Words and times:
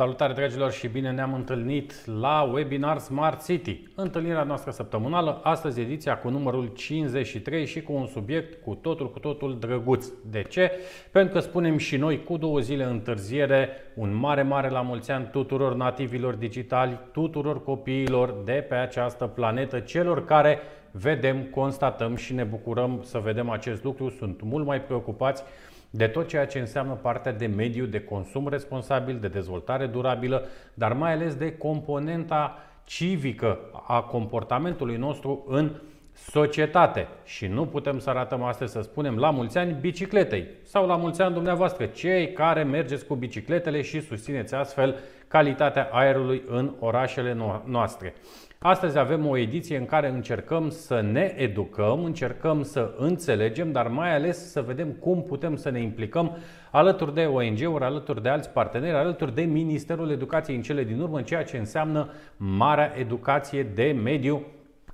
Salutare 0.00 0.32
dragilor 0.32 0.72
și 0.72 0.88
bine 0.88 1.10
ne-am 1.10 1.34
întâlnit 1.34 2.06
la 2.20 2.42
webinar 2.52 2.98
Smart 2.98 3.44
City. 3.44 3.82
Întâlnirea 3.94 4.42
noastră 4.42 4.70
săptămânală, 4.70 5.40
astăzi 5.42 5.80
ediția 5.80 6.18
cu 6.18 6.28
numărul 6.28 6.66
53 6.66 7.66
și 7.66 7.82
cu 7.82 7.92
un 7.92 8.06
subiect 8.06 8.62
cu 8.62 8.74
totul, 8.74 9.10
cu 9.10 9.18
totul 9.18 9.58
drăguț. 9.58 10.06
De 10.30 10.42
ce? 10.42 10.70
Pentru 11.10 11.34
că 11.34 11.40
spunem 11.40 11.76
și 11.76 11.96
noi 11.96 12.24
cu 12.24 12.36
două 12.36 12.60
zile 12.60 12.84
întârziere 12.84 13.68
un 13.94 14.14
mare, 14.14 14.42
mare 14.42 14.68
la 14.68 14.80
mulți 14.80 15.10
ani 15.10 15.28
tuturor 15.30 15.74
nativilor 15.74 16.34
digitali, 16.34 16.98
tuturor 17.12 17.62
copiilor 17.62 18.34
de 18.44 18.66
pe 18.68 18.74
această 18.74 19.26
planetă, 19.26 19.78
celor 19.78 20.24
care 20.24 20.58
vedem, 20.90 21.42
constatăm 21.42 22.16
și 22.16 22.34
ne 22.34 22.44
bucurăm 22.44 23.00
să 23.02 23.18
vedem 23.18 23.50
acest 23.50 23.84
lucru, 23.84 24.08
sunt 24.08 24.42
mult 24.42 24.66
mai 24.66 24.82
preocupați 24.82 25.42
de 25.90 26.06
tot 26.06 26.28
ceea 26.28 26.46
ce 26.46 26.58
înseamnă 26.58 26.92
partea 26.92 27.32
de 27.32 27.46
mediu, 27.46 27.84
de 27.84 28.00
consum 28.00 28.48
responsabil, 28.48 29.18
de 29.18 29.28
dezvoltare 29.28 29.86
durabilă, 29.86 30.44
dar 30.74 30.92
mai 30.92 31.12
ales 31.12 31.34
de 31.34 31.56
componenta 31.56 32.58
civică 32.84 33.58
a 33.86 34.02
comportamentului 34.02 34.96
nostru 34.96 35.44
în 35.48 35.70
societate. 36.12 37.08
Și 37.24 37.46
nu 37.46 37.66
putem 37.66 37.98
să 37.98 38.10
arătăm 38.10 38.42
astăzi 38.42 38.72
să 38.72 38.80
spunem 38.80 39.16
la 39.16 39.30
mulți 39.30 39.58
ani 39.58 39.76
bicicletei 39.80 40.46
sau 40.62 40.86
la 40.86 40.96
mulți 40.96 41.22
ani 41.22 41.34
dumneavoastră, 41.34 41.86
cei 41.86 42.32
care 42.32 42.62
mergeți 42.62 43.06
cu 43.06 43.14
bicicletele 43.14 43.82
și 43.82 44.00
susțineți 44.00 44.54
astfel 44.54 44.96
calitatea 45.28 45.88
aerului 45.92 46.42
în 46.46 46.74
orașele 46.78 47.36
noastre. 47.64 48.14
Astăzi 48.62 48.98
avem 48.98 49.26
o 49.26 49.36
ediție 49.36 49.76
în 49.76 49.84
care 49.84 50.08
încercăm 50.08 50.70
să 50.70 51.00
ne 51.00 51.34
educăm, 51.36 52.04
încercăm 52.04 52.62
să 52.62 52.94
înțelegem, 52.96 53.72
dar 53.72 53.88
mai 53.88 54.14
ales 54.14 54.50
să 54.50 54.62
vedem 54.62 54.88
cum 54.88 55.22
putem 55.22 55.56
să 55.56 55.70
ne 55.70 55.80
implicăm 55.80 56.36
alături 56.70 57.14
de 57.14 57.24
ONG-uri, 57.24 57.84
alături 57.84 58.22
de 58.22 58.28
alți 58.28 58.50
parteneri, 58.50 58.96
alături 58.96 59.34
de 59.34 59.42
Ministerul 59.42 60.10
Educației 60.10 60.56
în 60.56 60.62
cele 60.62 60.84
din 60.84 61.00
urmă, 61.00 61.16
în 61.16 61.24
ceea 61.24 61.44
ce 61.44 61.56
înseamnă 61.56 62.08
marea 62.36 62.92
educație 62.98 63.62
de 63.62 63.96
mediu 64.02 64.42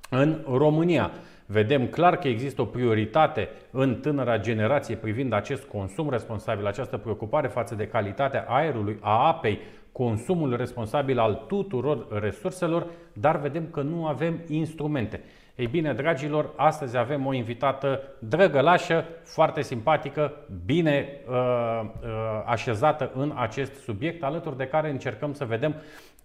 în 0.09 0.43
România. 0.51 1.11
Vedem 1.45 1.87
clar 1.87 2.17
că 2.17 2.27
există 2.27 2.61
o 2.61 2.65
prioritate 2.65 3.49
în 3.71 3.95
tânăra 3.95 4.37
generație 4.37 4.95
privind 4.95 5.33
acest 5.33 5.63
consum 5.63 6.09
responsabil, 6.09 6.65
această 6.65 6.97
preocupare 6.97 7.47
față 7.47 7.75
de 7.75 7.87
calitatea 7.87 8.45
aerului, 8.47 8.97
a 9.01 9.27
apei, 9.27 9.59
consumul 9.97 10.55
responsabil 10.55 11.19
al 11.19 11.43
tuturor 11.47 12.21
resurselor, 12.21 12.87
dar 13.13 13.39
vedem 13.39 13.67
că 13.71 13.81
nu 13.81 14.05
avem 14.05 14.41
instrumente. 14.47 15.23
Ei 15.55 15.67
bine, 15.67 15.93
dragilor, 15.93 16.53
astăzi 16.55 16.97
avem 16.97 17.25
o 17.25 17.33
invitată 17.33 18.01
drăgălașă, 18.19 19.05
foarte 19.23 19.61
simpatică, 19.61 20.33
bine 20.65 21.07
uh, 21.27 21.35
uh, 21.83 22.09
așezată 22.45 23.11
în 23.15 23.33
acest 23.35 23.73
subiect, 23.83 24.23
alături 24.23 24.57
de 24.57 24.67
care 24.67 24.89
încercăm 24.89 25.33
să 25.33 25.45
vedem 25.45 25.75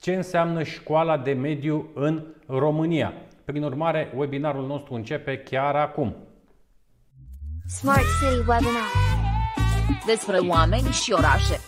ce 0.01 0.15
înseamnă 0.15 0.63
școala 0.63 1.17
de 1.17 1.33
mediu 1.33 1.91
în 1.95 2.23
România. 2.47 3.13
Prin 3.45 3.63
urmare, 3.63 4.13
webinarul 4.17 4.67
nostru 4.67 4.95
începe 4.95 5.39
chiar 5.39 5.75
acum. 5.75 6.17
Smart 7.67 8.05
City 8.21 8.39
Webinar 8.39 8.91
despre 10.07 10.39
oameni 10.39 10.89
și 11.03 11.13
orașe 11.13 11.61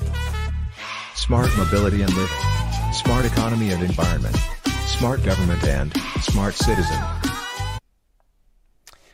smart 1.15 1.51
mobility 1.57 2.03
and 2.03 2.13
living, 2.15 2.93
smart 2.93 3.25
economy 3.25 3.71
and 3.71 3.83
environment, 3.83 4.37
smart 4.87 5.23
government 5.23 5.63
and 5.63 5.93
smart 6.21 6.55
citizen. 6.55 6.99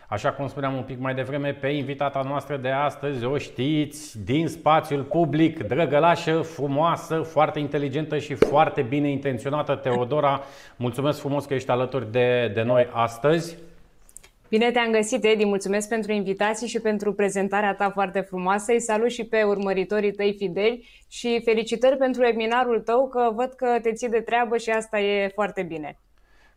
Așa 0.09 0.33
cum 0.33 0.49
spuneam 0.49 0.75
un 0.75 0.83
pic 0.83 0.99
mai 0.99 1.15
devreme, 1.15 1.53
pe 1.53 1.69
invitata 1.69 2.23
noastră 2.23 2.57
de 2.57 2.71
astăzi 2.71 3.25
o 3.25 3.39
știți 3.39 4.25
din 4.25 4.49
spațiul 4.49 5.03
public, 5.03 5.67
drăgălașă, 5.67 6.41
frumoasă, 6.41 7.21
foarte 7.21 7.59
inteligentă 7.59 8.19
și 8.19 8.35
foarte 8.35 8.83
bine 8.83 9.11
intenționată, 9.11 9.75
Teodora. 9.75 10.41
Mulțumesc 10.77 11.19
frumos 11.19 11.45
că 11.45 11.55
ești 11.55 11.71
alături 11.71 12.13
de, 12.13 12.51
de 12.55 12.63
noi 12.63 12.89
astăzi. 12.93 13.57
Bine 14.51 14.71
te-am 14.71 14.91
găsit, 14.91 15.25
Edi, 15.25 15.45
mulțumesc 15.45 15.89
pentru 15.89 16.13
invitații 16.13 16.69
și 16.69 16.81
pentru 16.81 17.13
prezentarea 17.13 17.75
ta 17.75 17.91
foarte 17.91 18.21
frumoasă. 18.21 18.73
Îi 18.73 18.81
salut 18.81 19.11
și 19.11 19.25
pe 19.25 19.43
urmăritorii 19.43 20.13
tăi 20.13 20.35
fideli 20.39 20.89
și 21.09 21.41
felicitări 21.45 21.97
pentru 21.97 22.23
webinarul 22.23 22.81
tău, 22.81 23.09
că 23.09 23.31
văd 23.35 23.53
că 23.53 23.79
te 23.83 23.93
ții 23.93 24.09
de 24.09 24.21
treabă 24.21 24.57
și 24.57 24.71
asta 24.71 25.01
e 25.01 25.29
foarte 25.35 25.63
bine. 25.63 25.99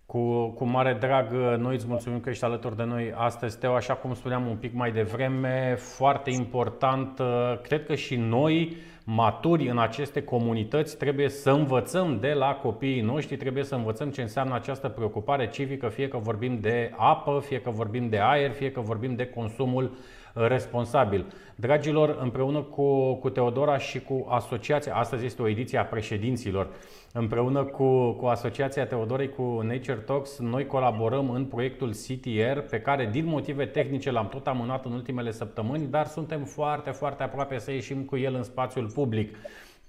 Cu, 0.05 0.47
cu 0.47 0.65
mare 0.65 0.97
drag, 0.99 1.31
noi 1.57 1.73
îți 1.73 1.87
mulțumim 1.87 2.19
că 2.19 2.29
ești 2.29 2.43
alături 2.43 2.75
de 2.75 2.83
noi 2.83 3.13
astăzi, 3.15 3.59
Teo, 3.59 3.73
așa 3.73 3.93
cum 3.93 4.13
spuneam 4.13 4.47
un 4.47 4.57
pic 4.57 4.73
mai 4.73 4.91
devreme, 4.91 5.75
foarte 5.77 6.29
important, 6.31 7.19
cred 7.61 7.85
că 7.85 7.95
și 7.95 8.15
noi 8.15 8.77
maturi 9.03 9.69
în 9.69 9.79
aceste 9.79 10.23
comunități, 10.23 10.97
trebuie 10.97 11.29
să 11.29 11.49
învățăm 11.49 12.17
de 12.19 12.33
la 12.33 12.53
copiii 12.53 13.01
noștri, 13.01 13.37
trebuie 13.37 13.63
să 13.63 13.75
învățăm 13.75 14.09
ce 14.09 14.21
înseamnă 14.21 14.55
această 14.55 14.89
preocupare 14.89 15.49
civică, 15.49 15.87
fie 15.87 16.07
că 16.07 16.17
vorbim 16.17 16.59
de 16.59 16.93
apă, 16.97 17.41
fie 17.45 17.61
că 17.61 17.69
vorbim 17.69 18.09
de 18.09 18.19
aer, 18.19 18.51
fie 18.51 18.71
că 18.71 18.79
vorbim 18.79 19.15
de 19.15 19.25
consumul 19.25 19.83
uh, 19.83 19.97
responsabil. 20.33 21.25
Dragilor, 21.55 22.17
împreună 22.21 22.61
cu, 22.61 23.13
cu 23.13 23.29
Teodora 23.29 23.77
și 23.77 23.99
cu 23.99 24.25
asociația, 24.29 24.95
astăzi 24.95 25.25
este 25.25 25.41
o 25.41 25.47
ediție 25.47 25.77
a 25.77 25.85
președinților, 25.85 26.67
Împreună 27.15 27.63
cu, 27.63 28.11
cu 28.11 28.25
Asociația 28.25 28.85
Teodorei 28.85 29.29
cu 29.29 29.61
Nature 29.63 29.97
Talks, 30.05 30.39
noi 30.39 30.65
colaborăm 30.65 31.29
în 31.29 31.45
proiectul 31.45 31.89
CTR, 31.89 32.59
pe 32.69 32.81
care 32.81 33.09
din 33.11 33.25
motive 33.25 33.65
tehnice 33.65 34.11
l-am 34.11 34.27
tot 34.27 34.47
amânat 34.47 34.85
în 34.85 34.91
ultimele 34.91 35.31
săptămâni, 35.31 35.87
dar 35.87 36.05
suntem 36.05 36.43
foarte, 36.43 36.89
foarte 36.89 37.23
aproape 37.23 37.57
să 37.57 37.71
ieșim 37.71 38.01
cu 38.03 38.17
el 38.17 38.35
în 38.35 38.43
spațiul 38.43 38.91
public. 38.93 39.35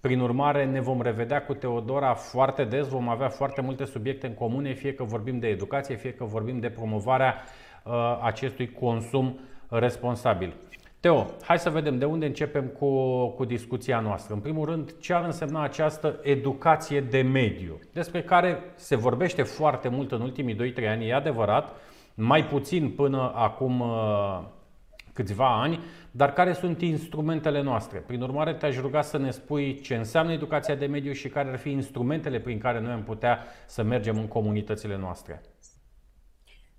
Prin 0.00 0.20
urmare, 0.20 0.64
ne 0.64 0.80
vom 0.80 1.02
revedea 1.02 1.44
cu 1.44 1.54
Teodora 1.54 2.14
foarte 2.14 2.64
des, 2.64 2.88
vom 2.88 3.08
avea 3.08 3.28
foarte 3.28 3.60
multe 3.60 3.84
subiecte 3.84 4.26
în 4.26 4.34
comune, 4.34 4.72
fie 4.72 4.94
că 4.94 5.04
vorbim 5.04 5.38
de 5.38 5.46
educație, 5.46 5.94
fie 5.94 6.12
că 6.12 6.24
vorbim 6.24 6.60
de 6.60 6.68
promovarea 6.68 7.34
uh, 7.84 7.92
acestui 8.22 8.72
consum 8.72 9.38
responsabil. 9.68 10.54
Teo, 11.00 11.26
hai 11.42 11.58
să 11.58 11.70
vedem 11.70 11.98
de 11.98 12.04
unde 12.04 12.26
începem 12.26 12.66
cu, 12.66 13.26
cu 13.28 13.44
discuția 13.44 14.00
noastră. 14.00 14.34
În 14.34 14.40
primul 14.40 14.64
rând, 14.64 14.98
ce 15.00 15.12
ar 15.12 15.24
însemna 15.24 15.62
această 15.62 16.18
educație 16.22 17.00
de 17.00 17.22
mediu, 17.22 17.78
despre 17.92 18.22
care 18.22 18.58
se 18.74 18.96
vorbește 18.96 19.42
foarte 19.42 19.88
mult 19.88 20.12
în 20.12 20.20
ultimii 20.20 20.72
2-3 20.72 20.88
ani, 20.88 21.08
e 21.08 21.14
adevărat, 21.14 21.72
mai 22.14 22.44
puțin 22.44 22.90
până 22.90 23.32
acum 23.34 23.80
uh, 23.80 24.42
câțiva 25.12 25.60
ani, 25.60 25.78
dar 26.10 26.32
care 26.32 26.52
sunt 26.52 26.80
instrumentele 26.80 27.62
noastre. 27.62 27.98
Prin 27.98 28.22
urmare, 28.22 28.54
te-aș 28.54 28.78
ruga 28.80 29.02
să 29.02 29.18
ne 29.18 29.30
spui 29.30 29.80
ce 29.80 29.94
înseamnă 29.94 30.32
educația 30.32 30.74
de 30.74 30.86
mediu 30.86 31.12
și 31.12 31.28
care 31.28 31.48
ar 31.48 31.58
fi 31.58 31.70
instrumentele 31.70 32.40
prin 32.40 32.58
care 32.58 32.80
noi 32.80 32.92
am 32.92 33.02
putea 33.02 33.38
să 33.66 33.82
mergem 33.82 34.18
în 34.18 34.28
comunitățile 34.28 34.96
noastre. 34.96 35.42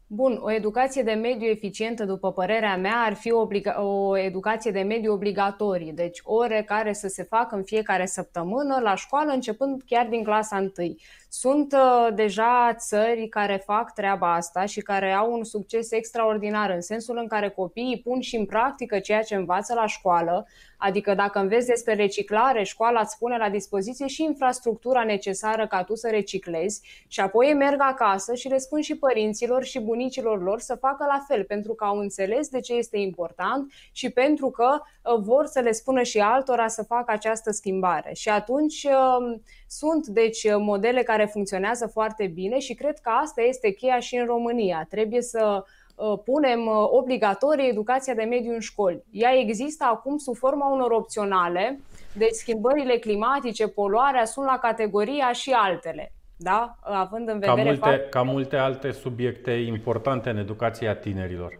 Bun, 0.07 0.39
o 0.41 0.51
educație 0.51 1.03
de 1.03 1.11
mediu 1.11 1.47
eficientă, 1.47 2.05
după 2.05 2.31
părerea 2.31 2.77
mea, 2.77 3.03
ar 3.05 3.13
fi 3.13 3.31
obliga- 3.31 3.77
o 3.77 4.17
educație 4.17 4.71
de 4.71 4.81
mediu 4.81 5.13
obligatorie, 5.13 5.91
deci 5.91 6.19
ore 6.23 6.63
care 6.67 6.93
să 6.93 7.07
se 7.07 7.23
facă 7.23 7.55
în 7.55 7.63
fiecare 7.63 8.05
săptămână 8.05 8.79
la 8.81 8.95
școală, 8.95 9.31
începând 9.31 9.81
chiar 9.85 10.07
din 10.07 10.23
clasa 10.23 10.57
1. 10.77 10.95
Sunt 11.29 11.73
uh, 11.73 12.13
deja 12.15 12.73
țări 12.77 13.27
care 13.27 13.63
fac 13.65 13.93
treaba 13.93 14.33
asta 14.33 14.65
și 14.65 14.81
care 14.81 15.11
au 15.11 15.33
un 15.33 15.43
succes 15.43 15.91
extraordinar 15.91 16.69
în 16.69 16.81
sensul 16.81 17.17
în 17.17 17.27
care 17.27 17.49
copiii 17.49 18.01
pun 18.01 18.21
și 18.21 18.35
în 18.35 18.45
practică 18.45 18.99
ceea 18.99 19.21
ce 19.21 19.35
învață 19.35 19.73
la 19.73 19.85
școală, 19.85 20.47
adică 20.77 21.13
dacă 21.13 21.39
înveți 21.39 21.67
despre 21.67 21.93
reciclare, 21.93 22.63
școala 22.63 22.99
îți 22.99 23.17
pune 23.17 23.37
la 23.37 23.49
dispoziție 23.49 24.07
și 24.07 24.23
infrastructura 24.23 25.03
necesară 25.03 25.67
ca 25.67 25.83
tu 25.83 25.95
să 25.95 26.09
reciclezi 26.09 26.81
și 27.07 27.19
apoi 27.19 27.53
merg 27.53 27.79
acasă 27.79 28.33
și 28.33 28.47
le 28.47 28.57
spun 28.57 28.81
și 28.81 28.97
părinților 28.97 29.63
și 29.63 29.79
bunicilor 29.79 30.43
lor 30.43 30.59
să 30.59 30.75
facă 30.75 31.05
la 31.07 31.25
fel, 31.27 31.43
pentru 31.43 31.73
că 31.73 31.83
au 31.83 31.97
înțeles 31.97 32.49
de 32.49 32.59
ce 32.59 32.73
este 32.73 32.97
important 32.97 33.71
și 33.91 34.09
pentru 34.09 34.49
că 34.49 34.81
uh, 34.81 35.19
vor 35.19 35.45
să 35.45 35.59
le 35.59 35.71
spună 35.71 36.03
și 36.03 36.19
altora 36.19 36.67
să 36.67 36.83
facă 36.83 37.11
această 37.11 37.51
schimbare. 37.51 38.13
Și 38.13 38.29
atunci 38.29 38.83
uh, 38.83 39.39
sunt 39.67 40.07
deci 40.07 40.47
modele 40.57 41.03
care 41.03 41.25
funcționează 41.25 41.87
foarte 41.87 42.27
bine 42.27 42.59
și 42.59 42.73
cred 42.73 42.99
că 42.99 43.09
asta 43.09 43.41
este 43.41 43.71
cheia 43.71 43.99
și 43.99 44.15
în 44.15 44.25
România. 44.25 44.85
Trebuie 44.89 45.21
să 45.21 45.57
uh, 45.57 45.83
punem 46.25 46.65
uh, 46.65 46.87
obligatorie 46.89 47.67
educația 47.67 48.13
de 48.13 48.23
mediu 48.23 48.53
în 48.53 48.59
școli. 48.59 49.03
Ea 49.11 49.33
există 49.33 49.85
acum 49.87 50.17
sub 50.17 50.35
forma 50.35 50.71
unor 50.71 50.91
opționale, 50.91 51.79
deci 52.13 52.33
schimbările 52.33 52.97
climatice, 52.97 53.67
poluarea 53.67 54.25
sunt 54.25 54.45
la 54.45 54.57
categoria 54.57 55.31
și 55.31 55.51
altele. 55.51 56.11
Da? 56.37 56.75
Având 56.81 57.29
în 57.29 57.39
vedere 57.39 57.55
ca 57.55 57.63
multe, 57.63 57.89
fapt... 57.89 58.09
ca 58.09 58.21
multe 58.21 58.57
alte 58.57 58.91
subiecte 58.91 59.51
importante 59.51 60.29
în 60.29 60.37
educația 60.37 60.95
tinerilor. 60.95 61.59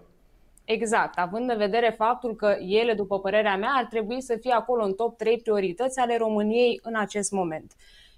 Exact, 0.65 1.19
având 1.19 1.49
în 1.49 1.57
vedere 1.57 1.93
faptul 1.97 2.35
că 2.35 2.55
ele, 2.59 2.93
după 2.93 3.19
părerea 3.19 3.57
mea, 3.57 3.71
ar 3.75 3.85
trebui 3.85 4.21
să 4.21 4.37
fie 4.41 4.53
acolo 4.53 4.83
în 4.83 4.93
top 4.93 5.17
3 5.17 5.37
priorități 5.37 5.99
ale 5.99 6.17
României 6.17 6.79
în 6.83 6.95
acest 6.95 7.31
moment. 7.31 7.73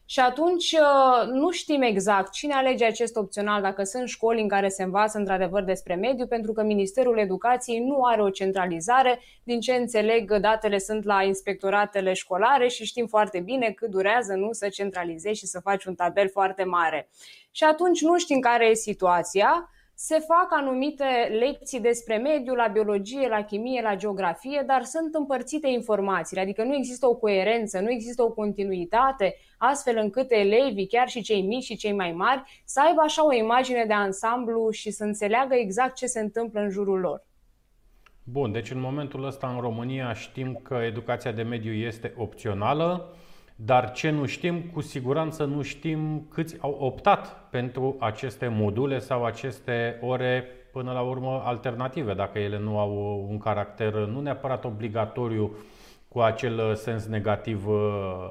Și 0.09 0.19
atunci 0.19 0.71
uh, 0.71 1.27
nu 1.31 1.51
știm 1.51 1.81
exact 1.81 2.31
cine 2.31 2.53
alege 2.53 2.85
acest 2.85 3.15
opțional, 3.15 3.61
dacă 3.61 3.83
sunt 3.83 4.07
școli 4.07 4.41
în 4.41 4.47
care 4.47 4.69
se 4.69 4.83
învață 4.83 5.17
într-adevăr 5.17 5.63
despre 5.63 5.95
mediu, 5.95 6.27
pentru 6.27 6.53
că 6.53 6.63
Ministerul 6.63 7.17
Educației 7.17 7.79
nu 7.79 8.03
are 8.03 8.21
o 8.21 8.29
centralizare. 8.29 9.19
Din 9.43 9.59
ce 9.59 9.73
înțeleg, 9.73 10.37
datele 10.37 10.77
sunt 10.77 11.03
la 11.03 11.23
inspectoratele 11.23 12.13
școlare 12.13 12.67
și 12.67 12.85
știm 12.85 13.07
foarte 13.07 13.39
bine 13.39 13.71
cât 13.71 13.89
durează 13.89 14.33
nu 14.33 14.51
să 14.51 14.69
centralizezi 14.69 15.39
și 15.39 15.45
să 15.45 15.59
faci 15.59 15.85
un 15.85 15.95
tabel 15.95 16.29
foarte 16.29 16.63
mare. 16.63 17.09
Și 17.51 17.63
atunci 17.63 18.01
nu 18.01 18.17
știm 18.17 18.39
care 18.39 18.65
e 18.69 18.73
situația 18.73 19.69
se 20.00 20.20
fac 20.20 20.48
anumite 20.50 21.04
lecții 21.39 21.80
despre 21.80 22.18
mediu 22.18 22.54
la 22.54 22.68
biologie, 22.68 23.27
la 23.27 23.44
chimie, 23.44 23.82
la 23.82 23.96
geografie, 23.96 24.63
dar 24.68 24.84
sunt 24.84 25.16
împărțite 25.16 25.68
informațiile, 25.68 26.42
adică 26.42 26.63
nu 26.63 26.75
există 26.75 27.08
o 27.08 27.16
coerență, 27.16 27.80
nu 27.80 27.92
există 27.92 28.24
o 28.24 28.32
continuitate, 28.32 29.36
astfel 29.58 29.98
încât 29.98 30.32
elevii, 30.32 30.88
chiar 30.88 31.08
și 31.08 31.22
cei 31.22 31.42
mici 31.42 31.63
și 31.63 31.75
cei 31.75 31.94
mai 31.94 32.12
mari, 32.12 32.62
să 32.66 32.82
aibă 32.86 33.01
așa 33.01 33.25
o 33.25 33.34
imagine 33.34 33.86
de 33.86 33.94
ansamblu 33.94 34.70
și 34.70 34.92
să 34.92 35.04
înțeleagă 35.04 35.56
exact 35.56 35.96
ce 35.96 36.06
se 36.06 36.20
întâmplă 36.20 36.60
în 36.60 36.70
jurul 36.70 37.00
lor. 37.00 37.25
Bun, 38.24 38.51
deci 38.51 38.72
în 38.72 38.80
momentul 38.80 39.25
ăsta 39.25 39.48
în 39.48 39.60
România 39.60 40.13
știm 40.13 40.60
că 40.63 40.74
educația 40.74 41.32
de 41.32 41.42
mediu 41.42 41.74
este 41.74 42.13
opțională. 42.18 43.16
Dar 43.59 43.91
ce 43.91 44.09
nu 44.09 44.25
știm, 44.25 44.61
cu 44.61 44.81
siguranță 44.81 45.43
nu 45.43 45.61
știm 45.61 46.27
câți 46.29 46.55
au 46.59 46.77
optat 46.79 47.47
pentru 47.49 47.95
aceste 47.99 48.47
module 48.47 48.99
sau 48.99 49.25
aceste 49.25 49.99
ore 50.01 50.45
până 50.71 50.91
la 50.91 51.01
urmă 51.01 51.41
alternative, 51.45 52.13
dacă 52.13 52.39
ele 52.39 52.59
nu 52.59 52.79
au 52.79 53.25
un 53.29 53.37
caracter 53.37 53.93
nu 53.93 54.21
neapărat 54.21 54.65
obligatoriu 54.65 55.55
cu 56.07 56.19
acel 56.19 56.75
sens 56.75 57.05
negativ 57.05 57.67
uh, 57.67 57.75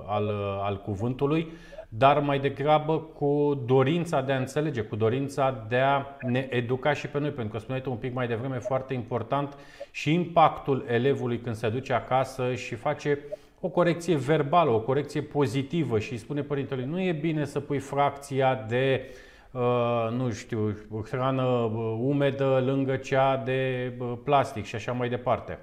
al, 0.07 0.31
al 0.63 0.81
cuvântului, 0.81 1.49
dar 1.89 2.21
mai 2.21 2.39
degrabă 2.39 2.99
cu 2.99 3.63
dorința 3.67 4.21
de 4.21 4.33
a 4.33 4.39
înțelege, 4.39 4.81
cu 4.81 4.97
dorința 4.97 5.65
de 5.69 5.77
a 5.77 6.07
ne 6.21 6.47
educa 6.51 6.93
și 6.93 7.07
pe 7.07 7.19
noi, 7.19 7.31
pentru 7.31 7.53
că 7.53 7.59
spuneai 7.59 7.83
tu 7.83 7.91
un 7.91 7.97
pic 7.97 8.15
mai 8.15 8.27
devreme 8.27 8.59
foarte 8.59 8.95
important 8.95 9.57
și 9.91 10.13
impactul 10.13 10.85
elevului 10.89 11.39
când 11.39 11.55
se 11.55 11.69
duce 11.69 11.93
acasă 11.93 12.55
și 12.55 12.75
face 12.75 13.19
o 13.61 13.69
corecție 13.69 14.17
verbală, 14.17 14.71
o 14.71 14.81
corecție 14.81 15.21
pozitivă 15.21 15.99
și 15.99 16.13
îi 16.13 16.19
spune 16.19 16.43
părintelui 16.43 16.85
nu 16.85 17.01
e 17.01 17.13
bine 17.13 17.45
să 17.45 17.61
pui 17.61 17.79
fracția 17.79 18.65
de 18.69 19.11
Uh, 19.57 20.09
nu 20.11 20.31
știu, 20.31 20.77
hrană 21.11 21.43
uh, 21.43 21.99
umedă 22.01 22.63
lângă 22.65 22.97
cea 22.97 23.37
de 23.37 23.93
uh, 23.99 24.13
plastic 24.25 24.65
și 24.65 24.75
așa 24.75 24.93
mai 24.93 25.09
departe. 25.09 25.59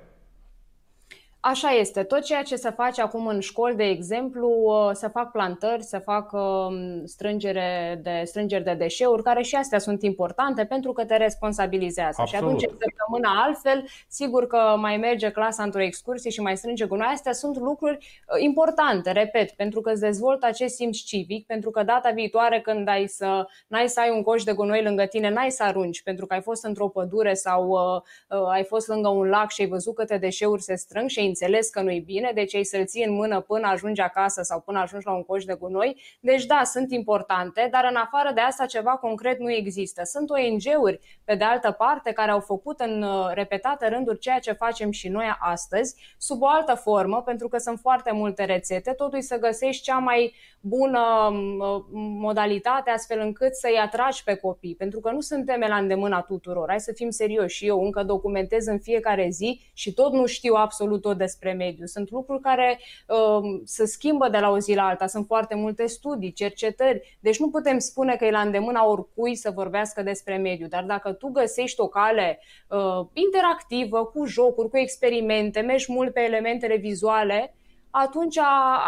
Așa 1.46 1.70
este. 1.70 2.04
Tot 2.04 2.22
ceea 2.22 2.42
ce 2.42 2.56
se 2.56 2.70
face 2.70 3.02
acum 3.02 3.28
în 3.28 3.40
școli, 3.40 3.76
de 3.76 3.84
exemplu, 3.84 4.48
uh, 4.50 4.90
să 4.94 5.08
fac 5.08 5.32
plantări, 5.32 5.84
să 5.84 6.00
fac 6.00 6.32
um, 6.32 7.06
strângere 7.06 8.00
de, 8.04 8.22
strângeri 8.26 8.64
de 8.64 8.74
deșeuri, 8.74 9.24
care 9.24 9.42
și 9.42 9.56
astea 9.56 9.80
sunt 9.80 10.02
importante 10.02 10.66
pentru 10.66 10.92
că 10.92 11.06
te 11.06 11.18
responsabilizează. 11.18 12.22
Absolut. 12.22 12.60
Și 12.60 12.66
atunci, 12.66 12.82
săptămâna 12.82 13.44
altfel, 13.44 13.86
sigur 14.08 14.48
că 14.48 14.76
mai 14.78 14.98
merge 14.98 15.30
clasa 15.30 15.64
într-o 15.64 15.82
excursie 15.82 16.30
și 16.30 16.42
mai 16.42 16.58
strânge 16.58 16.86
gunoi. 16.86 17.08
Astea 17.12 17.32
sunt 17.32 17.58
lucruri 17.58 17.98
uh, 17.98 18.42
importante, 18.42 19.12
repet, 19.12 19.52
pentru 19.52 19.82
că 19.82 19.92
îți 19.92 20.02
dezvoltă 20.02 20.46
acest 20.46 20.76
simț 20.76 20.98
civic, 20.98 21.46
pentru 21.46 21.72
că 21.72 21.84
data 21.84 22.10
viitoare 22.10 22.62
când 22.62 22.88
ai 22.88 23.08
să, 23.08 23.48
n-ai 23.68 23.90
să 23.90 24.00
ai 24.00 24.10
un 24.10 24.22
coș 24.22 24.44
de 24.44 24.54
gunoi 24.54 24.84
lângă 24.84 25.06
tine, 25.06 25.30
n-ai 25.30 25.52
să 25.52 25.64
arunci, 25.64 26.04
pentru 26.04 26.26
că 26.26 26.34
ai 26.34 26.42
fost 26.42 26.66
într-o 26.66 26.88
pădure 26.88 27.34
sau 27.34 27.68
uh, 27.68 28.02
uh, 28.40 28.48
ai 28.52 28.64
fost 28.64 28.88
lângă 28.88 29.08
un 29.08 29.28
lac 29.28 29.52
și 29.52 29.62
ai 29.62 29.68
văzut 29.68 29.96
câte 29.96 30.18
deșeuri 30.18 30.62
se 30.62 30.76
strâng 30.76 31.10
și 31.10 31.20
ai 31.20 31.32
înțeles 31.34 31.70
că 31.70 31.82
nu-i 31.82 32.00
bine, 32.00 32.32
deci 32.34 32.54
ei 32.54 32.64
să-l 32.64 32.86
ții 32.86 33.04
în 33.04 33.14
mână 33.14 33.42
până 33.42 33.68
ajungi 33.68 34.02
acasă 34.02 34.42
sau 34.42 34.60
până 34.60 34.80
ajungi 34.80 35.06
la 35.06 35.14
un 35.14 35.24
coș 35.24 35.44
de 35.44 35.54
gunoi. 35.54 36.02
Deci 36.20 36.46
da, 36.46 36.62
sunt 36.64 36.92
importante, 36.92 37.68
dar 37.72 37.88
în 37.90 37.96
afară 37.96 38.32
de 38.34 38.42
asta 38.42 38.66
ceva 38.66 38.92
concret 38.92 39.40
nu 39.40 39.52
există. 39.52 40.02
Sunt 40.04 40.30
ONG-uri, 40.30 41.00
pe 41.24 41.36
de 41.36 41.44
altă 41.44 41.72
parte, 41.72 42.12
care 42.12 42.32
au 42.32 42.40
făcut 42.40 42.80
în 42.80 43.02
uh, 43.02 43.30
repetate 43.34 43.88
rânduri 43.88 44.20
ceea 44.20 44.40
ce 44.40 44.52
facem 44.52 44.92
și 44.92 45.08
noi 45.08 45.26
astăzi, 45.40 45.96
sub 46.18 46.42
o 46.42 46.48
altă 46.48 46.74
formă, 46.74 47.22
pentru 47.22 47.48
că 47.48 47.58
sunt 47.58 47.80
foarte 47.80 48.12
multe 48.12 48.44
rețete, 48.44 48.92
totuși 48.92 49.22
să 49.22 49.38
găsești 49.38 49.84
cea 49.84 49.98
mai 49.98 50.34
bună 50.60 51.02
uh, 51.32 51.84
modalitate 52.28 52.90
astfel 52.90 53.20
încât 53.20 53.56
să-i 53.56 53.78
atragi 53.84 54.24
pe 54.24 54.36
copii, 54.36 54.76
pentru 54.76 55.00
că 55.00 55.12
nu 55.12 55.20
suntem 55.20 55.60
la 55.68 55.76
îndemâna 55.76 56.22
tuturor. 56.22 56.70
Hai 56.70 56.80
să 56.80 56.92
fim 56.96 57.10
serioși. 57.10 57.68
Eu 57.68 57.84
încă 57.84 58.04
documentez 58.04 58.66
în 58.66 58.80
fiecare 58.80 59.28
zi 59.30 59.62
și 59.74 59.94
tot 59.94 60.12
nu 60.14 60.26
știu 60.26 60.54
absolut 60.54 61.02
tot 61.02 61.18
despre 61.24 61.52
mediu. 61.52 61.86
Sunt 61.86 62.12
lucruri 62.12 62.42
care 62.42 62.80
uh, 63.08 63.62
se 63.64 63.86
schimbă 63.86 64.30
de 64.30 64.38
la 64.38 64.50
o 64.50 64.60
zi 64.60 64.74
la 64.74 64.88
alta. 64.88 65.08
Sunt 65.08 65.26
foarte 65.26 65.56
multe 65.56 65.86
studii, 65.86 66.34
cercetări. 66.34 67.18
Deci 67.20 67.40
nu 67.40 67.50
putem 67.50 67.80
spune 67.80 68.16
că 68.16 68.26
e 68.26 68.32
la 68.32 68.42
îndemâna 68.42 68.88
oricui 68.88 69.36
să 69.36 69.52
vorbească 69.52 70.02
despre 70.02 70.38
mediu. 70.38 70.68
Dar 70.68 70.84
dacă 70.84 71.12
tu 71.12 71.28
găsești 71.28 71.80
o 71.80 71.88
cale 71.88 72.40
uh, 72.68 73.08
interactivă, 73.14 74.06
cu 74.06 74.26
jocuri, 74.26 74.70
cu 74.70 74.78
experimente, 74.78 75.60
mergi 75.60 75.92
mult 75.92 76.14
pe 76.14 76.22
elementele 76.22 76.76
vizuale, 76.76 77.54
atunci 77.96 78.38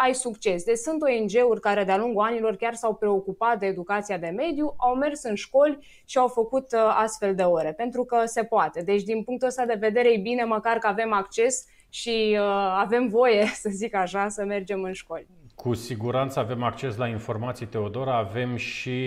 ai 0.02 0.14
succes. 0.14 0.64
Deci 0.64 0.76
sunt 0.76 1.02
ONG-uri 1.02 1.60
care 1.60 1.84
de-a 1.84 1.96
lungul 1.96 2.24
anilor 2.24 2.56
chiar 2.56 2.74
s-au 2.74 2.94
preocupat 2.94 3.58
de 3.58 3.66
educația 3.66 4.18
de 4.18 4.32
mediu, 4.36 4.74
au 4.76 4.94
mers 4.94 5.22
în 5.22 5.34
școli 5.34 5.78
și 6.04 6.18
au 6.18 6.28
făcut 6.28 6.72
uh, 6.72 6.94
astfel 6.96 7.34
de 7.34 7.42
ore, 7.42 7.72
pentru 7.72 8.04
că 8.04 8.22
se 8.24 8.44
poate. 8.44 8.82
Deci 8.82 9.02
din 9.02 9.22
punctul 9.22 9.48
ăsta 9.48 9.64
de 9.64 9.76
vedere 9.80 10.12
e 10.12 10.18
bine 10.18 10.44
măcar 10.44 10.78
că 10.78 10.86
avem 10.86 11.12
acces 11.12 11.64
și 12.00 12.36
uh, 12.40 12.74
avem 12.78 13.08
voie, 13.08 13.46
să 13.62 13.68
zic 13.72 13.94
așa, 13.94 14.28
să 14.28 14.44
mergem 14.44 14.82
în 14.82 14.92
școli. 14.92 15.26
Cu 15.54 15.74
siguranță 15.74 16.38
avem 16.38 16.62
acces 16.62 16.96
la 16.96 17.06
informații, 17.06 17.66
Teodora, 17.66 18.16
avem 18.16 18.56
și 18.56 19.00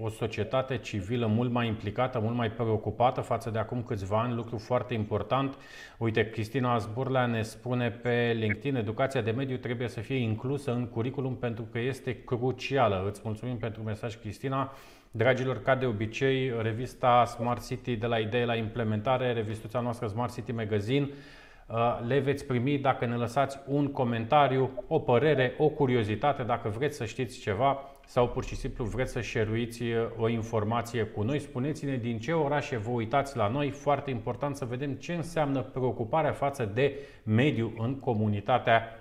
o 0.00 0.08
societate 0.08 0.78
civilă 0.78 1.26
mult 1.26 1.50
mai 1.50 1.66
implicată, 1.66 2.18
mult 2.18 2.36
mai 2.36 2.50
preocupată 2.50 3.20
față 3.20 3.50
de 3.50 3.58
acum 3.58 3.82
câțiva 3.82 4.20
ani, 4.20 4.34
lucru 4.34 4.58
foarte 4.58 4.94
important. 4.94 5.56
Uite, 5.98 6.30
Cristina 6.30 6.74
Azburlea 6.74 7.26
ne 7.26 7.42
spune 7.42 7.90
pe 7.90 8.36
LinkedIn, 8.38 8.74
educația 8.76 9.20
de 9.20 9.30
mediu 9.30 9.56
trebuie 9.56 9.88
să 9.88 10.00
fie 10.00 10.16
inclusă 10.16 10.72
în 10.72 10.86
curriculum 10.86 11.36
pentru 11.36 11.68
că 11.72 11.78
este 11.78 12.24
crucială. 12.24 13.04
Îți 13.08 13.20
mulțumim 13.24 13.56
pentru 13.56 13.82
mesaj, 13.82 14.16
Cristina. 14.16 14.72
Dragilor, 15.10 15.62
ca 15.62 15.74
de 15.74 15.86
obicei, 15.86 16.52
revista 16.62 17.24
Smart 17.24 17.66
City 17.66 17.96
de 17.96 18.06
la 18.06 18.18
idee 18.18 18.44
la 18.44 18.54
implementare, 18.54 19.32
revistuța 19.32 19.80
noastră 19.80 20.06
Smart 20.06 20.34
City 20.34 20.52
Magazine, 20.52 21.08
Uh, 21.10 21.43
le 22.06 22.18
veți 22.18 22.46
primi 22.46 22.78
dacă 22.78 23.06
ne 23.06 23.14
lăsați 23.14 23.58
un 23.66 23.86
comentariu, 23.86 24.70
o 24.88 24.98
părere, 24.98 25.54
o 25.58 25.68
curiozitate, 25.68 26.42
dacă 26.42 26.68
vreți 26.68 26.96
să 26.96 27.04
știți 27.04 27.38
ceva 27.38 27.78
sau 28.06 28.28
pur 28.28 28.44
și 28.44 28.56
simplu 28.56 28.84
vreți 28.84 29.12
să 29.12 29.20
șeruiți 29.20 29.82
uh, 29.82 30.06
o 30.16 30.28
informație 30.28 31.02
cu 31.02 31.22
noi. 31.22 31.38
Spuneți-ne 31.38 31.96
din 31.96 32.18
ce 32.18 32.32
orașe 32.32 32.76
vă 32.76 32.90
uitați 32.90 33.36
la 33.36 33.48
noi. 33.48 33.70
Foarte 33.70 34.10
important 34.10 34.56
să 34.56 34.64
vedem 34.64 34.92
ce 34.92 35.14
înseamnă 35.14 35.62
preocuparea 35.62 36.32
față 36.32 36.64
de 36.64 36.98
mediu 37.22 37.74
în 37.78 37.98
comunitatea 37.98 38.98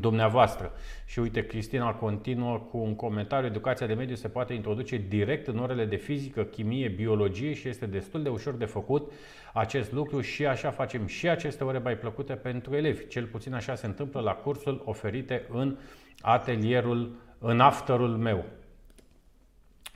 dumneavoastră. 0.00 0.72
Și 1.06 1.18
uite, 1.18 1.46
Cristina 1.46 1.94
continuă 1.94 2.58
cu 2.58 2.78
un 2.78 2.94
comentariu. 2.94 3.48
Educația 3.48 3.86
de 3.86 3.94
mediu 3.94 4.14
se 4.14 4.28
poate 4.28 4.54
introduce 4.54 5.04
direct 5.08 5.46
în 5.46 5.58
orele 5.58 5.84
de 5.84 5.96
fizică, 5.96 6.42
chimie, 6.42 6.88
biologie 6.88 7.52
și 7.52 7.68
este 7.68 7.86
destul 7.86 8.22
de 8.22 8.28
ușor 8.28 8.54
de 8.54 8.64
făcut 8.64 9.12
acest 9.58 9.92
lucru 9.92 10.20
și 10.20 10.46
așa 10.46 10.70
facem 10.70 11.06
și 11.06 11.28
aceste 11.28 11.64
ore 11.64 11.78
mai 11.78 11.96
plăcute 11.96 12.34
pentru 12.34 12.76
elevi. 12.76 13.06
Cel 13.06 13.24
puțin 13.24 13.54
așa 13.54 13.74
se 13.74 13.86
întâmplă 13.86 14.20
la 14.20 14.32
cursul 14.32 14.82
oferite 14.84 15.46
în 15.50 15.76
atelierul, 16.20 17.16
în 17.38 17.60
afterul 17.60 18.16
meu. 18.16 18.44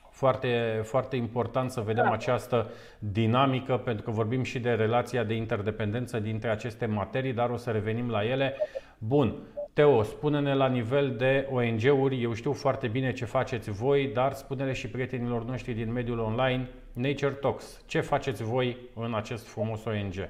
Foarte, 0.09 0.81
foarte 0.83 1.15
important 1.15 1.71
să 1.71 1.81
vedem 1.81 2.03
da. 2.03 2.11
această 2.11 2.71
dinamică, 2.99 3.77
pentru 3.77 4.03
că 4.03 4.11
vorbim 4.11 4.43
și 4.43 4.59
de 4.59 4.71
relația 4.71 5.23
de 5.23 5.33
interdependență 5.33 6.19
dintre 6.19 6.49
aceste 6.49 6.85
materii, 6.85 7.33
dar 7.33 7.49
o 7.49 7.57
să 7.57 7.71
revenim 7.71 8.09
la 8.09 8.25
ele. 8.25 8.55
Bun, 8.97 9.35
Teo, 9.73 10.03
spune-ne 10.03 10.53
la 10.53 10.67
nivel 10.67 11.15
de 11.15 11.47
ONG-uri, 11.51 12.21
eu 12.21 12.33
știu 12.33 12.53
foarte 12.53 12.87
bine 12.87 13.11
ce 13.11 13.25
faceți 13.25 13.71
voi, 13.71 14.07
dar 14.13 14.33
spune-le 14.33 14.73
și 14.73 14.87
prietenilor 14.87 15.45
noștri 15.45 15.73
din 15.73 15.91
mediul 15.91 16.19
online, 16.19 16.69
Nature 16.93 17.31
Talks, 17.31 17.81
ce 17.85 17.99
faceți 17.99 18.43
voi 18.43 18.77
în 18.95 19.13
acest 19.13 19.47
frumos 19.47 19.85
ONG? 19.85 20.29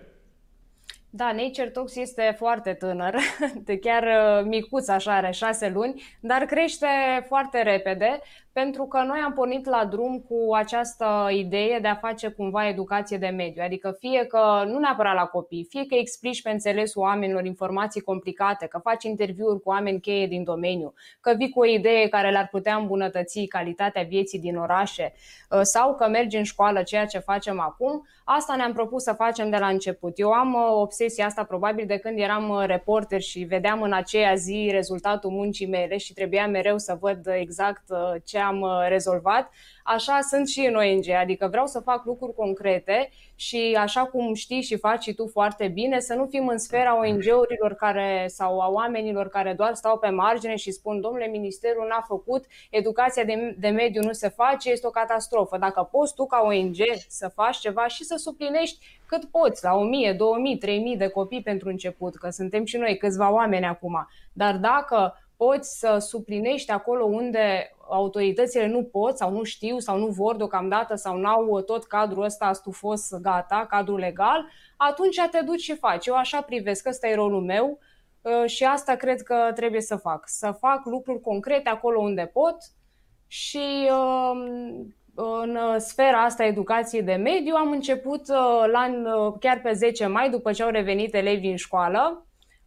Da, 1.09 1.31
Nature 1.31 1.69
Talks 1.69 1.95
este 1.95 2.35
foarte 2.37 2.73
tânăr, 2.73 3.15
de 3.67 3.79
chiar 3.79 4.03
uh, 4.03 4.45
micuț 4.45 4.87
așa, 4.87 5.15
are 5.15 5.31
șase 5.31 5.69
luni, 5.69 6.03
dar 6.19 6.45
crește 6.45 6.87
foarte 7.27 7.61
repede 7.61 8.19
pentru 8.53 8.85
că 8.85 9.01
noi 9.01 9.19
am 9.25 9.33
pornit 9.33 9.65
la 9.65 9.85
drum 9.85 10.19
cu 10.19 10.53
această 10.53 11.27
idee 11.31 11.79
de 11.79 11.87
a 11.87 11.95
face 11.95 12.27
cumva 12.27 12.67
educație 12.67 13.17
de 13.17 13.27
mediu. 13.27 13.63
Adică 13.65 13.95
fie 13.99 14.25
că, 14.25 14.63
nu 14.65 14.79
neapărat 14.79 15.15
la 15.15 15.25
copii, 15.25 15.67
fie 15.69 15.85
că 15.85 15.95
explici 15.95 16.41
pe 16.41 16.49
înțelesul 16.49 17.01
oamenilor 17.01 17.45
informații 17.45 18.01
complicate, 18.01 18.65
că 18.65 18.77
faci 18.77 19.03
interviuri 19.03 19.61
cu 19.61 19.69
oameni 19.69 19.99
cheie 19.99 20.27
din 20.27 20.43
domeniu, 20.43 20.93
că 21.21 21.33
vii 21.37 21.49
cu 21.49 21.59
o 21.59 21.65
idee 21.65 22.07
care 22.07 22.31
le-ar 22.31 22.47
putea 22.51 22.75
îmbunătăți 22.75 23.45
calitatea 23.45 24.03
vieții 24.03 24.39
din 24.39 24.57
orașe 24.57 25.13
uh, 25.49 25.59
sau 25.61 25.95
că 25.95 26.07
mergi 26.07 26.37
în 26.37 26.43
școală, 26.43 26.83
ceea 26.83 27.05
ce 27.05 27.19
facem 27.19 27.59
acum, 27.59 28.07
asta 28.23 28.55
ne-am 28.55 28.73
propus 28.73 29.03
să 29.03 29.13
facem 29.13 29.49
de 29.49 29.57
la 29.57 29.67
început. 29.67 30.19
Eu 30.19 30.31
am 30.31 30.53
uh, 30.53 30.67
obsesia 30.71 31.25
asta 31.25 31.43
probabil 31.43 31.85
de 31.85 31.97
când 31.97 32.19
eram 32.19 32.49
uh, 32.49 32.63
reporter 32.65 33.21
și 33.21 33.39
vedeam 33.39 33.81
în 33.81 33.93
aceea 33.93 34.35
zi 34.35 34.69
rezultatul 34.71 35.29
muncii 35.29 35.67
mele 35.67 35.97
și 35.97 36.13
trebuia 36.13 36.47
mereu 36.47 36.77
să 36.77 36.97
văd 36.99 37.27
exact 37.27 37.83
ce 38.23 38.41
am 38.43 38.61
uh, 38.61 38.85
rezolvat, 38.87 39.51
așa 39.83 40.19
sunt 40.21 40.47
și 40.47 40.59
în 40.59 40.75
ONG, 40.75 41.09
adică 41.09 41.47
vreau 41.47 41.65
să 41.65 41.79
fac 41.79 42.05
lucruri 42.05 42.35
concrete 42.35 43.09
și 43.35 43.77
așa 43.79 44.05
cum 44.05 44.33
știi 44.33 44.61
și 44.61 44.77
faci 44.77 45.03
și 45.03 45.13
tu 45.13 45.27
foarte 45.27 45.67
bine, 45.67 45.99
să 45.99 46.13
nu 46.13 46.25
fim 46.25 46.47
în 46.47 46.57
sfera 46.57 46.97
ONG-urilor 46.97 47.73
care, 47.77 48.25
sau 48.27 48.59
a 48.59 48.67
oamenilor 48.67 49.27
care 49.27 49.53
doar 49.53 49.73
stau 49.73 49.97
pe 49.97 50.09
margine 50.09 50.55
și 50.55 50.71
spun, 50.71 51.01
domnule, 51.01 51.25
ministerul 51.25 51.87
n-a 51.89 52.03
făcut, 52.07 52.45
educația 52.69 53.23
de, 53.23 53.55
de 53.59 53.69
mediu 53.69 54.01
nu 54.03 54.11
se 54.11 54.29
face, 54.29 54.71
este 54.71 54.87
o 54.87 54.89
catastrofă. 54.89 55.57
Dacă 55.57 55.89
poți 55.91 56.13
tu 56.13 56.25
ca 56.25 56.41
ONG 56.45 56.75
să 57.07 57.27
faci 57.27 57.57
ceva 57.57 57.87
și 57.87 58.03
să 58.03 58.15
suplinești 58.15 58.85
cât 59.05 59.25
poți, 59.25 59.63
la 59.63 59.75
1000, 59.75 60.13
2000, 60.13 60.57
3000 60.57 60.97
de 60.97 61.07
copii 61.07 61.41
pentru 61.41 61.69
început, 61.69 62.15
că 62.15 62.29
suntem 62.29 62.65
și 62.65 62.77
noi 62.77 62.97
câțiva 62.97 63.31
oameni 63.31 63.65
acum, 63.65 64.07
dar 64.33 64.55
dacă 64.57 65.17
poți 65.37 65.79
să 65.79 65.97
suplinești 65.99 66.71
acolo 66.71 67.05
unde 67.05 67.72
autoritățile 67.89 68.67
nu 68.67 68.83
pot 68.83 69.17
sau 69.17 69.31
nu 69.31 69.43
știu 69.43 69.79
sau 69.79 69.97
nu 69.97 70.07
vor 70.07 70.35
deocamdată 70.35 70.95
sau 70.95 71.17
n-au 71.17 71.61
tot 71.61 71.85
cadrul 71.85 72.23
ăsta 72.23 72.53
stufos 72.53 73.09
gata, 73.21 73.65
cadrul 73.69 73.99
legal, 73.99 74.49
atunci 74.77 75.21
te 75.31 75.41
duci 75.41 75.61
și 75.61 75.75
faci. 75.75 76.05
Eu 76.05 76.15
așa 76.15 76.41
privesc, 76.41 76.87
ăsta 76.87 77.07
e 77.07 77.15
rolul 77.15 77.41
meu 77.41 77.79
uh, 78.21 78.49
și 78.49 78.63
asta 78.63 78.95
cred 78.95 79.21
că 79.21 79.51
trebuie 79.55 79.81
să 79.81 79.95
fac. 79.95 80.23
Să 80.25 80.51
fac 80.59 80.85
lucruri 80.85 81.21
concrete 81.21 81.69
acolo 81.69 82.01
unde 82.01 82.29
pot 82.33 82.57
și 83.27 83.89
um, 83.89 84.95
în 85.15 85.79
sfera 85.79 86.23
asta 86.23 86.43
educației 86.43 87.03
de 87.03 87.13
mediu 87.13 87.55
am 87.55 87.71
început 87.71 88.21
uh, 88.29 88.63
la, 88.71 88.87
uh, 88.87 89.33
chiar 89.39 89.61
pe 89.61 89.71
10 89.73 90.05
mai, 90.05 90.29
după 90.29 90.51
ce 90.51 90.63
au 90.63 90.69
revenit 90.69 91.13
elevii 91.13 91.51
în 91.51 91.57
școală, 91.57 92.25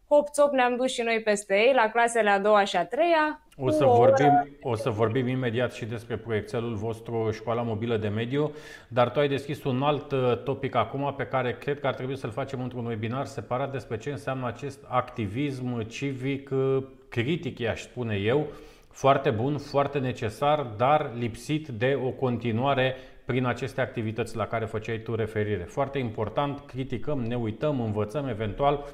hop-top 0.09 0.51
ne-am 0.51 0.75
dus 0.75 0.91
și 0.91 1.01
noi 1.01 1.21
peste 1.21 1.55
ei, 1.55 1.73
la 1.73 1.89
clasele 1.89 2.29
a 2.29 2.39
doua 2.39 2.63
și 2.63 2.77
a 2.77 2.85
treia. 2.85 3.46
O 3.59 3.69
să, 3.69 3.85
vorbim, 3.85 4.57
o 4.61 4.75
să 4.75 4.89
vorbim 4.89 5.27
imediat 5.27 5.73
și 5.73 5.85
despre 5.85 6.17
proiectelul 6.17 6.75
vostru 6.75 7.31
Școala 7.31 7.61
Mobilă 7.61 7.97
de 7.97 8.07
Mediu, 8.07 8.51
dar 8.87 9.09
tu 9.11 9.19
ai 9.19 9.27
deschis 9.27 9.63
un 9.63 9.81
alt 9.81 10.11
uh, 10.11 10.43
topic 10.43 10.75
acum 10.75 11.13
pe 11.17 11.25
care 11.25 11.57
cred 11.59 11.79
că 11.79 11.87
ar 11.87 11.93
trebui 11.93 12.17
să-l 12.17 12.31
facem 12.31 12.61
într-un 12.61 12.85
webinar 12.85 13.25
separat 13.25 13.71
despre 13.71 13.97
ce 13.97 14.11
înseamnă 14.11 14.47
acest 14.47 14.85
activism 14.87 15.87
civic 15.87 16.49
uh, 16.51 16.83
critic, 17.09 17.59
i-aș 17.59 17.81
spune 17.81 18.15
eu, 18.15 18.47
foarte 18.91 19.29
bun, 19.29 19.57
foarte 19.57 19.99
necesar, 19.99 20.61
dar 20.61 21.11
lipsit 21.17 21.67
de 21.67 21.99
o 22.03 22.09
continuare 22.09 22.95
prin 23.25 23.45
aceste 23.45 23.81
activități 23.81 24.35
la 24.35 24.47
care 24.47 24.65
făceai 24.65 24.97
tu 24.99 25.15
referire. 25.15 25.63
Foarte 25.63 25.97
important, 25.97 26.59
criticăm, 26.59 27.19
ne 27.19 27.35
uităm, 27.35 27.81
învățăm 27.81 28.27
eventual 28.27 28.85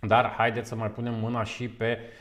dar 0.00 0.34
haideți 0.36 0.68
să 0.68 0.74
mai 0.74 0.90
punem 0.90 1.14
mâna 1.14 1.44
și 1.44 1.68
pe 1.68 1.98
uh, 2.00 2.17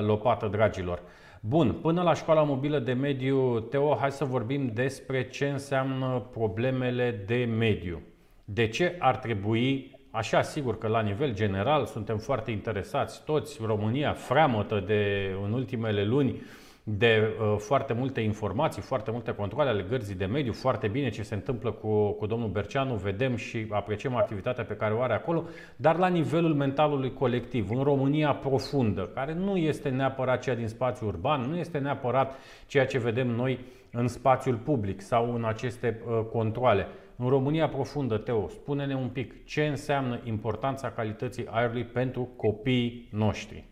lopată, 0.00 0.46
dragilor. 0.46 1.02
Bun, 1.40 1.72
până 1.82 2.02
la 2.02 2.14
școala 2.14 2.42
mobilă 2.42 2.78
de 2.78 2.92
mediu, 2.92 3.60
Teo, 3.60 3.94
hai 3.94 4.10
să 4.10 4.24
vorbim 4.24 4.70
despre 4.74 5.28
ce 5.28 5.48
înseamnă 5.48 6.28
problemele 6.32 7.22
de 7.26 7.48
mediu. 7.58 8.02
De 8.44 8.68
ce 8.68 8.96
ar 8.98 9.16
trebui, 9.16 9.98
așa 10.10 10.42
sigur 10.42 10.78
că 10.78 10.88
la 10.88 11.00
nivel 11.00 11.34
general 11.34 11.84
suntem 11.84 12.18
foarte 12.18 12.50
interesați, 12.50 13.24
toți, 13.24 13.58
România 13.64 14.12
freamătă 14.12 14.82
de 14.86 15.30
în 15.44 15.52
ultimele 15.52 16.04
luni 16.04 16.42
de 16.88 17.36
uh, 17.40 17.56
foarte 17.58 17.92
multe 17.92 18.20
informații, 18.20 18.82
foarte 18.82 19.10
multe 19.10 19.34
controle 19.34 19.68
ale 19.68 19.86
gărzii 19.88 20.14
de 20.14 20.24
mediu, 20.24 20.52
foarte 20.52 20.88
bine 20.88 21.08
ce 21.08 21.22
se 21.22 21.34
întâmplă 21.34 21.70
cu, 21.72 22.10
cu 22.10 22.26
domnul 22.26 22.48
Berceanu, 22.48 22.94
vedem 22.94 23.36
și 23.36 23.66
apreciem 23.70 24.16
activitatea 24.16 24.64
pe 24.64 24.76
care 24.76 24.94
o 24.94 25.00
are 25.00 25.12
acolo, 25.12 25.44
dar 25.76 25.96
la 25.96 26.08
nivelul 26.08 26.54
mentalului 26.54 27.12
colectiv, 27.12 27.70
în 27.70 27.82
România 27.82 28.34
profundă, 28.34 29.10
care 29.14 29.34
nu 29.34 29.56
este 29.56 29.88
neapărat 29.88 30.42
cea 30.42 30.54
din 30.54 30.68
spațiu 30.68 31.06
urban, 31.06 31.40
nu 31.40 31.56
este 31.56 31.78
neapărat 31.78 32.34
ceea 32.66 32.86
ce 32.86 32.98
vedem 32.98 33.28
noi 33.28 33.58
în 33.90 34.08
spațiul 34.08 34.56
public 34.56 35.00
sau 35.00 35.34
în 35.34 35.44
aceste 35.44 36.02
uh, 36.06 36.24
controle. 36.32 36.86
În 37.16 37.28
România 37.28 37.68
profundă, 37.68 38.16
Teo, 38.16 38.48
spune-ne 38.48 38.94
un 38.94 39.08
pic 39.08 39.44
ce 39.44 39.66
înseamnă 39.66 40.20
importanța 40.24 40.90
calității 40.90 41.46
aerului 41.50 41.84
pentru 41.84 42.28
copiii 42.36 43.08
noștri. 43.12 43.64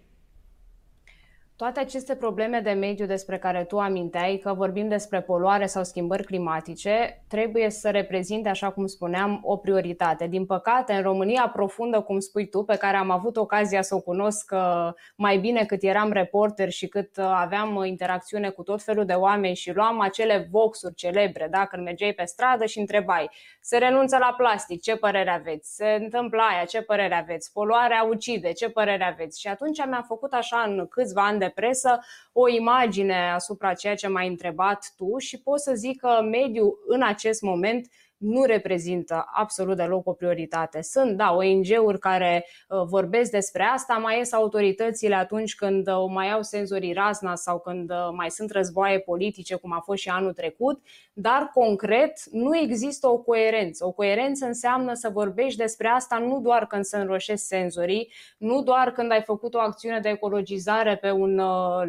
Toate 1.56 1.80
aceste 1.80 2.14
probleme 2.16 2.60
de 2.60 2.70
mediu 2.70 3.06
despre 3.06 3.38
care 3.38 3.64
tu 3.64 3.78
aminteai, 3.78 4.36
că 4.36 4.52
vorbim 4.54 4.88
despre 4.88 5.20
poluare 5.20 5.66
sau 5.66 5.84
schimbări 5.84 6.24
climatice, 6.24 7.22
trebuie 7.28 7.70
să 7.70 7.90
reprezinte, 7.90 8.48
așa 8.48 8.70
cum 8.70 8.86
spuneam, 8.86 9.40
o 9.42 9.56
prioritate. 9.56 10.26
Din 10.26 10.46
păcate, 10.46 10.92
în 10.92 11.02
România 11.02 11.50
profundă, 11.52 12.00
cum 12.00 12.20
spui 12.20 12.48
tu, 12.48 12.62
pe 12.62 12.76
care 12.76 12.96
am 12.96 13.10
avut 13.10 13.36
ocazia 13.36 13.82
să 13.82 13.94
o 13.94 14.00
cunosc 14.00 14.52
uh, 14.54 14.88
mai 15.16 15.38
bine 15.38 15.64
cât 15.64 15.82
eram 15.82 16.12
reporter 16.12 16.70
și 16.70 16.86
cât 16.86 17.16
uh, 17.16 17.24
aveam 17.24 17.84
interacțiune 17.84 18.48
cu 18.50 18.62
tot 18.62 18.82
felul 18.82 19.04
de 19.04 19.12
oameni 19.12 19.54
și 19.54 19.72
luam 19.72 20.00
acele 20.00 20.48
voxuri 20.50 20.94
celebre, 20.94 21.48
da? 21.50 21.66
când 21.66 21.84
mergeai 21.84 22.12
pe 22.12 22.24
stradă 22.24 22.64
și 22.64 22.78
întrebai, 22.78 23.30
se 23.60 23.78
renunță 23.78 24.16
la 24.18 24.34
plastic, 24.36 24.82
ce 24.82 24.96
părere 24.96 25.30
aveți? 25.30 25.74
Se 25.74 25.98
întâmplă 26.00 26.42
aia, 26.52 26.64
ce 26.64 26.82
părere 26.82 27.14
aveți? 27.14 27.52
Poluarea 27.52 28.06
ucide, 28.10 28.52
ce 28.52 28.68
părere 28.68 29.04
aveți? 29.04 29.40
Și 29.40 29.48
atunci 29.48 29.86
mi-am 29.86 30.04
făcut 30.06 30.32
așa 30.32 30.64
în 30.66 30.86
câțiva 30.86 31.26
ani 31.26 31.42
de 31.44 31.52
presă 31.54 31.98
o 32.32 32.48
imagine 32.48 33.30
asupra 33.30 33.74
ceea 33.74 33.94
ce 33.94 34.08
m-ai 34.08 34.28
întrebat 34.28 34.92
tu 34.96 35.18
și 35.18 35.42
pot 35.42 35.60
să 35.60 35.74
zic 35.74 36.00
că 36.00 36.22
mediul 36.30 36.78
în 36.86 37.02
acest 37.02 37.42
moment 37.42 37.88
nu 38.24 38.44
reprezintă 38.44 39.24
absolut 39.32 39.76
deloc 39.76 40.06
o 40.06 40.12
prioritate. 40.12 40.82
Sunt, 40.82 41.16
da, 41.16 41.34
ONG-uri 41.34 41.98
care 41.98 42.46
uh, 42.68 42.82
vorbesc 42.86 43.30
despre 43.30 43.62
asta, 43.62 43.94
mai 43.94 44.18
ies 44.18 44.32
autoritățile 44.32 45.14
atunci 45.14 45.54
când 45.54 45.88
uh, 45.88 45.94
mai 46.08 46.30
au 46.30 46.42
senzorii 46.42 46.92
razna 46.92 47.34
sau 47.34 47.58
când 47.58 47.90
uh, 47.90 48.08
mai 48.16 48.30
sunt 48.30 48.50
războaie 48.50 48.98
politice, 48.98 49.54
cum 49.54 49.72
a 49.72 49.80
fost 49.80 50.02
și 50.02 50.08
anul 50.08 50.32
trecut, 50.32 50.82
dar 51.12 51.50
concret 51.54 52.12
nu 52.30 52.56
există 52.56 53.08
o 53.08 53.18
coerență. 53.18 53.86
O 53.86 53.90
coerență 53.90 54.46
înseamnă 54.46 54.94
să 54.94 55.08
vorbești 55.08 55.58
despre 55.58 55.88
asta 55.88 56.18
nu 56.18 56.40
doar 56.40 56.66
când 56.66 56.84
se 56.84 56.96
înroșesc 56.96 57.44
senzorii, 57.46 58.12
nu 58.38 58.62
doar 58.62 58.92
când 58.92 59.10
ai 59.10 59.22
făcut 59.22 59.54
o 59.54 59.58
acțiune 59.58 60.00
de 60.00 60.08
ecologizare 60.08 60.96
pe 60.96 61.10
un 61.10 61.36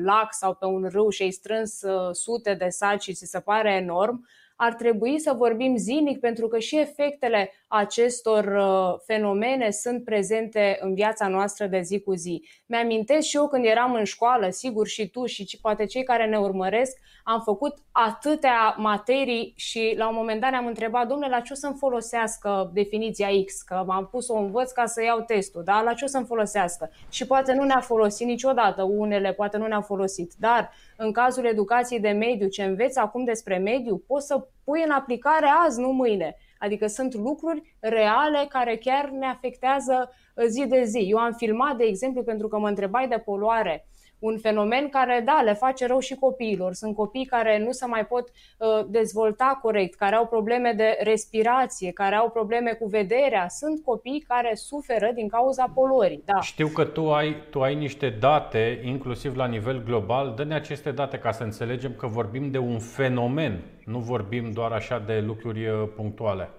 lac 0.03 0.27
sau 0.29 0.53
pe 0.53 0.65
un 0.65 0.87
râu 0.91 1.09
și 1.09 1.21
ai 1.21 1.31
strâns 1.31 1.81
sute 2.11 2.53
de 2.53 2.69
saci 2.69 3.03
și 3.03 3.13
ți 3.13 3.25
se 3.25 3.39
pare 3.39 3.73
enorm, 3.73 4.25
ar 4.55 4.73
trebui 4.73 5.19
să 5.19 5.33
vorbim 5.37 5.75
zilnic 5.77 6.19
pentru 6.19 6.47
că 6.47 6.59
și 6.59 6.77
efectele 6.77 7.51
acestor 7.67 8.45
uh, 8.45 8.99
fenomene 9.05 9.69
sunt 9.69 10.03
prezente 10.03 10.77
în 10.81 10.93
viața 10.93 11.27
noastră 11.27 11.67
de 11.67 11.81
zi 11.81 11.99
cu 11.99 12.13
zi. 12.13 12.47
Mi-amintesc 12.65 13.27
și 13.27 13.35
eu 13.35 13.47
când 13.47 13.65
eram 13.65 13.93
în 13.93 14.03
școală, 14.03 14.49
sigur 14.49 14.87
și 14.87 15.09
tu 15.09 15.25
și 15.25 15.57
poate 15.61 15.85
cei 15.85 16.03
care 16.03 16.25
ne 16.25 16.37
urmăresc, 16.37 16.97
am 17.23 17.41
făcut 17.41 17.77
atâtea 17.91 18.75
materii 18.77 19.53
și 19.55 19.93
la 19.97 20.09
un 20.09 20.15
moment 20.15 20.41
dat 20.41 20.51
ne-am 20.51 20.65
întrebat, 20.65 21.07
domnule, 21.07 21.29
la 21.29 21.39
ce 21.39 21.53
o 21.53 21.55
să-mi 21.55 21.77
folosească 21.77 22.69
definiția 22.73 23.27
X? 23.45 23.61
Că 23.61 23.83
m-am 23.85 24.07
pus 24.07 24.25
să 24.25 24.33
o 24.33 24.37
învăț 24.37 24.71
ca 24.71 24.85
să 24.85 25.03
iau 25.03 25.21
testul, 25.21 25.63
da? 25.63 25.81
La 25.81 25.93
ce 25.93 26.03
o 26.03 26.07
să-mi 26.07 26.25
folosească? 26.25 26.91
Și 27.09 27.27
poate 27.27 27.53
nu 27.53 27.63
ne-a 27.63 27.79
folosit 27.79 28.27
niciodată, 28.27 28.83
unele 28.83 29.33
poate 29.33 29.57
nu 29.57 29.67
ne-au 29.67 29.81
folosit, 29.81 30.33
dar 30.39 30.71
în 30.97 31.11
cazul 31.11 31.45
educației 31.45 31.99
de 31.99 32.09
mediu, 32.09 32.47
ce 32.47 32.63
înveți 32.63 32.99
acum 32.99 33.23
despre 33.23 33.57
mediu, 33.57 34.03
poți 34.07 34.27
să 34.27 34.47
pui 34.63 34.83
în 34.85 34.91
aplicare 34.91 35.47
azi, 35.65 35.79
nu 35.79 35.91
mâine. 35.91 36.37
Adică 36.57 36.87
sunt 36.87 37.13
lucruri 37.13 37.75
reale 37.79 38.45
care 38.49 38.77
chiar 38.77 39.09
ne 39.09 39.25
afectează 39.25 40.09
zi 40.47 40.65
de 40.67 40.83
zi. 40.83 41.07
Eu 41.09 41.17
am 41.17 41.33
filmat, 41.33 41.77
de 41.77 41.83
exemplu, 41.83 42.23
pentru 42.23 42.47
că 42.47 42.59
mă 42.59 42.67
întrebai 42.67 43.07
de 43.07 43.17
poluare 43.17 43.87
un 44.25 44.37
fenomen 44.37 44.89
care, 44.89 45.21
da, 45.25 45.41
le 45.43 45.53
face 45.53 45.87
rău 45.87 45.99
și 45.99 46.15
copiilor. 46.15 46.73
Sunt 46.73 46.95
copii 46.95 47.25
care 47.25 47.63
nu 47.65 47.71
se 47.71 47.85
mai 47.85 48.05
pot 48.05 48.29
uh, 48.29 48.85
dezvolta 48.87 49.59
corect, 49.61 49.95
care 49.95 50.15
au 50.15 50.27
probleme 50.27 50.73
de 50.77 50.97
respirație, 51.01 51.91
care 51.91 52.15
au 52.15 52.29
probleme 52.29 52.71
cu 52.71 52.87
vederea. 52.87 53.47
Sunt 53.49 53.83
copii 53.83 54.25
care 54.27 54.55
suferă 54.55 55.11
din 55.13 55.27
cauza 55.27 55.71
poluării. 55.73 56.21
Da. 56.25 56.41
Știu 56.41 56.67
că 56.67 56.83
tu 56.83 57.13
ai, 57.13 57.35
tu 57.49 57.61
ai 57.61 57.75
niște 57.75 58.09
date, 58.09 58.81
inclusiv 58.83 59.35
la 59.35 59.45
nivel 59.45 59.83
global. 59.83 60.33
Dă-ne 60.35 60.55
aceste 60.55 60.91
date 60.91 61.17
ca 61.17 61.31
să 61.31 61.43
înțelegem 61.43 61.93
că 61.97 62.07
vorbim 62.07 62.51
de 62.51 62.57
un 62.57 62.79
fenomen, 62.79 63.63
nu 63.85 63.99
vorbim 63.99 64.51
doar 64.51 64.71
așa 64.71 65.03
de 65.05 65.19
lucruri 65.19 65.67
uh, 65.67 65.89
punctuale. 65.95 66.49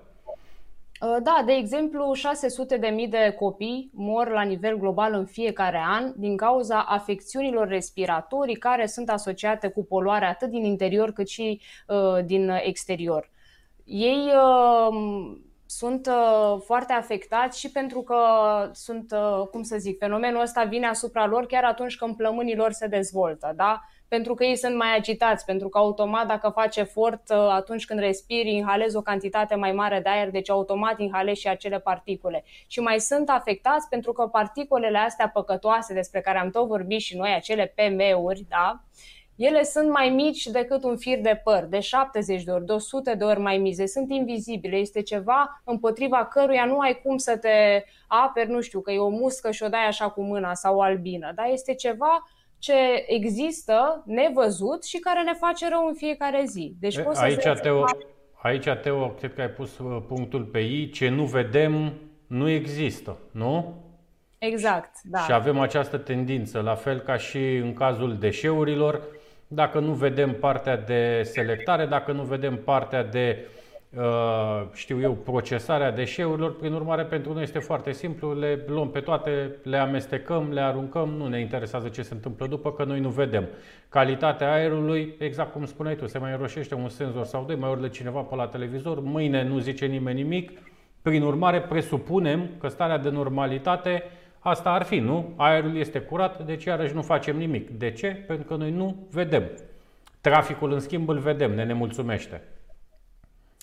Uh, 1.00 1.16
da, 1.22 1.42
de 1.46 1.52
exemplu, 1.52 2.12
600 2.12 2.76
de 2.76 2.88
mii 2.88 3.08
de 3.08 3.34
copii 3.38 3.90
mor 3.94 4.30
la 4.30 4.42
nivel 4.42 4.76
global 4.78 5.12
în 5.12 5.26
fiecare 5.26 5.82
an 5.86 6.12
din 6.16 6.36
cauza 6.36 6.82
afecțiunilor 6.82 7.68
respiratorii 7.68 8.56
care 8.56 8.86
sunt 8.86 9.10
asociate 9.10 9.68
cu 9.68 9.84
poluarea 9.84 10.28
atât 10.28 10.50
din 10.50 10.64
interior 10.64 11.12
cât 11.12 11.28
și 11.28 11.60
uh, 11.88 12.24
din 12.24 12.48
exterior. 12.48 13.30
Ei 13.84 14.32
uh, 14.34 15.36
sunt 15.66 16.06
uh, 16.06 16.60
foarte 16.64 16.92
afectați 16.92 17.60
și 17.60 17.70
pentru 17.70 18.02
că 18.02 18.16
sunt, 18.72 19.12
uh, 19.12 19.46
cum 19.50 19.62
să 19.62 19.76
zic, 19.78 19.98
fenomenul 19.98 20.40
ăsta 20.40 20.64
vine 20.64 20.86
asupra 20.86 21.26
lor 21.26 21.46
chiar 21.46 21.64
atunci 21.64 21.96
când 21.96 22.16
plămânii 22.16 22.56
lor 22.56 22.72
se 22.72 22.86
dezvoltă, 22.86 23.52
da? 23.56 23.80
Pentru 24.08 24.34
că 24.34 24.44
ei 24.44 24.56
sunt 24.56 24.76
mai 24.76 24.96
agitați, 24.96 25.44
pentru 25.44 25.68
că 25.68 25.78
automat 25.78 26.26
dacă 26.26 26.48
faci 26.48 26.76
efort 26.76 27.22
uh, 27.30 27.36
atunci 27.36 27.84
când 27.84 28.00
respiri, 28.00 28.50
inhalezi 28.50 28.96
o 28.96 29.00
cantitate 29.00 29.54
mai 29.54 29.72
mare 29.72 30.00
de 30.00 30.08
aer, 30.08 30.30
deci 30.30 30.50
automat 30.50 31.00
inhalezi 31.00 31.40
și 31.40 31.48
acele 31.48 31.78
particule. 31.78 32.44
Și 32.66 32.80
mai 32.80 33.00
sunt 33.00 33.28
afectați 33.28 33.88
pentru 33.88 34.12
că 34.12 34.26
particulele 34.26 34.98
astea 34.98 35.28
păcătoase 35.28 35.94
despre 35.94 36.20
care 36.20 36.38
am 36.38 36.50
tot 36.50 36.66
vorbit 36.66 37.00
și 37.00 37.16
noi, 37.16 37.32
acele 37.34 37.74
PM-uri, 37.76 38.46
da, 38.48 38.80
ele 39.36 39.62
sunt 39.62 39.90
mai 39.90 40.08
mici 40.08 40.46
decât 40.46 40.84
un 40.84 40.96
fir 40.96 41.20
de 41.20 41.40
păr, 41.44 41.64
de 41.64 41.80
70 41.80 42.42
de 42.42 42.50
ori, 42.50 42.66
de 42.66 42.72
100 42.72 43.14
de 43.14 43.24
ori 43.24 43.40
mai 43.40 43.58
mici, 43.58 43.88
sunt 43.88 44.10
invizibile, 44.10 44.76
este 44.76 45.02
ceva 45.02 45.62
împotriva 45.64 46.26
căruia 46.26 46.64
nu 46.64 46.78
ai 46.78 47.00
cum 47.04 47.16
să 47.16 47.36
te 47.36 47.84
aperi, 48.06 48.50
nu 48.50 48.60
știu, 48.60 48.80
că 48.80 48.92
e 48.92 48.98
o 48.98 49.08
muscă 49.08 49.50
și 49.50 49.62
o 49.62 49.68
dai 49.68 49.86
așa 49.86 50.08
cu 50.08 50.22
mâna 50.22 50.54
sau 50.54 50.76
o 50.76 50.82
albină, 50.82 51.32
dar 51.34 51.46
este 51.50 51.74
ceva 51.74 52.30
ce 52.58 53.04
există 53.06 54.02
nevăzut 54.06 54.84
și 54.84 54.98
care 54.98 55.22
ne 55.22 55.32
face 55.32 55.68
rău 55.68 55.86
în 55.86 55.94
fiecare 55.94 56.44
zi. 56.46 56.74
Deci 56.80 57.00
poți 57.00 57.22
aici, 57.22 57.40
să 57.40 57.58
Teo, 57.62 57.84
aici, 58.42 58.68
Teo, 58.82 59.08
cred 59.08 59.34
că 59.34 59.40
ai 59.40 59.48
pus 59.48 59.78
uh, 59.78 60.02
punctul 60.08 60.42
pe 60.42 60.58
ei. 60.58 60.88
Ce 60.88 61.08
nu 61.08 61.24
vedem 61.24 61.92
nu 62.26 62.48
există, 62.48 63.16
nu? 63.30 63.84
Exact, 64.38 64.96
da. 65.04 65.18
Și 65.18 65.32
avem 65.32 65.58
această 65.58 65.96
tendință, 65.96 66.60
la 66.60 66.74
fel 66.74 66.98
ca 66.98 67.16
și 67.16 67.56
în 67.56 67.74
cazul 67.74 68.16
deșeurilor, 68.18 69.02
dacă 69.48 69.78
nu 69.78 69.92
vedem 69.92 70.34
partea 70.34 70.76
de 70.76 71.22
selectare, 71.22 71.86
dacă 71.86 72.12
nu 72.12 72.22
vedem 72.22 72.56
partea 72.56 73.04
de 73.04 73.38
Uh, 73.38 73.55
știu 74.72 75.00
eu, 75.00 75.12
procesarea 75.12 75.90
deșeurilor. 75.90 76.56
Prin 76.56 76.72
urmare, 76.72 77.04
pentru 77.04 77.32
noi 77.32 77.42
este 77.42 77.58
foarte 77.58 77.92
simplu, 77.92 78.38
le 78.38 78.64
luăm 78.66 78.90
pe 78.90 79.00
toate, 79.00 79.56
le 79.62 79.76
amestecăm, 79.76 80.52
le 80.52 80.60
aruncăm, 80.60 81.08
nu 81.08 81.26
ne 81.26 81.40
interesează 81.40 81.88
ce 81.88 82.02
se 82.02 82.14
întâmplă 82.14 82.46
după, 82.46 82.72
că 82.72 82.84
noi 82.84 83.00
nu 83.00 83.08
vedem. 83.08 83.48
Calitatea 83.88 84.52
aerului, 84.52 85.14
exact 85.18 85.52
cum 85.52 85.64
spuneai 85.64 85.96
tu, 85.96 86.06
se 86.06 86.18
mai 86.18 86.32
înroșește 86.32 86.74
un 86.74 86.88
senzor 86.88 87.24
sau 87.24 87.44
doi, 87.44 87.56
mai 87.56 87.70
urlă 87.70 87.88
cineva 87.88 88.20
pe 88.20 88.34
la 88.34 88.46
televizor, 88.46 89.00
mâine 89.00 89.42
nu 89.42 89.58
zice 89.58 89.86
nimeni 89.86 90.22
nimic. 90.22 90.50
Prin 91.02 91.22
urmare, 91.22 91.60
presupunem 91.60 92.50
că 92.60 92.68
starea 92.68 92.98
de 92.98 93.10
normalitate 93.10 94.02
asta 94.38 94.70
ar 94.70 94.82
fi, 94.82 94.98
nu? 94.98 95.32
Aerul 95.36 95.76
este 95.76 95.98
curat, 95.98 96.44
deci 96.44 96.64
iarăși 96.64 96.94
nu 96.94 97.02
facem 97.02 97.36
nimic. 97.36 97.70
De 97.70 97.90
ce? 97.90 98.08
Pentru 98.26 98.46
că 98.46 98.54
noi 98.54 98.70
nu 98.70 99.06
vedem. 99.10 99.42
Traficul, 100.20 100.72
în 100.72 100.80
schimb, 100.80 101.08
îl 101.08 101.18
vedem, 101.18 101.54
ne 101.54 101.64
nemulțumește. 101.64 102.42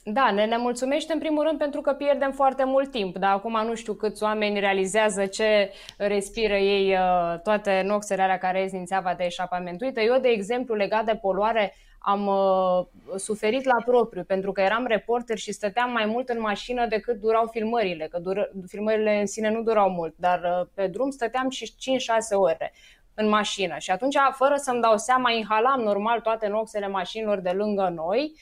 Da, 0.06 0.32
ne 0.32 0.46
nemulțumește 0.46 1.14
în 1.14 1.20
primul 1.20 1.44
rând 1.44 1.58
pentru 1.58 1.82
că 1.82 1.94
pierdem 1.94 2.32
foarte 2.32 2.64
mult 2.64 2.92
timp, 2.92 3.18
dar 3.18 3.32
acum 3.32 3.66
nu 3.66 3.76
știu 3.76 3.94
câți 3.94 4.24
oameni 4.24 4.60
realizează 4.60 5.26
ce 5.26 5.72
respiră 5.98 6.56
ei 6.56 6.92
uh, 6.92 7.40
toate 7.44 7.82
noxele 7.86 8.22
alea 8.22 8.38
care 8.38 8.62
ies 8.62 8.72
din 8.72 8.86
țeava 8.86 9.14
de 9.14 9.24
eșapament. 9.24 9.82
Uite, 9.82 10.02
eu, 10.02 10.20
de 10.20 10.28
exemplu, 10.28 10.76
legat 10.76 11.06
de 11.06 11.16
poluare, 11.16 11.76
am 12.00 12.28
uh, 12.28 12.86
suferit 13.16 13.64
la 13.64 13.84
propriu 13.86 14.24
pentru 14.24 14.52
că 14.52 14.62
eram 14.62 14.86
reporter 14.86 15.38
și 15.38 15.52
stăteam 15.52 15.92
mai 15.92 16.06
mult 16.06 16.30
în 16.30 16.40
mașină 16.40 16.86
decât 16.88 17.20
durau 17.20 17.48
filmările, 17.52 18.08
că 18.08 18.20
dur- 18.20 18.52
filmările 18.68 19.20
în 19.20 19.26
sine 19.26 19.50
nu 19.50 19.62
durau 19.62 19.90
mult, 19.90 20.14
dar 20.18 20.40
uh, 20.40 20.68
pe 20.74 20.88
drum 20.88 21.10
stăteam 21.10 21.50
și 21.50 21.74
5-6 21.74 21.76
ore 22.32 22.74
în 23.14 23.30
mașină 23.30 23.78
și 23.78 23.92
atunci, 23.92 24.16
fără 24.32 24.56
să-mi 24.56 24.82
dau 24.82 24.98
seama, 24.98 25.32
inhalam 25.32 25.82
normal 25.82 26.20
toate 26.20 26.48
noxele 26.48 26.88
mașinilor 26.88 27.40
de 27.40 27.50
lângă 27.50 27.92
noi 27.96 28.34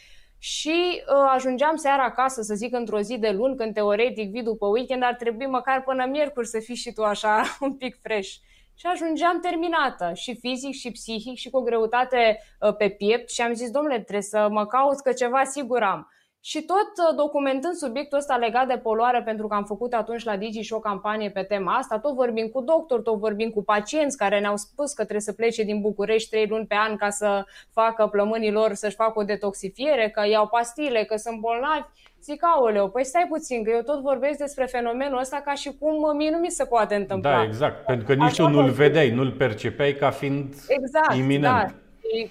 și 0.43 1.01
uh, 1.01 1.31
ajungeam 1.33 1.75
seara 1.75 2.03
acasă, 2.03 2.41
să 2.41 2.53
zic, 2.53 2.73
într-o 2.73 3.01
zi 3.01 3.17
de 3.17 3.29
luni, 3.29 3.55
când 3.55 3.73
teoretic 3.73 4.31
vii 4.31 4.43
după 4.43 4.67
weekend, 4.67 5.03
ar 5.03 5.15
trebui 5.15 5.45
măcar 5.45 5.83
până 5.83 6.05
miercuri 6.05 6.47
să 6.47 6.59
fii 6.59 6.75
și 6.75 6.93
tu 6.93 7.03
așa 7.03 7.43
un 7.59 7.73
pic 7.73 7.99
fresh. 8.01 8.29
Și 8.75 8.85
ajungeam 8.85 9.39
terminată, 9.39 10.11
și 10.13 10.35
fizic, 10.35 10.73
și 10.73 10.91
psihic, 10.91 11.37
și 11.37 11.49
cu 11.49 11.57
o 11.57 11.61
greutate 11.61 12.39
uh, 12.59 12.75
pe 12.75 12.89
piept 12.89 13.29
și 13.29 13.41
am 13.41 13.53
zis, 13.53 13.69
domnule, 13.69 13.95
trebuie 13.95 14.21
să 14.21 14.47
mă 14.51 14.65
caut 14.65 14.99
că 14.99 15.11
ceva 15.11 15.43
sigur 15.43 15.83
am. 15.83 16.11
Și 16.43 16.61
tot 16.61 16.91
uh, 17.07 17.15
documentând 17.15 17.73
subiectul 17.73 18.17
ăsta 18.17 18.35
legat 18.35 18.67
de 18.67 18.77
poluare, 18.77 19.21
pentru 19.21 19.47
că 19.47 19.55
am 19.55 19.63
făcut 19.63 19.93
atunci 19.93 20.23
la 20.23 20.37
Digi 20.37 20.61
și 20.61 20.73
o 20.73 20.79
campanie 20.79 21.29
pe 21.29 21.41
tema 21.41 21.75
asta, 21.75 21.99
tot 21.99 22.13
vorbim 22.13 22.47
cu 22.47 22.61
doctori, 22.61 23.03
tot 23.03 23.17
vorbim 23.17 23.49
cu 23.49 23.63
pacienți 23.63 24.17
care 24.17 24.39
ne-au 24.39 24.57
spus 24.57 24.93
că 24.93 25.01
trebuie 25.01 25.21
să 25.21 25.33
plece 25.33 25.63
din 25.63 25.81
București 25.81 26.29
trei 26.29 26.47
luni 26.47 26.65
pe 26.65 26.75
an 26.75 26.95
ca 26.95 27.09
să 27.09 27.45
facă 27.71 28.07
plămânii 28.07 28.51
lor, 28.51 28.73
să-și 28.73 28.95
facă 28.95 29.19
o 29.19 29.23
detoxifiere, 29.23 30.09
că 30.09 30.27
iau 30.27 30.47
pastile, 30.47 31.03
că 31.03 31.15
sunt 31.15 31.39
bolnavi. 31.39 31.85
Zic, 32.23 32.43
aoleu, 32.43 32.89
păi 32.89 33.05
stai 33.05 33.25
puțin, 33.29 33.63
că 33.63 33.69
eu 33.69 33.81
tot 33.81 34.01
vorbesc 34.01 34.37
despre 34.37 34.65
fenomenul 34.65 35.19
ăsta 35.19 35.41
ca 35.45 35.53
și 35.53 35.77
cum 35.79 36.15
mie 36.15 36.29
nu 36.29 36.37
mi 36.37 36.49
se 36.49 36.65
poate 36.65 36.95
întâmpla. 36.95 37.31
Da, 37.31 37.43
exact, 37.43 37.85
pentru 37.85 38.05
că 38.05 38.13
nici 38.13 38.35
tu 38.35 38.47
nu-l 38.47 38.69
vedeai, 38.69 39.09
nu-l 39.09 39.31
percepeai 39.31 39.93
ca 39.93 40.09
fiind 40.09 40.53
exact, 40.67 41.13
iminent. 41.13 41.67
Da 41.67 41.80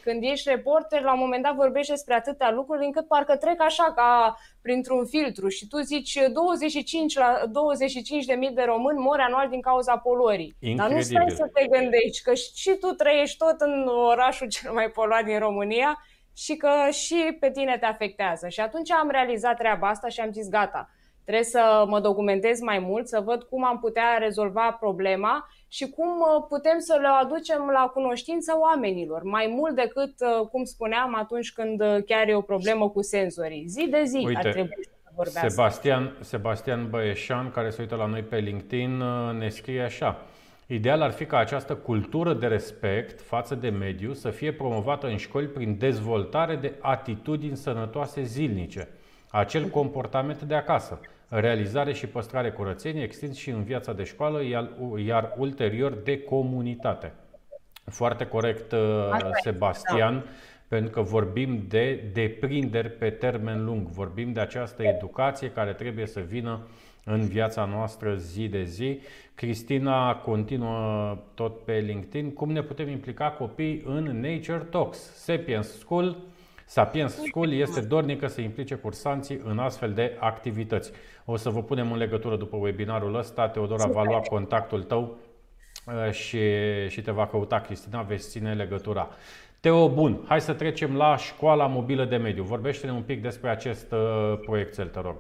când 0.03 0.23
ești 0.23 0.49
reporter, 0.49 1.03
la 1.03 1.13
un 1.13 1.19
moment 1.19 1.43
dat 1.43 1.55
vorbești 1.55 1.91
despre 1.91 2.15
atâtea 2.15 2.51
lucruri 2.51 2.85
încât 2.85 3.07
parcă 3.07 3.37
trec 3.37 3.61
așa 3.63 3.93
ca 3.93 4.39
printr-un 4.63 5.07
filtru 5.07 5.49
și 5.49 5.69
tu 5.69 5.81
zici 5.81 6.19
25, 6.33 7.17
la, 7.17 7.43
25 7.51 8.25
de 8.25 8.35
mii 8.35 8.51
de 8.51 8.63
români 8.63 8.99
mor 8.99 9.21
anual 9.21 9.49
din 9.49 9.61
cauza 9.61 9.97
poluării. 9.97 10.57
Incredibil. 10.61 10.77
Dar 10.77 10.91
nu 10.91 11.01
stai 11.01 11.31
să 11.31 11.51
te 11.53 11.67
gândești 11.67 12.23
că 12.23 12.35
și 12.35 12.77
tu 12.81 12.87
trăiești 12.87 13.37
tot 13.37 13.61
în 13.61 13.87
orașul 13.87 14.49
cel 14.57 14.73
mai 14.73 14.91
poluat 14.91 15.25
din 15.25 15.39
România 15.39 16.05
și 16.37 16.57
că 16.57 16.91
și 16.91 17.37
pe 17.41 17.51
tine 17.51 17.77
te 17.79 17.87
afectează. 17.87 18.49
Și 18.49 18.61
atunci 18.61 18.91
am 18.91 19.11
realizat 19.11 19.57
treaba 19.57 19.89
asta 19.89 20.09
și 20.09 20.21
am 20.21 20.33
zis 20.33 20.49
gata, 20.49 20.91
trebuie 21.25 21.45
să 21.45 21.85
mă 21.89 22.01
documentez 22.01 22.61
mai 22.61 22.79
mult, 22.79 23.09
să 23.09 23.23
văd 23.25 23.43
cum 23.43 23.65
am 23.65 23.79
putea 23.79 24.17
rezolva 24.19 24.77
problema 24.81 25.49
și 25.69 25.91
cum 25.91 26.09
uh, 26.09 26.45
putem 26.49 26.79
să 26.79 26.99
le 27.01 27.09
aducem 27.21 27.71
la 27.73 27.91
cunoștință 27.95 28.57
oamenilor, 28.59 29.23
mai 29.23 29.55
mult 29.57 29.75
decât, 29.75 30.15
uh, 30.21 30.47
cum 30.47 30.65
spuneam, 30.65 31.15
atunci 31.15 31.53
când 31.53 31.81
uh, 31.81 31.97
chiar 32.07 32.29
e 32.29 32.35
o 32.35 32.41
problemă 32.41 32.89
cu 32.89 33.03
senzorii. 33.03 33.65
Zi 33.67 33.89
de 33.91 34.03
zi 34.05 34.17
Uite, 34.27 34.47
ar 34.47 34.53
trebui 34.53 34.79
să 34.83 35.11
vorbească. 35.15 35.49
Sebastian, 35.49 36.17
Sebastian 36.21 36.91
Băieșan, 36.91 37.51
care 37.51 37.71
se 37.71 37.81
uită 37.81 37.95
la 37.95 38.07
noi 38.07 38.23
pe 38.23 38.37
LinkedIn, 38.37 39.03
ne 39.39 39.49
scrie 39.49 39.83
așa. 39.83 40.21
Ideal 40.67 41.03
ar 41.03 41.11
fi 41.11 41.25
ca 41.25 41.39
această 41.39 41.75
cultură 41.75 42.35
de 42.35 42.47
respect 42.47 43.21
față 43.21 43.55
de 43.55 43.69
mediu 43.69 44.13
să 44.13 44.31
fie 44.31 44.53
promovată 44.53 45.07
în 45.07 45.17
școli 45.17 45.47
prin 45.47 45.79
dezvoltare 45.79 46.57
de 46.57 46.75
atitudini 46.81 47.57
sănătoase 47.57 48.23
zilnice, 48.23 48.89
acel 49.31 49.69
comportament 49.69 50.43
de 50.43 50.55
acasă, 50.55 51.01
realizare 51.29 51.93
și 51.93 52.07
păstrare 52.07 52.51
curățenie, 52.51 53.03
extins 53.03 53.37
și 53.37 53.51
în 53.51 53.63
viața 53.63 53.93
de 53.93 54.05
școală, 54.05 54.45
iar, 54.45 54.71
iar 55.05 55.35
ulterior 55.37 55.93
de 55.93 56.23
comunitate. 56.23 57.13
Foarte 57.85 58.27
corect, 58.27 58.73
uh, 58.73 58.79
Sebastian, 59.43 60.15
da. 60.15 60.25
pentru 60.69 60.91
că 60.91 61.01
vorbim 61.01 61.65
de 61.69 62.11
deprinderi 62.13 62.91
pe 62.91 63.11
termen 63.11 63.65
lung, 63.65 63.89
vorbim 63.89 64.33
de 64.33 64.41
această 64.41 64.83
educație 64.83 65.51
care 65.51 65.73
trebuie 65.73 66.07
să 66.07 66.21
vină 66.21 66.61
în 67.05 67.27
viața 67.27 67.65
noastră 67.65 68.15
zi 68.15 68.49
de 68.49 68.63
zi. 68.63 69.01
Cristina 69.35 70.17
continuă 70.17 71.19
tot 71.35 71.65
pe 71.65 71.79
LinkedIn. 71.79 72.33
Cum 72.33 72.51
ne 72.51 72.63
putem 72.63 72.89
implica 72.89 73.31
copii 73.31 73.83
în 73.87 74.05
Nature 74.05 74.67
Talks? 74.71 74.99
Sapiens 74.99 75.79
School 75.79 76.17
Sapiens 76.71 77.15
School 77.15 77.53
este 77.53 77.81
dornică 77.81 78.27
să 78.27 78.41
implice 78.41 78.75
cursanții 78.75 79.41
în 79.45 79.59
astfel 79.59 79.93
de 79.93 80.17
activități. 80.21 80.93
O 81.25 81.37
să 81.37 81.51
vă 81.51 81.63
punem 81.63 81.93
în 81.93 81.99
legătură 81.99 82.37
după 82.37 82.57
webinarul 82.57 83.15
ăsta. 83.15 83.49
Teodora 83.49 83.87
va 83.87 84.03
lua 84.03 84.21
contactul 84.21 84.83
tău 84.83 85.17
uh, 85.87 86.13
și, 86.13 86.41
și 86.89 87.03
te 87.03 87.11
va 87.11 87.27
căuta 87.27 87.61
Cristina, 87.61 88.03
veți 88.03 88.29
ține 88.29 88.55
legătura. 88.55 89.09
Teo, 89.61 89.89
bun, 89.89 90.25
hai 90.29 90.41
să 90.41 90.53
trecem 90.53 90.97
la 90.97 91.17
școala 91.17 91.67
mobilă 91.67 92.05
de 92.05 92.17
mediu. 92.17 92.43
Vorbește-ne 92.43 92.93
un 92.93 93.03
pic 93.03 93.23
despre 93.23 93.51
acest 93.51 93.93
uh, 93.93 94.39
proiectel, 94.41 94.89
te 94.89 95.01
rog. 95.01 95.17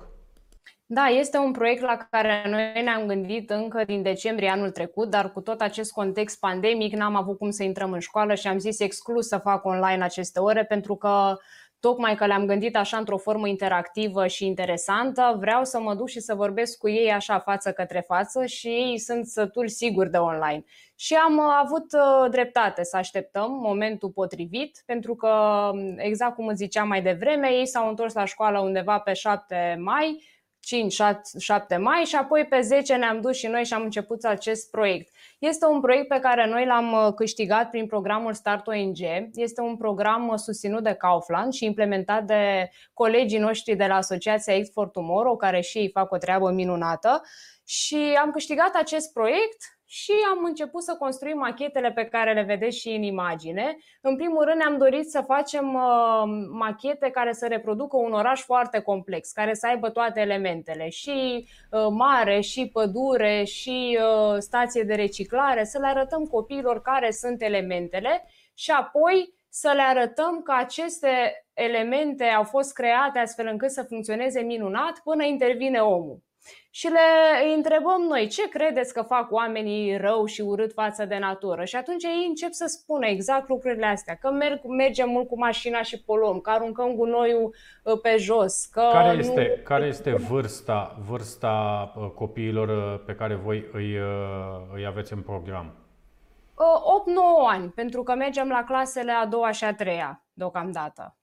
Da, 0.92 1.06
este 1.06 1.38
un 1.38 1.52
proiect 1.52 1.82
la 1.82 1.96
care 2.10 2.42
noi 2.48 2.82
ne-am 2.82 3.06
gândit 3.06 3.50
încă 3.50 3.84
din 3.84 4.02
decembrie 4.02 4.48
anul 4.48 4.70
trecut, 4.70 5.10
dar 5.10 5.32
cu 5.32 5.40
tot 5.40 5.60
acest 5.60 5.92
context 5.92 6.38
pandemic 6.38 6.94
n-am 6.94 7.14
avut 7.14 7.38
cum 7.38 7.50
să 7.50 7.62
intrăm 7.62 7.92
în 7.92 7.98
școală 7.98 8.34
și 8.34 8.46
am 8.46 8.58
zis 8.58 8.80
exclus 8.80 9.26
să 9.26 9.38
fac 9.38 9.64
online 9.64 10.04
aceste 10.04 10.40
ore 10.40 10.64
pentru 10.64 10.96
că 10.96 11.36
tocmai 11.80 12.14
că 12.14 12.26
le-am 12.26 12.46
gândit 12.46 12.76
așa 12.76 12.96
într-o 12.96 13.16
formă 13.16 13.48
interactivă 13.48 14.26
și 14.26 14.46
interesantă, 14.46 15.36
vreau 15.38 15.64
să 15.64 15.80
mă 15.80 15.94
duc 15.94 16.08
și 16.08 16.20
să 16.20 16.34
vorbesc 16.34 16.78
cu 16.78 16.88
ei 16.88 17.12
așa 17.12 17.38
față 17.38 17.72
către 17.72 18.04
față 18.06 18.46
și 18.46 18.68
ei 18.68 18.98
sunt 18.98 19.26
sătul 19.26 19.68
sigur 19.68 20.06
de 20.06 20.18
online. 20.18 20.64
Și 20.94 21.14
am 21.14 21.36
uh, 21.36 21.44
avut 21.62 21.92
uh, 21.92 22.30
dreptate 22.30 22.84
să 22.84 22.96
așteptăm 22.96 23.50
momentul 23.50 24.10
potrivit, 24.10 24.82
pentru 24.86 25.14
că, 25.14 25.34
exact 25.96 26.34
cum 26.34 26.46
îți 26.46 26.62
ziceam 26.62 26.88
mai 26.88 27.02
devreme, 27.02 27.48
ei 27.48 27.66
s-au 27.66 27.88
întors 27.88 28.14
la 28.14 28.24
școală 28.24 28.58
undeva 28.58 28.98
pe 28.98 29.12
7 29.12 29.76
mai, 29.80 30.38
5-7 31.74 31.78
mai 31.78 32.04
și 32.04 32.16
apoi 32.16 32.46
pe 32.46 32.60
10 32.60 32.94
ne-am 32.94 33.20
dus 33.20 33.36
și 33.36 33.46
noi 33.46 33.64
și 33.64 33.72
am 33.72 33.82
început 33.82 34.24
acest 34.24 34.70
proiect. 34.70 35.12
Este 35.38 35.66
un 35.66 35.80
proiect 35.80 36.08
pe 36.08 36.18
care 36.18 36.48
noi 36.48 36.66
l-am 36.66 36.92
uh, 36.92 37.14
câștigat 37.14 37.70
prin 37.70 37.86
programul 37.86 38.34
Start 38.34 38.66
ONG. 38.66 38.98
Este 39.34 39.60
un 39.60 39.76
program 39.76 40.28
uh, 40.28 40.38
susținut 40.38 40.82
de 40.82 40.92
Kaufland 40.92 41.52
și 41.52 41.64
implementat 41.64 42.24
de 42.24 42.70
colegii 42.92 43.38
noștri 43.38 43.74
de 43.74 43.86
la 43.86 43.94
Asociația 43.94 44.54
Act 44.54 44.72
for 44.72 44.88
Tomorrow, 44.88 45.36
care 45.36 45.60
și 45.60 45.78
ei 45.78 45.90
fac 45.90 46.12
o 46.12 46.16
treabă 46.16 46.50
minunată. 46.50 47.22
Și 47.64 48.18
am 48.22 48.30
câștigat 48.30 48.74
acest 48.74 49.12
proiect 49.12 49.79
și 49.92 50.12
am 50.30 50.44
început 50.44 50.82
să 50.82 50.96
construim 50.98 51.38
machetele 51.38 51.92
pe 51.92 52.04
care 52.04 52.32
le 52.32 52.42
vedeți 52.42 52.78
și 52.78 52.88
în 52.88 53.02
imagine. 53.02 53.76
În 54.00 54.16
primul 54.16 54.44
rând 54.44 54.56
ne-am 54.56 54.78
dorit 54.78 55.10
să 55.10 55.24
facem 55.26 55.74
uh, 55.74 56.22
machete 56.50 57.10
care 57.10 57.32
să 57.32 57.46
reproducă 57.46 57.96
un 57.96 58.12
oraș 58.12 58.40
foarte 58.42 58.80
complex, 58.80 59.30
care 59.30 59.54
să 59.54 59.66
aibă 59.66 59.90
toate 59.90 60.20
elementele, 60.20 60.88
și 60.88 61.48
uh, 61.70 61.86
mare, 61.90 62.40
și 62.40 62.68
pădure, 62.72 63.44
și 63.44 63.98
uh, 64.00 64.38
stație 64.38 64.82
de 64.82 64.94
reciclare, 64.94 65.64
să 65.64 65.78
le 65.78 65.86
arătăm 65.86 66.24
copiilor 66.24 66.82
care 66.82 67.10
sunt 67.10 67.42
elementele 67.42 68.24
și 68.54 68.70
apoi 68.70 69.34
să 69.48 69.72
le 69.74 69.82
arătăm 69.82 70.42
că 70.42 70.52
aceste 70.58 71.44
elemente 71.54 72.24
au 72.24 72.44
fost 72.44 72.72
create 72.72 73.18
astfel 73.18 73.46
încât 73.46 73.70
să 73.70 73.82
funcționeze 73.82 74.40
minunat 74.40 75.00
până 75.04 75.24
intervine 75.24 75.78
omul 75.78 76.28
și 76.72 76.88
le 76.88 76.98
întrebăm 77.54 78.00
noi 78.08 78.26
ce 78.26 78.48
credeți 78.48 78.94
că 78.94 79.02
fac 79.02 79.32
oamenii 79.32 79.96
rău 79.96 80.24
și 80.24 80.40
urât 80.40 80.72
față 80.72 81.04
de 81.04 81.18
natură 81.18 81.64
și 81.64 81.76
atunci 81.76 82.04
ei 82.04 82.26
încep 82.28 82.52
să 82.52 82.64
spună 82.66 83.06
exact 83.06 83.48
lucrurile 83.48 83.86
astea, 83.86 84.14
că 84.14 84.30
merg, 84.30 84.60
mergem 84.64 85.08
mult 85.08 85.28
cu 85.28 85.38
mașina 85.38 85.82
și 85.82 86.02
poluăm, 86.02 86.40
că 86.40 86.50
aruncăm 86.50 86.94
gunoiul 86.94 87.54
uh, 87.84 88.00
pe 88.02 88.16
jos. 88.18 88.64
Că 88.64 88.88
care, 88.92 89.16
este, 89.16 89.54
nu... 89.56 89.62
care 89.62 89.86
este 89.86 90.14
vârsta, 90.14 90.98
vârsta 91.08 91.92
uh, 91.96 92.10
copiilor 92.14 92.68
uh, 92.68 93.00
pe 93.06 93.14
care 93.14 93.34
voi 93.34 93.68
îi, 93.72 93.96
îi 94.74 94.86
aveți 94.86 95.12
în 95.12 95.20
program? 95.20 95.74
8-9 96.54 97.50
ani, 97.50 97.68
pentru 97.68 98.02
că 98.02 98.14
mergem 98.14 98.48
la 98.48 98.64
clasele 98.64 99.12
a 99.12 99.26
doua 99.26 99.50
și 99.50 99.64
a 99.64 99.74
treia 99.74 100.22
deocamdată. 100.32 101.14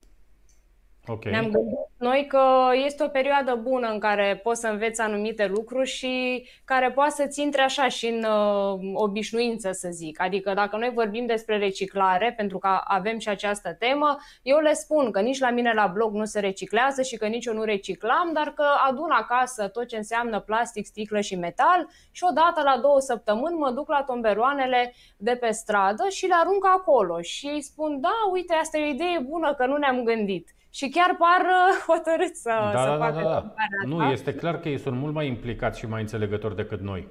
Okay. 1.08 1.32
Ne-am 1.32 1.50
gândit 1.50 1.88
noi 1.98 2.26
că 2.26 2.42
este 2.84 3.02
o 3.02 3.08
perioadă 3.08 3.54
bună 3.62 3.88
în 3.88 3.98
care 3.98 4.40
poți 4.42 4.60
să 4.60 4.66
înveți 4.66 5.00
anumite 5.00 5.46
lucruri 5.46 5.88
și 5.88 6.44
care 6.64 6.90
poate 6.90 7.10
să-ți 7.10 7.40
intre 7.42 7.62
așa 7.62 7.88
și 7.88 8.06
în 8.06 8.24
uh, 8.24 8.92
obișnuință, 8.94 9.72
să 9.72 9.88
zic. 9.90 10.20
Adică 10.20 10.54
dacă 10.54 10.76
noi 10.76 10.90
vorbim 10.94 11.26
despre 11.26 11.58
reciclare, 11.58 12.34
pentru 12.36 12.58
că 12.58 12.80
avem 12.84 13.18
și 13.18 13.28
această 13.28 13.74
temă, 13.74 14.16
eu 14.42 14.58
le 14.58 14.72
spun 14.72 15.10
că 15.10 15.20
nici 15.20 15.38
la 15.38 15.50
mine 15.50 15.72
la 15.74 15.86
blog 15.86 16.14
nu 16.14 16.24
se 16.24 16.40
reciclează 16.40 17.02
și 17.02 17.16
că 17.16 17.26
nici 17.26 17.44
eu 17.44 17.54
nu 17.54 17.62
reciclam, 17.62 18.30
dar 18.32 18.52
că 18.56 18.64
adun 18.88 19.10
acasă 19.10 19.68
tot 19.68 19.86
ce 19.86 19.96
înseamnă 19.96 20.40
plastic, 20.40 20.86
sticlă 20.86 21.20
și 21.20 21.36
metal 21.36 21.88
și 22.10 22.24
odată 22.30 22.62
la 22.62 22.78
două 22.82 23.00
săptămâni 23.00 23.58
mă 23.58 23.70
duc 23.70 23.88
la 23.88 24.02
tomberoanele 24.02 24.94
de 25.16 25.36
pe 25.40 25.50
stradă 25.50 26.08
și 26.08 26.26
le 26.26 26.34
arunc 26.40 26.66
acolo 26.66 27.20
și 27.20 27.60
spun, 27.60 28.00
da, 28.00 28.14
uite, 28.32 28.54
asta 28.54 28.78
e 28.78 28.86
o 28.86 28.92
idee 28.92 29.18
bună 29.28 29.54
că 29.54 29.66
nu 29.66 29.76
ne-am 29.76 30.02
gândit 30.02 30.48
și 30.78 30.88
chiar 30.88 31.16
par 31.16 31.40
uh, 31.40 31.80
hotărâți 31.94 32.40
să, 32.40 32.70
da, 32.72 32.82
să 32.82 32.88
da, 32.88 32.96
facă 32.96 33.20
da, 33.22 33.30
da. 33.30 33.52
Nu, 33.86 34.02
este 34.02 34.34
clar 34.34 34.60
că 34.60 34.68
ei 34.68 34.78
sunt 34.78 34.96
mult 34.96 35.14
mai 35.14 35.26
implicați 35.26 35.78
și 35.78 35.86
mai 35.86 36.00
înțelegători 36.00 36.56
decât 36.56 36.80
noi. 36.80 37.08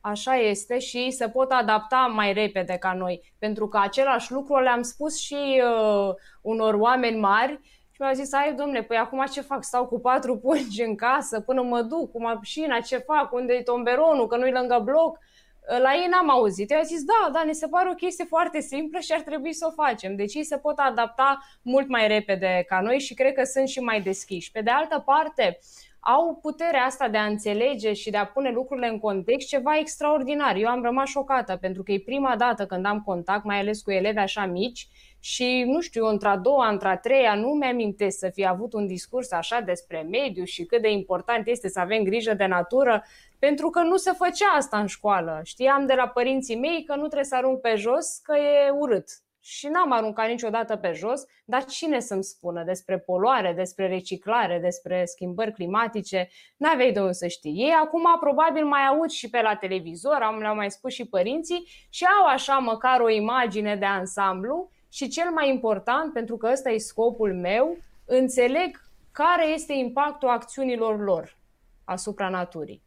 Așa 0.00 0.34
este 0.34 0.78
și 0.78 1.10
se 1.10 1.28
pot 1.28 1.50
adapta 1.50 2.12
mai 2.14 2.32
repede 2.32 2.72
ca 2.72 2.92
noi, 2.92 3.32
pentru 3.38 3.68
că 3.68 3.78
același 3.82 4.32
lucru 4.32 4.60
le-am 4.60 4.82
spus 4.82 5.18
și 5.18 5.62
uh, 5.62 6.14
unor 6.40 6.74
oameni 6.74 7.18
mari 7.18 7.60
și 7.90 8.02
mi-au 8.02 8.14
zis, 8.14 8.32
ai 8.32 8.54
domne, 8.54 8.82
păi 8.82 8.96
acum 8.96 9.24
ce 9.32 9.40
fac? 9.40 9.64
Stau 9.64 9.86
cu 9.86 10.00
patru 10.00 10.36
pungi 10.36 10.82
în 10.82 10.94
casă 10.94 11.40
până 11.40 11.62
mă 11.62 11.82
duc 11.82 12.10
cu 12.10 12.22
mașina, 12.22 12.80
ce 12.80 12.96
fac? 12.96 13.32
Unde 13.32 13.52
e 13.52 13.62
tomberonul? 13.62 14.26
Că 14.26 14.36
nu-i 14.36 14.52
lângă 14.52 14.80
bloc? 14.84 15.18
La 15.66 15.94
ei 15.94 16.06
n-am 16.10 16.30
auzit. 16.30 16.70
Eu 16.70 16.78
au 16.78 16.84
zis, 16.84 17.02
da, 17.04 17.30
da, 17.32 17.44
ne 17.44 17.52
se 17.52 17.66
pare 17.66 17.90
o 17.90 17.94
chestie 17.94 18.24
foarte 18.24 18.60
simplă 18.60 18.98
și 18.98 19.12
ar 19.12 19.20
trebui 19.20 19.52
să 19.52 19.66
o 19.68 19.82
facem. 19.82 20.16
Deci 20.16 20.34
ei 20.34 20.44
se 20.44 20.56
pot 20.56 20.78
adapta 20.78 21.38
mult 21.62 21.88
mai 21.88 22.08
repede 22.08 22.64
ca 22.68 22.80
noi 22.80 22.98
și 22.98 23.14
cred 23.14 23.32
că 23.32 23.44
sunt 23.44 23.68
și 23.68 23.80
mai 23.80 24.00
deschiși. 24.00 24.50
Pe 24.50 24.60
de 24.60 24.70
altă 24.70 25.02
parte, 25.06 25.58
au 26.00 26.38
puterea 26.42 26.82
asta 26.82 27.08
de 27.08 27.18
a 27.18 27.24
înțelege 27.24 27.92
și 27.92 28.10
de 28.10 28.16
a 28.16 28.26
pune 28.26 28.50
lucrurile 28.50 28.88
în 28.88 28.98
context 28.98 29.48
ceva 29.48 29.78
extraordinar. 29.78 30.56
Eu 30.56 30.68
am 30.68 30.82
rămas 30.82 31.08
șocată 31.08 31.56
pentru 31.56 31.82
că 31.82 31.92
e 31.92 32.00
prima 32.04 32.36
dată 32.36 32.66
când 32.66 32.86
am 32.86 33.00
contact, 33.00 33.44
mai 33.44 33.58
ales 33.58 33.82
cu 33.82 33.90
elevi 33.90 34.18
așa 34.18 34.46
mici, 34.46 34.88
și, 35.26 35.64
nu 35.66 35.80
știu, 35.80 36.06
într-a 36.06 36.36
doua, 36.36 36.68
într-a 36.68 36.96
treia, 36.96 37.34
nu 37.34 37.48
mi-amintesc 37.48 38.18
să 38.18 38.30
fi 38.34 38.46
avut 38.46 38.72
un 38.72 38.86
discurs 38.86 39.32
așa 39.32 39.60
despre 39.60 40.06
mediu 40.10 40.44
și 40.44 40.64
cât 40.64 40.82
de 40.82 40.90
important 40.90 41.46
este 41.46 41.68
să 41.68 41.80
avem 41.80 42.02
grijă 42.02 42.34
de 42.34 42.46
natură, 42.46 43.04
pentru 43.38 43.70
că 43.70 43.80
nu 43.80 43.96
se 43.96 44.12
făcea 44.12 44.46
asta 44.56 44.78
în 44.78 44.86
școală. 44.86 45.40
Știam 45.44 45.86
de 45.86 45.94
la 45.94 46.08
părinții 46.08 46.56
mei 46.56 46.84
că 46.84 46.94
nu 46.94 47.00
trebuie 47.00 47.24
să 47.24 47.36
arunc 47.36 47.60
pe 47.60 47.74
jos, 47.76 48.20
că 48.22 48.36
e 48.36 48.70
urât. 48.70 49.08
Și 49.40 49.66
n-am 49.66 49.92
aruncat 49.92 50.28
niciodată 50.28 50.76
pe 50.76 50.92
jos, 50.92 51.24
dar 51.44 51.64
cine 51.64 52.00
să-mi 52.00 52.24
spună 52.24 52.62
despre 52.64 52.98
poluare, 52.98 53.52
despre 53.56 53.88
reciclare, 53.88 54.58
despre 54.62 55.04
schimbări 55.04 55.52
climatice? 55.52 56.28
N-aveai 56.56 56.92
de 56.92 57.00
unde 57.00 57.12
să 57.12 57.26
știi. 57.26 57.54
Ei 57.56 57.74
acum 57.82 58.16
probabil 58.20 58.64
mai 58.64 58.86
aud 58.86 59.10
și 59.10 59.30
pe 59.30 59.40
la 59.40 59.54
televizor, 59.54 60.18
am, 60.22 60.38
le-au 60.38 60.54
mai 60.54 60.70
spus 60.70 60.92
și 60.92 61.08
părinții, 61.08 61.68
și 61.90 62.04
au 62.20 62.26
așa 62.26 62.56
măcar 62.56 63.00
o 63.00 63.08
imagine 63.08 63.76
de 63.76 63.84
ansamblu 63.84 64.70
și 64.96 65.08
cel 65.08 65.30
mai 65.30 65.48
important, 65.48 66.12
pentru 66.12 66.36
că 66.36 66.48
ăsta 66.52 66.70
e 66.70 66.78
scopul 66.78 67.34
meu, 67.34 67.76
înțeleg 68.04 68.80
care 69.12 69.48
este 69.54 69.72
impactul 69.72 70.28
acțiunilor 70.28 71.04
lor 71.04 71.36
asupra 71.84 72.28
naturii. 72.28 72.82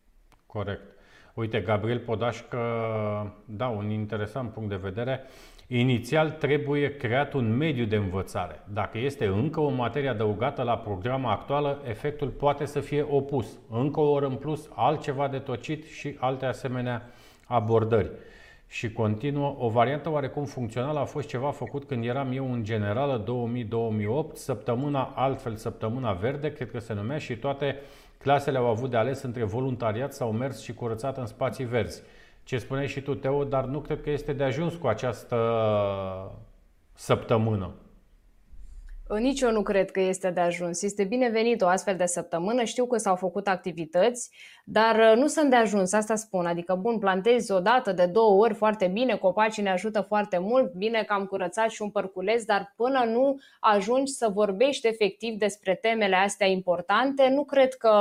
Corect. 0.46 0.82
Uite, 1.34 1.60
Gabriel 1.60 2.00
Podașcă, 2.00 2.58
da, 3.46 3.68
un 3.68 3.90
interesant 3.90 4.52
punct 4.52 4.70
de 4.70 4.76
vedere. 4.76 5.24
Inițial 5.68 6.32
trebuie 6.32 6.96
creat 6.96 7.34
un 7.34 7.58
mediu 7.58 7.86
de 7.86 7.96
învățare. 7.96 8.64
Dacă 8.74 8.98
este 8.98 9.26
încă 9.26 9.60
o 9.60 9.70
materie 9.70 10.10
adăugată 10.10 10.62
la 10.64 10.78
programa 10.78 11.32
actuală, 11.32 11.82
efectul 11.88 12.28
poate 12.28 12.66
să 12.66 12.80
fie 12.80 13.06
opus. 13.10 13.60
Încă 13.70 14.00
o 14.00 14.12
oră 14.12 14.26
în 14.26 14.36
plus, 14.36 14.70
altceva 14.76 15.28
de 15.28 15.40
tocit 15.40 15.86
și 15.86 16.18
alte 16.20 16.46
asemenea 16.46 17.10
abordări 17.46 18.12
și 18.72 18.92
continuă. 18.92 19.56
O 19.58 19.70
variantă 19.70 20.10
oarecum 20.10 20.46
funcțională 20.46 21.00
a 21.00 21.06
fost 21.06 21.28
ceva 21.28 21.52
făcut 21.52 21.84
când 21.84 22.06
eram 22.06 22.32
eu 22.32 22.54
în 22.54 22.64
generală 22.64 23.24
2000-2008, 24.32 24.34
săptămâna 24.34 25.14
altfel, 25.16 25.56
săptămâna 25.56 26.14
verde, 26.14 26.54
cred 26.54 26.72
că 26.72 26.80
se 26.80 26.94
numea 26.94 27.18
și 27.18 27.36
toate 27.36 27.76
clasele 28.18 28.58
au 28.58 28.68
avut 28.68 28.90
de 28.90 28.98
ales 28.98 29.22
între 29.22 29.44
voluntariat 29.44 30.14
sau 30.14 30.32
mers 30.32 30.62
și 30.62 30.74
curățat 30.74 31.18
în 31.18 31.26
spații 31.26 31.66
verzi. 31.66 32.02
Ce 32.44 32.58
spuneai 32.58 32.88
și 32.88 33.02
tu, 33.02 33.16
Teo, 33.16 33.44
dar 33.44 33.66
nu 33.66 33.80
cred 33.80 34.02
că 34.02 34.10
este 34.10 34.34
de 34.34 34.44
ajuns 34.44 34.76
cu 34.76 34.88
această 34.88 35.38
săptămână. 36.94 37.72
Nici 39.18 39.42
eu 39.42 39.52
nu 39.52 39.62
cred 39.62 39.92
că 39.92 40.00
este 40.00 40.30
de 40.30 40.40
ajuns. 40.40 40.82
Este 40.82 41.04
binevenit 41.04 41.62
o 41.62 41.68
astfel 41.68 41.96
de 41.96 42.06
săptămână. 42.06 42.64
Știu 42.64 42.88
că 42.88 42.98
s-au 42.98 43.16
făcut 43.16 43.48
activități, 43.48 44.32
dar 44.64 44.96
uh, 44.96 45.14
nu 45.16 45.28
sunt 45.28 45.50
de 45.50 45.56
ajuns, 45.56 45.94
asta 45.94 46.16
spun. 46.16 46.46
Adică, 46.46 46.76
bun, 46.76 47.00
plantezi 47.00 47.52
o 47.52 47.60
dată, 47.60 47.92
de 47.92 48.06
două 48.06 48.44
ori, 48.44 48.54
foarte 48.54 48.88
bine, 48.88 49.16
copacii 49.16 49.64
ne 49.64 49.70
ajută 49.70 50.02
foarte 50.02 50.38
mult, 50.38 50.74
bine 50.74 51.04
că 51.04 51.14
am 51.14 51.26
curățat 51.26 51.70
și 51.70 51.82
un 51.82 51.90
părculeț, 51.90 52.44
dar 52.44 52.74
până 52.76 53.04
nu 53.04 53.40
ajungi 53.60 54.12
să 54.12 54.30
vorbești 54.34 54.88
efectiv 54.88 55.34
despre 55.34 55.76
temele 55.76 56.16
astea 56.16 56.48
importante, 56.48 57.30
nu 57.30 57.44
cred 57.44 57.74
că 57.74 57.94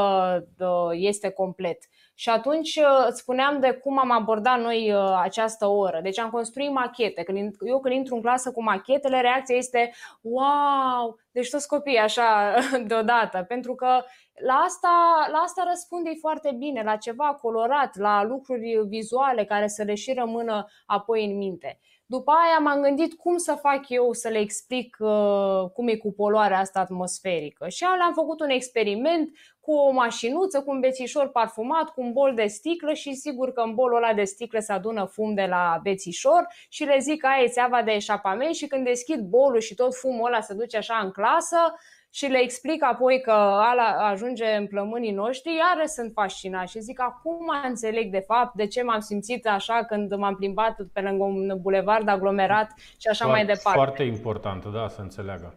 uh, 0.58 0.90
este 0.92 1.28
complet. 1.28 1.78
Și 2.20 2.28
atunci 2.28 2.76
uh, 2.76 3.06
îți 3.08 3.20
spuneam 3.20 3.60
de 3.60 3.72
cum 3.72 3.98
am 3.98 4.10
abordat 4.10 4.60
noi 4.60 4.92
uh, 4.92 5.18
această 5.22 5.66
oră. 5.66 6.00
Deci 6.02 6.18
am 6.18 6.30
construit 6.30 6.70
machete. 6.70 7.22
Când, 7.22 7.54
eu 7.60 7.80
când 7.80 7.94
intru 7.94 8.14
în 8.14 8.20
clasă 8.20 8.52
cu 8.52 8.62
machetele, 8.62 9.20
reacția 9.20 9.56
este 9.56 9.92
wow! 10.20 11.18
Deci 11.30 11.50
toți 11.50 11.68
copiii 11.68 11.98
așa 11.98 12.54
deodată. 12.90 13.44
Pentru 13.48 13.74
că 13.74 14.04
la 14.46 14.54
asta, 14.54 14.88
la 15.32 15.38
asta 15.38 15.64
răspunde 15.68 16.10
foarte 16.20 16.54
bine, 16.58 16.82
la 16.82 16.96
ceva 16.96 17.38
colorat, 17.40 17.96
la 17.96 18.22
lucruri 18.24 18.80
vizuale 18.86 19.44
care 19.44 19.66
să 19.68 19.82
le 19.82 19.94
și 19.94 20.12
rămână 20.12 20.66
apoi 20.86 21.24
în 21.24 21.36
minte. 21.36 21.78
După 22.10 22.30
aia 22.30 22.58
m-am 22.58 22.82
gândit 22.82 23.14
cum 23.14 23.36
să 23.36 23.58
fac 23.60 23.88
eu 23.88 24.12
să 24.12 24.28
le 24.28 24.38
explic 24.38 24.96
uh, 25.00 25.70
cum 25.74 25.88
e 25.88 25.96
cu 25.96 26.12
poluarea 26.12 26.58
asta 26.58 26.80
atmosferică. 26.80 27.68
Și 27.68 27.84
am 27.84 28.12
făcut 28.14 28.40
un 28.40 28.48
experiment 28.48 29.30
cu 29.60 29.72
o 29.72 29.90
mașinuță, 29.90 30.62
cu 30.62 30.70
un 30.70 30.80
bețișor 30.80 31.28
parfumat, 31.28 31.88
cu 31.88 32.00
un 32.00 32.12
bol 32.12 32.34
de 32.34 32.46
sticlă 32.46 32.92
și 32.92 33.14
sigur 33.14 33.52
că 33.52 33.60
în 33.60 33.74
bolul 33.74 33.96
ăla 33.96 34.14
de 34.14 34.24
sticlă 34.24 34.58
se 34.58 34.72
adună 34.72 35.04
fum 35.04 35.34
de 35.34 35.46
la 35.48 35.80
bețișor 35.82 36.46
și 36.68 36.84
le 36.84 36.98
zic 36.98 37.20
că 37.20 37.26
aia 37.26 37.42
e 37.42 37.48
țeava 37.48 37.82
de 37.82 37.90
eșapament 37.90 38.54
și 38.54 38.66
când 38.66 38.84
deschid 38.84 39.20
bolul 39.20 39.60
și 39.60 39.74
tot 39.74 39.94
fumul 39.94 40.26
ăla 40.26 40.40
se 40.40 40.54
duce 40.54 40.76
așa 40.76 41.00
în 41.04 41.10
clasă, 41.10 41.74
și 42.18 42.26
le 42.26 42.38
explic 42.42 42.84
apoi 42.84 43.20
că 43.20 43.30
ala 43.70 44.08
ajunge 44.10 44.44
în 44.46 44.66
plămânii 44.66 45.12
noștri, 45.12 45.52
iară 45.54 45.86
sunt 45.86 46.12
fascinat 46.14 46.68
și 46.68 46.80
zic 46.80 47.00
acum 47.00 47.52
înțeleg 47.68 48.10
de 48.10 48.24
fapt 48.26 48.54
de 48.54 48.66
ce 48.66 48.82
m-am 48.82 49.00
simțit 49.00 49.46
așa 49.46 49.84
când 49.88 50.14
m-am 50.14 50.34
plimbat 50.34 50.76
pe 50.92 51.00
lângă 51.00 51.24
un 51.24 51.52
bulevard 51.60 52.08
aglomerat 52.08 52.70
și 52.76 53.08
așa 53.08 53.24
foarte, 53.24 53.44
mai 53.44 53.54
departe. 53.54 53.78
Foarte 53.78 54.02
important, 54.02 54.66
da, 54.66 54.88
să 54.88 55.00
înțeleagă. 55.00 55.54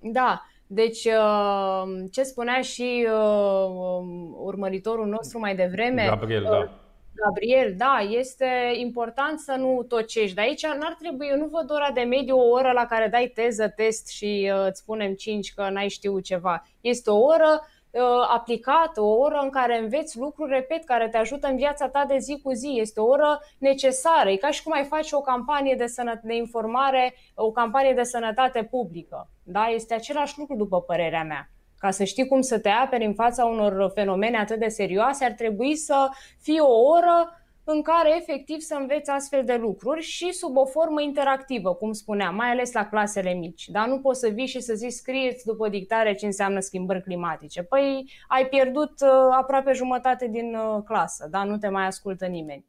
Da, 0.00 0.42
Deci, 0.66 1.04
uh, 1.04 1.82
ce 2.10 2.22
spunea 2.22 2.60
și 2.60 3.06
uh, 3.06 3.68
um, 3.98 4.36
urmăritorul 4.38 5.06
nostru 5.06 5.38
mai 5.38 5.54
devreme, 5.54 6.04
Gabriel, 6.08 6.42
da. 6.42 6.70
Gabriel, 7.14 7.74
da, 7.76 7.98
este 8.10 8.72
important 8.76 9.38
să 9.38 9.52
nu 9.52 9.82
tocești. 9.88 10.34
Dar 10.34 10.44
aici 10.44 10.66
n-ar 10.66 10.96
trebui, 10.98 11.26
eu 11.26 11.36
nu 11.36 11.46
văd 11.46 11.70
ora 11.70 11.90
de 11.90 12.00
mediu 12.00 12.38
o 12.38 12.48
oră 12.50 12.72
la 12.72 12.86
care 12.86 13.08
dai 13.08 13.32
teză, 13.34 13.68
test 13.68 14.08
și 14.08 14.50
uh, 14.54 14.66
îți 14.68 14.80
spunem 14.80 15.14
5 15.14 15.54
că 15.54 15.68
n-ai 15.70 15.88
știut 15.88 16.24
ceva. 16.24 16.66
Este 16.80 17.10
o 17.10 17.18
oră 17.18 17.66
uh, 17.90 18.00
aplicată, 18.28 19.00
o 19.00 19.16
oră 19.18 19.40
în 19.42 19.50
care 19.50 19.78
înveți 19.78 20.18
lucruri, 20.18 20.52
repet, 20.52 20.84
care 20.84 21.08
te 21.08 21.16
ajută 21.16 21.46
în 21.46 21.56
viața 21.56 21.88
ta 21.88 22.04
de 22.04 22.18
zi 22.18 22.40
cu 22.42 22.52
zi. 22.52 22.76
Este 22.80 23.00
o 23.00 23.06
oră 23.06 23.40
necesară. 23.58 24.30
E 24.30 24.36
ca 24.36 24.50
și 24.50 24.62
cum 24.62 24.72
ai 24.72 24.84
face 24.84 25.16
o 25.16 25.20
campanie 25.20 25.74
de, 25.74 25.86
sănă- 25.86 26.20
de 26.22 26.34
informare, 26.34 27.14
o 27.34 27.50
campanie 27.50 27.94
de 27.94 28.02
sănătate 28.02 28.64
publică. 28.64 29.28
Da? 29.42 29.66
Este 29.66 29.94
același 29.94 30.38
lucru, 30.38 30.56
după 30.56 30.80
părerea 30.80 31.24
mea. 31.24 31.48
Ca 31.82 31.90
să 31.90 32.04
știi 32.04 32.26
cum 32.26 32.40
să 32.40 32.58
te 32.58 32.68
aperi 32.68 33.04
în 33.04 33.14
fața 33.14 33.44
unor 33.44 33.90
fenomene 33.94 34.38
atât 34.38 34.58
de 34.58 34.68
serioase, 34.68 35.24
ar 35.24 35.32
trebui 35.32 35.76
să 35.76 36.08
fie 36.40 36.60
o 36.60 36.80
oră 36.82 37.42
în 37.64 37.82
care 37.82 38.16
efectiv 38.16 38.60
să 38.60 38.74
înveți 38.80 39.10
astfel 39.10 39.44
de 39.44 39.54
lucruri 39.54 40.02
și 40.02 40.32
sub 40.32 40.56
o 40.56 40.64
formă 40.64 41.00
interactivă, 41.00 41.74
cum 41.74 41.92
spuneam, 41.92 42.34
mai 42.34 42.50
ales 42.50 42.72
la 42.72 42.88
clasele 42.88 43.32
mici. 43.32 43.68
Dar 43.68 43.86
nu 43.86 44.00
poți 44.00 44.20
să 44.20 44.28
vii 44.28 44.46
și 44.46 44.60
să 44.60 44.74
zici 44.74 44.92
scrieți 44.92 45.44
după 45.44 45.68
dictare 45.68 46.14
ce 46.14 46.26
înseamnă 46.26 46.60
schimbări 46.60 47.02
climatice. 47.02 47.62
Păi 47.62 48.10
ai 48.28 48.46
pierdut 48.46 49.00
uh, 49.00 49.08
aproape 49.30 49.72
jumătate 49.72 50.28
din 50.28 50.54
uh, 50.54 50.82
clasă, 50.84 51.28
dar 51.30 51.46
nu 51.46 51.56
te 51.56 51.68
mai 51.68 51.86
ascultă 51.86 52.26
nimeni. 52.26 52.66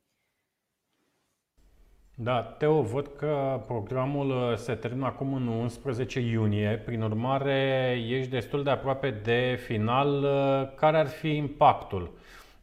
Da, 2.16 2.42
Teo, 2.42 2.82
văd 2.82 3.10
că 3.18 3.62
programul 3.68 4.30
uh, 4.30 4.58
se 4.58 4.74
termină 4.74 5.06
acum 5.06 5.34
în 5.34 5.48
11 5.48 6.20
iunie, 6.20 6.82
prin 6.86 7.02
urmare 7.02 7.98
ești 8.08 8.32
destul 8.32 8.64
de 8.64 8.70
aproape 8.70 9.10
de 9.24 9.60
final. 9.66 10.24
Uh, 10.24 10.76
care 10.76 10.98
ar 10.98 11.08
fi 11.08 11.36
impactul? 11.36 12.12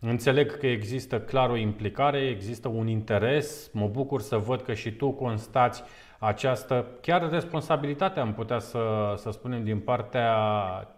Înțeleg 0.01 0.59
că 0.59 0.67
există 0.67 1.21
clar 1.21 1.51
o 1.51 1.57
implicare, 1.57 2.19
există 2.19 2.69
un 2.69 2.89
interes, 2.89 3.71
mă 3.73 3.87
bucur 3.87 4.21
să 4.21 4.37
văd 4.37 4.63
că 4.63 4.75
și 4.75 4.93
tu 4.93 5.11
constați 5.11 5.83
această 6.19 6.87
chiar 7.01 7.31
responsabilitate, 7.31 8.21
am 8.21 8.33
putea 8.33 8.59
să, 8.59 9.15
să 9.17 9.31
spunem, 9.31 9.65
din 9.65 9.79
partea 9.79 10.35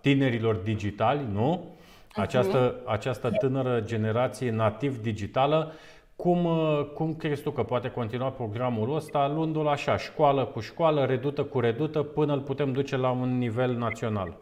tinerilor 0.01 0.55
digitali, 0.55 1.27
nu? 1.33 1.75
Această, 2.15 2.75
această 2.87 3.31
tânără 3.31 3.81
generație 3.81 4.51
nativ 4.51 4.99
digitală 4.99 5.73
cum, 6.23 6.45
uh, 6.45 6.85
cum 6.95 7.15
crezi 7.15 7.43
tu 7.43 7.51
că 7.51 7.63
poate 7.63 7.91
continua 7.91 8.31
programul 8.31 8.95
ăsta, 8.95 9.29
luându-l 9.29 9.67
așa, 9.67 9.97
școală 9.97 10.45
cu 10.45 10.61
școală, 10.61 11.05
redută 11.05 11.45
cu 11.45 11.61
redută, 11.61 12.03
până 12.03 12.33
îl 12.33 12.41
putem 12.41 12.73
duce 12.73 12.97
la 12.97 13.11
un 13.11 13.39
nivel 13.39 13.77
național? 13.77 14.37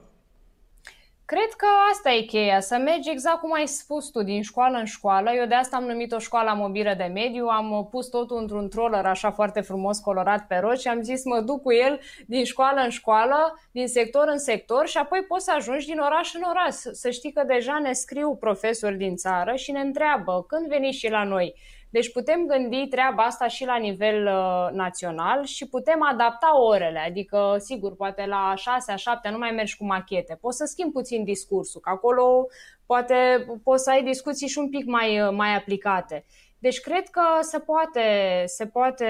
Cred 1.35 1.53
că 1.57 1.67
asta 1.93 2.11
e 2.11 2.21
cheia, 2.21 2.61
să 2.61 2.77
mergi 2.77 3.11
exact 3.11 3.41
cum 3.41 3.53
ai 3.53 3.67
spus 3.67 4.09
tu, 4.09 4.23
din 4.23 4.43
școală 4.43 4.79
în 4.79 4.85
școală. 4.85 5.31
Eu 5.33 5.47
de 5.47 5.55
asta 5.55 5.77
am 5.77 5.85
numit-o 5.85 6.19
școala 6.19 6.53
mobilă 6.53 6.95
de 6.97 7.05
mediu, 7.05 7.47
am 7.47 7.89
pus 7.91 8.09
totul 8.09 8.39
într-un 8.39 8.69
troller 8.69 9.07
așa 9.07 9.31
foarte 9.31 9.61
frumos 9.61 9.99
colorat 9.99 10.47
pe 10.47 10.57
roș 10.57 10.79
și 10.79 10.89
am 10.89 11.03
zis 11.03 11.25
mă 11.25 11.41
duc 11.41 11.63
cu 11.63 11.73
el 11.73 12.01
din 12.27 12.45
școală 12.45 12.81
în 12.81 12.91
școală, 12.91 13.61
din 13.73 13.89
sector 13.89 14.29
în 14.29 14.39
sector 14.39 14.87
și 14.87 14.97
apoi 14.97 15.25
poți 15.29 15.45
să 15.45 15.53
ajungi 15.57 15.87
din 15.87 15.99
oraș 15.99 16.35
în 16.35 16.43
oraș. 16.49 16.75
Să 16.75 17.11
știi 17.11 17.33
că 17.33 17.43
deja 17.47 17.79
ne 17.79 17.93
scriu 17.93 18.37
profesori 18.37 18.97
din 18.97 19.17
țară 19.17 19.55
și 19.55 19.73
ne 19.73 19.81
întreabă 19.81 20.45
când 20.49 20.69
veniți 20.69 20.99
și 20.99 21.11
la 21.11 21.25
noi 21.25 21.55
deci 21.91 22.13
putem 22.13 22.47
gândi 22.47 22.87
treaba 22.89 23.23
asta 23.23 23.47
și 23.47 23.65
la 23.65 23.77
nivel 23.77 24.27
uh, 24.27 24.69
național 24.73 25.45
și 25.45 25.69
putem 25.69 26.03
adapta 26.13 26.61
orele, 26.61 26.99
adică 26.99 27.57
sigur, 27.59 27.97
poate 27.97 28.27
la 28.27 28.53
6 28.57 28.97
7 28.97 29.29
nu 29.29 29.39
mai 29.39 29.51
mergi 29.51 29.77
cu 29.77 29.85
machete, 29.85 30.39
poți 30.41 30.57
să 30.57 30.65
schimbi 30.65 30.93
puțin 30.93 31.25
discursul, 31.25 31.81
că 31.81 31.91
acolo 31.91 32.47
poate 32.87 33.47
poți 33.63 33.83
să 33.85 33.91
ai 33.91 34.03
discuții 34.03 34.49
și 34.49 34.59
un 34.59 34.69
pic 34.69 34.85
mai, 34.87 35.21
uh, 35.21 35.31
mai 35.33 35.55
aplicate. 35.57 36.25
Deci 36.59 36.81
cred 36.81 37.09
că 37.09 37.23
se 37.41 37.59
poate, 37.59 38.03
se 38.47 38.67
poate 38.67 39.07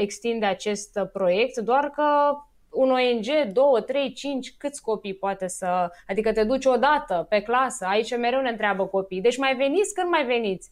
extinde 0.00 0.46
acest 0.46 0.98
proiect, 1.12 1.58
doar 1.58 1.90
că 1.90 2.36
un 2.70 2.90
ONG, 2.90 3.52
2, 3.52 3.82
3, 3.86 4.12
5, 4.12 4.54
câți 4.58 4.82
copii 4.82 5.14
poate 5.14 5.48
să... 5.48 5.90
Adică 6.08 6.32
te 6.32 6.44
duci 6.44 6.64
odată 6.64 7.26
pe 7.28 7.40
clasă, 7.40 7.86
aici 7.88 8.16
mereu 8.16 8.40
ne 8.40 8.50
întreabă 8.50 8.86
copii. 8.86 9.20
Deci 9.20 9.36
mai 9.36 9.54
veniți 9.56 9.94
când 9.94 10.08
mai 10.08 10.24
veniți? 10.24 10.70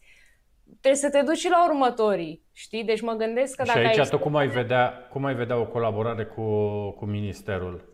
Trebuie 0.83 1.01
să 1.01 1.17
te 1.17 1.21
duci 1.21 1.49
la 1.49 1.65
următorii, 1.69 2.41
știi? 2.51 2.83
Deci 2.83 3.01
mă 3.01 3.13
gândesc 3.13 3.55
că 3.55 3.63
și 3.63 3.73
dacă 3.73 3.87
aici 3.87 3.97
ai... 3.97 4.07
tu 4.09 4.19
cum 4.19 4.35
ai, 4.35 4.47
vedea, 4.47 5.07
cum 5.11 5.25
ai 5.25 5.35
vedea 5.35 5.57
o 5.57 5.65
colaborare 5.65 6.25
cu, 6.25 6.41
cu 6.89 7.05
ministerul? 7.05 7.91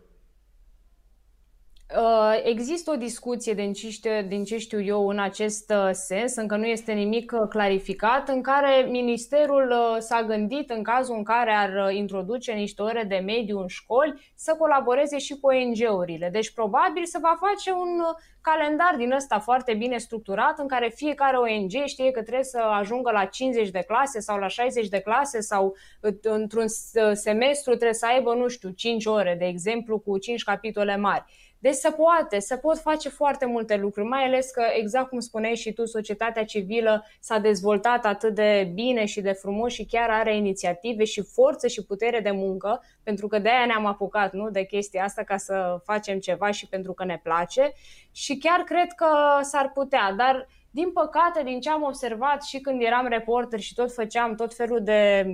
Uh, 1.96 2.40
există 2.44 2.90
o 2.90 2.96
discuție 2.96 3.54
din 3.54 3.72
ce, 3.72 3.90
știu, 3.90 4.22
din 4.28 4.44
ce 4.44 4.58
știu 4.58 4.82
eu 4.82 5.08
în 5.08 5.18
acest 5.18 5.72
uh, 5.76 5.90
sens, 5.92 6.36
încă 6.36 6.56
nu 6.56 6.66
este 6.66 6.92
nimic 6.92 7.32
uh, 7.34 7.48
clarificat, 7.48 8.28
în 8.28 8.42
care 8.42 8.86
ministerul 8.88 9.74
s-a 9.98 10.22
gândit 10.22 10.70
în 10.70 10.82
cazul 10.82 11.16
în 11.16 11.22
care 11.22 11.52
ar 11.52 11.92
introduce 11.92 12.52
niște 12.52 12.82
ore 12.82 13.04
de 13.08 13.22
mediu 13.24 13.58
în 13.58 13.66
școli 13.66 14.32
să 14.34 14.54
colaboreze 14.58 15.18
și 15.18 15.38
cu 15.40 15.48
ONG-urile. 15.48 16.28
Deci 16.28 16.50
probabil 16.50 17.04
se 17.04 17.18
va 17.22 17.38
face 17.40 17.70
un 17.70 18.02
calendar 18.40 18.94
din 18.96 19.12
ăsta 19.12 19.38
foarte 19.38 19.74
bine 19.74 19.98
structurat 19.98 20.58
în 20.58 20.68
care 20.68 20.92
fiecare 20.94 21.36
ONG 21.36 21.70
știe 21.84 22.10
că 22.10 22.22
trebuie 22.22 22.44
să 22.44 22.58
ajungă 22.58 23.10
la 23.10 23.24
50 23.24 23.70
de 23.70 23.84
clase 23.86 24.20
sau 24.20 24.38
la 24.38 24.48
60 24.48 24.88
de 24.88 25.00
clase 25.00 25.40
sau 25.40 25.76
într-un 26.22 26.66
semestru 27.12 27.70
trebuie 27.72 27.94
să 27.94 28.06
aibă, 28.06 28.34
nu 28.34 28.48
știu, 28.48 28.70
5 28.70 29.06
ore, 29.06 29.36
de 29.38 29.44
exemplu, 29.44 29.98
cu 29.98 30.18
5 30.18 30.42
capitole 30.42 30.96
mari. 30.96 31.24
Deci 31.62 31.74
se 31.74 31.90
poate, 31.90 32.38
se 32.38 32.56
pot 32.56 32.78
face 32.78 33.08
foarte 33.08 33.46
multe 33.46 33.76
lucruri, 33.76 34.08
mai 34.08 34.24
ales 34.24 34.50
că, 34.50 34.62
exact 34.74 35.08
cum 35.08 35.20
spuneai 35.20 35.54
și 35.54 35.72
tu, 35.72 35.84
societatea 35.84 36.44
civilă 36.44 37.06
s-a 37.20 37.38
dezvoltat 37.38 38.04
atât 38.04 38.34
de 38.34 38.70
bine 38.74 39.04
și 39.04 39.20
de 39.20 39.32
frumos 39.32 39.72
și 39.72 39.84
chiar 39.84 40.10
are 40.10 40.36
inițiative 40.36 41.04
și 41.04 41.22
forță 41.22 41.66
și 41.66 41.84
putere 41.84 42.20
de 42.20 42.30
muncă, 42.30 42.82
pentru 43.02 43.26
că 43.26 43.38
de-aia 43.38 43.66
ne-am 43.66 43.86
apucat 43.86 44.32
nu, 44.32 44.50
de 44.50 44.64
chestia 44.64 45.04
asta 45.04 45.22
ca 45.22 45.36
să 45.36 45.80
facem 45.84 46.18
ceva 46.18 46.50
și 46.50 46.68
pentru 46.68 46.92
că 46.92 47.04
ne 47.04 47.20
place 47.22 47.72
și 48.12 48.29
chiar 48.38 48.60
cred 48.60 48.92
că 48.92 49.06
s-ar 49.42 49.70
putea, 49.74 50.12
dar 50.16 50.48
din 50.72 50.92
păcate, 50.92 51.42
din 51.42 51.60
ce 51.60 51.70
am 51.70 51.82
observat 51.82 52.42
și 52.42 52.58
când 52.58 52.82
eram 52.82 53.06
reporter 53.06 53.60
și 53.60 53.74
tot 53.74 53.92
făceam 53.92 54.34
tot 54.34 54.54
felul 54.54 54.82
de 54.82 55.26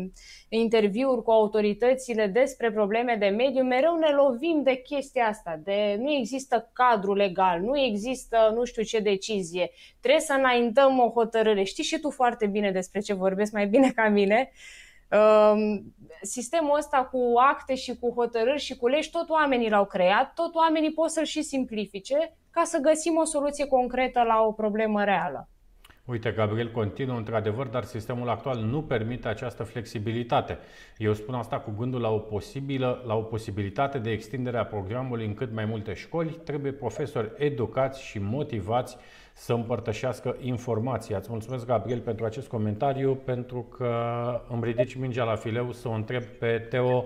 interviuri 0.49 1.23
cu 1.23 1.31
autoritățile 1.31 2.27
despre 2.27 2.73
probleme 2.73 3.17
de 3.19 3.27
mediu, 3.27 3.63
mereu 3.63 3.97
ne 3.97 4.11
lovim 4.11 4.63
de 4.63 4.75
chestia 4.75 5.27
asta, 5.27 5.61
de 5.65 5.97
nu 5.99 6.13
există 6.13 6.71
cadru 6.73 7.15
legal, 7.15 7.61
nu 7.61 7.79
există 7.79 8.53
nu 8.55 8.65
știu 8.65 8.83
ce 8.83 8.99
decizie, 8.99 9.71
trebuie 10.01 10.23
să 10.23 10.33
înaintăm 10.33 10.99
o 10.99 11.11
hotărâre. 11.11 11.63
Știi 11.63 11.85
și 11.85 11.99
tu 11.99 12.11
foarte 12.11 12.47
bine 12.47 12.71
despre 12.71 13.01
ce 13.01 13.15
vorbesc, 13.15 13.53
mai 13.53 13.67
bine 13.67 13.91
ca 13.91 14.09
mine. 14.09 14.51
Um, 15.11 15.95
sistemul 16.23 16.77
ăsta 16.79 17.05
cu 17.05 17.33
acte 17.37 17.75
și 17.75 17.97
cu 17.99 18.13
hotărâri 18.17 18.61
și 18.61 18.77
cu 18.77 18.89
legi, 18.89 19.11
tot 19.11 19.29
oamenii 19.29 19.71
l-au 19.71 19.85
creat, 19.85 20.35
tot 20.35 20.55
oamenii 20.55 20.93
pot 20.93 21.11
să-l 21.11 21.25
și 21.25 21.43
simplifice 21.43 22.37
ca 22.57 22.65
să 22.65 22.79
găsim 22.83 23.17
o 23.17 23.25
soluție 23.25 23.67
concretă 23.67 24.21
la 24.23 24.39
o 24.49 24.53
problemă 24.53 25.05
reală. 25.05 25.49
Uite, 26.05 26.31
Gabriel 26.31 26.71
continuă 26.71 27.17
într-adevăr, 27.17 27.67
dar 27.67 27.85
sistemul 27.85 28.29
actual 28.29 28.59
nu 28.59 28.83
permite 28.83 29.29
această 29.29 29.63
flexibilitate. 29.63 30.59
Eu 30.97 31.13
spun 31.13 31.35
asta 31.35 31.59
cu 31.59 31.71
gândul 31.79 32.01
la 32.01 32.11
o, 32.11 32.19
posibilă, 32.19 33.03
la 33.07 33.15
o 33.15 33.23
posibilitate 33.23 33.99
de 33.99 34.11
extindere 34.11 34.59
a 34.59 34.65
programului 34.65 35.27
în 35.27 35.35
cât 35.35 35.53
mai 35.53 35.65
multe 35.65 35.93
școli. 35.93 36.41
Trebuie 36.45 36.73
profesori 36.73 37.33
educați 37.37 38.03
și 38.03 38.19
motivați 38.19 38.97
să 39.35 39.53
împărtășească 39.53 40.37
informații. 40.41 41.15
Îți 41.15 41.31
mulțumesc, 41.31 41.67
Gabriel, 41.67 42.01
pentru 42.01 42.25
acest 42.25 42.49
comentariu, 42.49 43.15
pentru 43.15 43.63
că 43.63 43.91
îmi 44.49 44.65
ridici 44.65 44.95
mingea 44.95 45.25
la 45.25 45.35
fileu 45.35 45.73
să 45.73 45.89
o 45.89 45.93
întreb 45.93 46.23
pe 46.23 46.67
Teo 46.71 47.05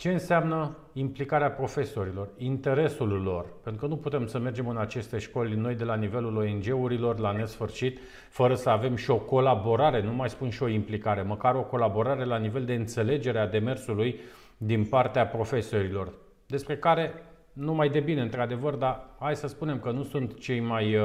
ce 0.00 0.10
înseamnă 0.10 0.76
implicarea 0.92 1.50
profesorilor, 1.50 2.28
interesul 2.36 3.22
lor? 3.22 3.46
Pentru 3.62 3.80
că 3.80 3.86
nu 3.86 3.96
putem 3.96 4.26
să 4.26 4.38
mergem 4.38 4.68
în 4.68 4.76
aceste 4.76 5.18
școli 5.18 5.54
noi 5.54 5.74
de 5.74 5.84
la 5.84 5.94
nivelul 5.94 6.36
ONG-urilor 6.36 7.18
la 7.18 7.32
nesfârșit, 7.32 7.98
fără 8.28 8.54
să 8.54 8.70
avem 8.70 8.96
și 8.96 9.10
o 9.10 9.18
colaborare, 9.18 10.02
nu 10.02 10.12
mai 10.12 10.30
spun 10.30 10.50
și 10.50 10.62
o 10.62 10.68
implicare, 10.68 11.22
măcar 11.22 11.54
o 11.54 11.62
colaborare 11.62 12.24
la 12.24 12.36
nivel 12.36 12.64
de 12.64 12.74
înțelegere 12.74 13.38
a 13.38 13.46
demersului 13.46 14.20
din 14.56 14.84
partea 14.84 15.26
profesorilor, 15.26 16.12
despre 16.46 16.76
care 16.76 17.12
nu 17.52 17.74
mai 17.74 17.88
de 17.88 18.00
bine, 18.00 18.20
într-adevăr, 18.20 18.74
dar 18.74 19.04
hai 19.18 19.36
să 19.36 19.46
spunem 19.46 19.80
că 19.80 19.90
nu 19.90 20.02
sunt 20.02 20.38
cei 20.38 20.60
mai 20.60 20.96
uh, 20.96 21.04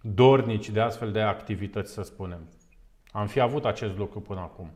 dornici 0.00 0.70
de 0.70 0.80
astfel 0.80 1.12
de 1.12 1.20
activități, 1.20 1.92
să 1.92 2.02
spunem. 2.02 2.48
Am 3.12 3.26
fi 3.26 3.40
avut 3.40 3.64
acest 3.64 3.96
lucru 3.96 4.20
până 4.20 4.40
acum. 4.40 4.70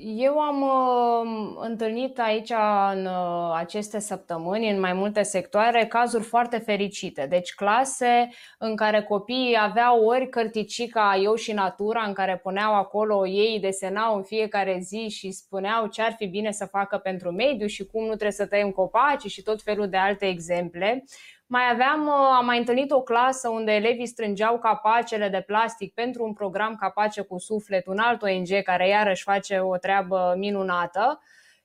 Eu 0.00 0.38
am 0.38 0.62
uh, 0.62 1.56
întâlnit 1.60 2.18
aici 2.18 2.52
în 2.92 3.06
uh, 3.06 3.52
aceste 3.54 3.98
săptămâni, 3.98 4.70
în 4.70 4.80
mai 4.80 4.92
multe 4.92 5.22
sectoare, 5.22 5.86
cazuri 5.86 6.24
foarte 6.24 6.58
fericite. 6.58 7.26
Deci 7.26 7.54
clase 7.54 8.28
în 8.58 8.76
care 8.76 9.02
copiii 9.02 9.58
aveau 9.60 10.04
ori 10.04 10.28
cărticica 10.28 11.18
Eu 11.22 11.34
și 11.34 11.52
Natura, 11.52 12.02
în 12.02 12.12
care 12.12 12.36
puneau 12.42 12.74
acolo, 12.74 13.26
ei 13.26 13.60
desenau 13.60 14.16
în 14.16 14.22
fiecare 14.22 14.78
zi 14.80 15.08
și 15.08 15.30
spuneau 15.30 15.86
ce 15.86 16.02
ar 16.02 16.14
fi 16.16 16.26
bine 16.26 16.50
să 16.50 16.64
facă 16.64 16.96
pentru 16.96 17.30
mediu 17.30 17.66
și 17.66 17.86
cum 17.86 18.02
nu 18.02 18.08
trebuie 18.08 18.30
să 18.30 18.46
tăiem 18.46 18.70
copaci 18.70 19.26
și 19.26 19.42
tot 19.42 19.62
felul 19.62 19.88
de 19.88 19.96
alte 19.96 20.26
exemple. 20.26 21.04
Mai 21.50 21.70
aveam, 21.70 22.06
uh, 22.06 22.12
am 22.36 22.44
mai 22.44 22.58
întâlnit 22.58 22.90
o 22.90 23.02
clasă 23.02 23.48
unde 23.48 23.72
elevii 23.72 24.06
strângeau 24.06 24.58
capacele 24.58 25.28
de 25.28 25.40
plastic 25.40 25.94
pentru 25.94 26.24
un 26.24 26.32
program 26.32 26.76
Capace 26.76 27.22
cu 27.22 27.38
Suflet, 27.38 27.86
un 27.86 27.98
alt 27.98 28.22
ONG 28.22 28.62
care 28.62 28.88
iarăși 28.88 29.22
face 29.22 29.58
o 29.58 29.76
treabă 29.76 30.34
minunată. 30.36 31.20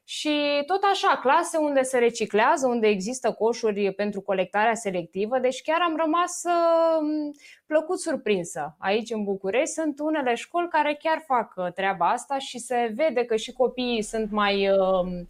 Și 0.05 0.63
tot 0.65 0.81
așa, 0.91 1.17
clase 1.21 1.57
unde 1.57 1.81
se 1.81 1.97
reciclează, 1.97 2.67
unde 2.67 2.87
există 2.87 3.31
coșuri 3.31 3.93
pentru 3.93 4.21
colectarea 4.21 4.73
selectivă, 4.73 5.39
deci 5.39 5.61
chiar 5.61 5.79
am 5.81 5.95
rămas 5.97 6.41
uh, 6.43 7.33
plăcut 7.65 7.99
surprinsă. 7.99 8.75
Aici 8.79 9.11
în 9.11 9.23
București 9.23 9.73
sunt 9.73 9.99
unele 9.99 10.35
școli 10.35 10.67
care 10.67 10.97
chiar 10.99 11.23
fac 11.25 11.53
uh, 11.55 11.71
treaba 11.71 12.09
asta 12.09 12.37
și 12.37 12.59
se 12.59 12.91
vede 12.95 13.23
că 13.23 13.35
și 13.35 13.51
copiii 13.51 14.01
sunt 14.01 14.31
mai, 14.31 14.69
uh, 14.69 15.25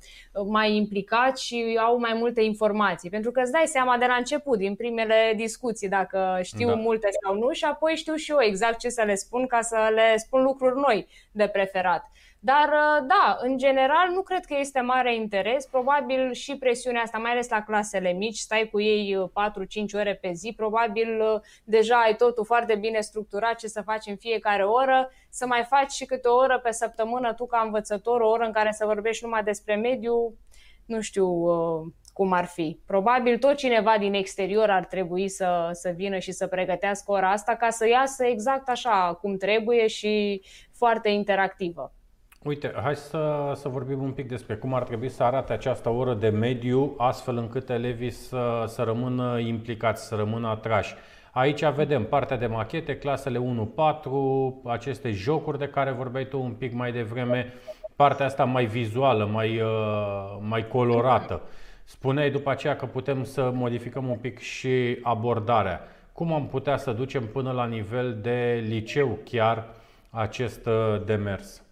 mai 0.46 0.76
implicați 0.76 1.46
și 1.46 1.80
au 1.82 2.00
mai 2.00 2.14
multe 2.14 2.42
informații. 2.42 3.10
Pentru 3.10 3.32
că 3.32 3.42
îți 3.42 3.52
dai 3.52 3.66
seama 3.66 3.98
de 3.98 4.06
la 4.06 4.16
început, 4.16 4.58
din 4.58 4.76
primele 4.76 5.34
discuții, 5.36 5.90
dacă 5.90 6.40
știu 6.42 6.68
da. 6.68 6.76
multe 6.76 7.08
sau 7.24 7.36
nu 7.36 7.52
și 7.52 7.64
apoi 7.64 7.96
știu 7.96 8.16
și 8.16 8.32
eu 8.32 8.38
exact 8.42 8.78
ce 8.78 8.90
să 8.90 9.04
le 9.04 9.16
spun 9.16 9.48
ca 9.48 9.62
să 9.62 9.92
le 9.94 10.18
spun 10.18 10.44
lucruri 10.44 10.80
noi 10.80 11.08
de 11.32 11.48
preferat. 11.48 12.12
Dar, 12.46 12.70
uh, 12.70 13.06
da, 13.08 13.38
în 13.40 13.58
general, 13.58 14.10
nu 14.14 14.22
cred 14.22 14.46
că 14.46 14.56
este 14.60 14.80
mare 14.80 15.16
interes. 15.16 15.66
Probabil 15.66 16.34
și 16.34 16.58
presiunea 16.58 17.02
asta, 17.02 17.18
mai 17.18 17.32
ales 17.32 17.50
la 17.50 17.64
clasele 17.64 18.12
mici, 18.12 18.38
stai 18.38 18.70
cu 18.72 18.82
ei 18.82 19.30
4-5 19.30 19.94
uh, 19.94 20.00
ore 20.00 20.16
pe 20.16 20.32
zi, 20.34 20.54
probabil 20.56 21.22
uh, 21.22 21.42
deja 21.64 21.96
ai 21.96 22.16
totul 22.16 22.46
foarte 22.46 22.76
bine 22.76 23.00
structurat 23.00 23.56
ce 23.56 23.68
să 23.68 23.82
faci 23.82 24.06
în 24.06 24.16
fiecare 24.16 24.66
oră, 24.66 25.12
să 25.30 25.46
mai 25.46 25.64
faci 25.64 25.92
și 25.92 26.06
câte 26.06 26.28
o 26.28 26.36
oră 26.36 26.60
pe 26.60 26.72
săptămână 26.72 27.34
tu 27.34 27.46
ca 27.46 27.62
învățător, 27.66 28.22
o 28.22 28.30
oră 28.30 28.46
în 28.46 28.52
care 28.52 28.72
să 28.72 28.86
vorbești 28.86 29.24
numai 29.24 29.44
despre 29.44 29.76
mediu, 29.76 30.38
nu 30.86 31.02
știu 31.02 31.46
cum 32.14 32.32
ar 32.32 32.46
fi. 32.46 32.80
Probabil 32.86 33.38
tot 33.38 33.56
cineva 33.56 33.98
din 34.00 34.14
exterior 34.14 34.70
ar 34.70 34.86
trebui 34.86 35.30
să, 35.30 35.70
să 35.72 35.90
vină 35.96 36.18
și 36.18 36.32
să 36.32 36.48
pregătească 36.48 37.12
ora 37.12 37.32
asta 37.32 37.56
ca 37.56 37.70
să 37.70 37.88
iasă 37.88 38.26
exact 38.26 38.70
așa 38.70 39.18
cum 39.22 39.38
trebuie 39.38 39.88
și 39.88 40.42
foarte 40.72 41.10
interactivă. 41.10 41.94
Uite, 42.44 42.74
hai 42.82 42.96
să, 42.96 43.52
să 43.56 43.70
vorbim 43.70 44.02
un 44.02 44.12
pic 44.12 44.28
despre 44.28 44.56
cum 44.56 44.74
ar 44.74 44.84
trebui 44.84 45.10
să 45.10 45.24
arate 45.24 45.54
această 45.54 45.90
oră 45.90 46.14
de 46.14 46.30
mediu, 46.30 46.94
astfel 46.98 47.38
încât 47.38 47.70
elevii 47.70 48.10
să, 48.10 48.64
să 48.68 48.82
rămână 48.82 49.40
implicați, 49.40 50.08
să 50.08 50.16
rămână 50.16 50.48
atrași. 50.48 50.96
Aici 51.32 51.66
vedem 51.66 52.06
partea 52.06 52.38
de 52.38 52.46
machete, 52.46 52.98
clasele 52.98 53.40
1-4, 53.40 54.64
aceste 54.64 55.12
jocuri 55.12 55.58
de 55.58 55.68
care 55.68 55.92
vorbeai 55.92 56.28
tu 56.28 56.42
un 56.42 56.52
pic 56.52 56.74
mai 56.74 56.92
devreme, 56.92 57.54
partea 57.96 58.26
asta 58.26 58.44
mai 58.44 58.66
vizuală, 58.66 59.26
mai, 59.26 59.62
uh, 59.62 60.38
mai 60.40 60.68
colorată. 60.68 61.42
Spuneai 61.84 62.32
după 62.32 62.50
aceea 62.50 62.76
că 62.76 62.86
putem 62.86 63.24
să 63.24 63.52
modificăm 63.54 64.08
un 64.08 64.18
pic 64.18 64.40
și 64.40 65.00
abordarea. 65.02 65.82
Cum 66.14 66.34
am 66.34 66.48
putea 66.48 66.78
să 66.78 66.92
ducem 66.92 67.28
până 67.28 67.52
la 67.52 67.66
nivel 67.66 68.18
de 68.22 68.64
liceu 68.68 69.18
chiar 69.24 69.66
acest 70.10 70.66
uh, 70.66 71.06
demers? 71.06 71.63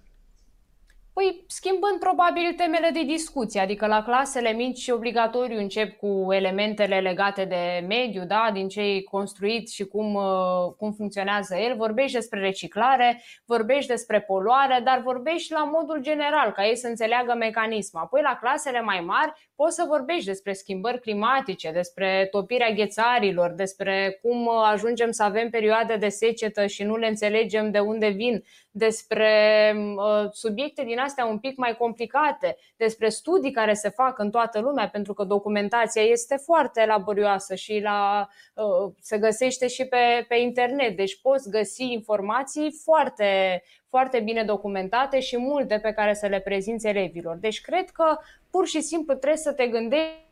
Păi 1.13 1.43
schimbând 1.47 1.99
probabil 1.99 2.53
temele 2.57 2.89
de 2.89 3.03
discuție, 3.03 3.59
adică 3.59 3.87
la 3.87 4.03
clasele 4.03 4.51
mici 4.51 4.87
obligatoriu 4.87 5.57
încep 5.57 5.97
cu 5.97 6.27
elementele 6.29 6.99
legate 6.99 7.45
de 7.45 7.85
mediu, 7.87 8.25
da, 8.25 8.49
din 8.53 8.67
ce 8.67 8.81
e 8.81 9.01
construit 9.01 9.69
și 9.69 9.85
cum, 9.85 10.13
uh, 10.13 10.73
cum 10.77 10.91
funcționează 10.91 11.55
el, 11.55 11.75
vorbești 11.75 12.15
despre 12.15 12.39
reciclare, 12.39 13.21
vorbești 13.45 13.89
despre 13.89 14.21
poluare, 14.21 14.81
dar 14.83 15.01
vorbești 15.01 15.51
la 15.51 15.63
modul 15.63 16.01
general, 16.01 16.51
ca 16.51 16.67
ei 16.67 16.75
să 16.75 16.87
înțeleagă 16.87 17.33
mecanismul. 17.33 18.01
Apoi 18.01 18.21
la 18.21 18.37
clasele 18.41 18.81
mai 18.81 18.99
mari 18.99 19.50
poți 19.61 19.75
să 19.75 19.85
vorbești 19.87 20.25
despre 20.25 20.53
schimbări 20.53 20.99
climatice, 20.99 21.71
despre 21.71 22.27
topirea 22.31 22.69
ghețarilor, 22.69 23.51
despre 23.51 24.19
cum 24.21 24.45
uh, 24.45 24.53
ajungem 24.71 25.11
să 25.11 25.23
avem 25.23 25.49
perioade 25.49 25.95
de 25.95 26.09
secetă 26.09 26.65
și 26.65 26.83
nu 26.83 26.97
le 26.97 27.07
înțelegem 27.07 27.71
de 27.71 27.79
unde 27.79 28.07
vin, 28.07 28.43
despre 28.71 29.73
uh, 29.95 30.29
subiecte 30.31 30.83
din 30.83 30.99
astea 30.99 31.25
un 31.25 31.39
pic 31.39 31.57
mai 31.57 31.75
complicate, 31.77 32.57
despre 32.77 33.09
studii 33.09 33.51
care 33.51 33.73
se 33.73 33.89
fac 33.89 34.19
în 34.19 34.31
toată 34.31 34.59
lumea, 34.59 34.89
pentru 34.89 35.13
că 35.13 35.23
documentația 35.23 36.01
este 36.01 36.35
foarte 36.35 36.85
laborioasă 36.85 37.55
și 37.55 37.79
la, 37.83 38.27
uh, 38.53 38.93
se 38.99 39.17
găsește 39.17 39.67
și 39.67 39.85
pe, 39.85 40.25
pe 40.27 40.35
internet. 40.35 40.95
Deci 40.95 41.21
poți 41.21 41.49
găsi 41.49 41.83
informații 41.83 42.75
foarte, 42.83 43.61
foarte 43.91 44.19
bine 44.19 44.43
documentate 44.43 45.19
și 45.19 45.37
multe 45.37 45.79
pe 45.79 45.91
care 45.91 46.13
să 46.13 46.27
le 46.27 46.39
prezinți 46.39 46.87
elevilor. 46.87 47.35
Deci 47.35 47.61
cred 47.61 47.89
că 47.89 48.17
pur 48.51 48.67
și 48.67 48.81
simplu 48.81 49.13
trebuie 49.13 49.37
să 49.37 49.53
te 49.53 49.67
gândești 49.67 50.29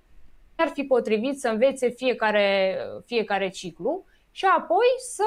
ar 0.55 0.68
fi 0.74 0.84
potrivit 0.84 1.39
să 1.39 1.47
învețe 1.47 1.89
fiecare, 1.89 2.78
fiecare 3.05 3.49
ciclu 3.49 4.05
și 4.32 4.45
apoi 4.45 4.86
să 4.97 5.24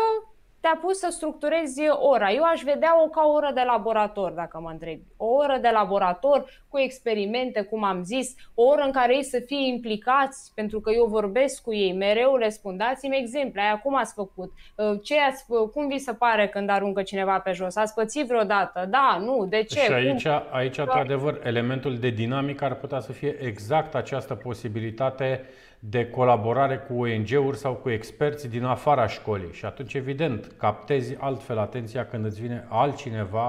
te-a 0.62 0.78
pus 0.80 0.98
să 0.98 1.08
structurezi 1.10 1.80
ora. 1.88 2.30
Eu 2.30 2.42
aș 2.42 2.62
vedea-o 2.62 3.08
ca 3.08 3.22
o 3.24 3.32
oră 3.32 3.50
de 3.54 3.62
laborator, 3.66 4.30
dacă 4.30 4.60
mă 4.60 4.70
întrebi. 4.70 5.02
O 5.16 5.26
oră 5.26 5.58
de 5.60 5.68
laborator 5.72 6.44
cu 6.68 6.78
experimente, 6.78 7.62
cum 7.62 7.84
am 7.84 8.02
zis, 8.02 8.34
o 8.54 8.62
oră 8.62 8.82
în 8.82 8.90
care 8.90 9.14
ei 9.14 9.24
să 9.24 9.42
fie 9.46 9.68
implicați, 9.68 10.52
pentru 10.54 10.80
că 10.80 10.90
eu 10.90 11.04
vorbesc 11.04 11.62
cu 11.62 11.74
ei, 11.74 11.92
mereu 11.92 12.36
le 12.36 12.48
spun, 12.48 12.76
dați-mi 12.76 13.16
exemple, 13.16 13.60
aia 13.60 13.78
cum 13.78 13.96
ați 13.96 14.14
făcut, 14.14 14.52
uh, 14.76 14.98
ce 15.02 15.14
ați, 15.20 15.44
cum 15.72 15.88
vi 15.88 15.98
se 15.98 16.12
pare 16.12 16.48
când 16.48 16.68
aruncă 16.70 17.02
cineva 17.02 17.38
pe 17.38 17.52
jos, 17.52 17.76
ați 17.76 17.94
pățit 17.94 18.26
vreodată, 18.26 18.86
da, 18.90 19.18
nu, 19.20 19.46
de 19.48 19.62
ce? 19.62 19.80
Și 19.80 19.92
aici, 19.92 20.28
cum? 20.28 20.42
aici 20.50 20.78
într-adevăr, 20.78 21.40
elementul 21.44 21.96
de 21.96 22.10
dinamică 22.10 22.64
ar 22.64 22.74
putea 22.74 23.00
să 23.00 23.12
fie 23.12 23.36
exact 23.40 23.94
această 23.94 24.34
posibilitate 24.34 25.44
de 25.84 26.10
colaborare 26.10 26.78
cu 26.78 26.92
ONG-uri 26.92 27.56
sau 27.56 27.74
cu 27.74 27.90
experți 27.90 28.48
din 28.48 28.64
afara 28.64 29.06
școlii. 29.06 29.52
Și 29.52 29.64
atunci, 29.64 29.94
evident, 29.94 30.52
captezi 30.56 31.16
altfel 31.18 31.58
atenția 31.58 32.06
când 32.06 32.24
îți 32.24 32.40
vine 32.40 32.66
altcineva 32.68 33.48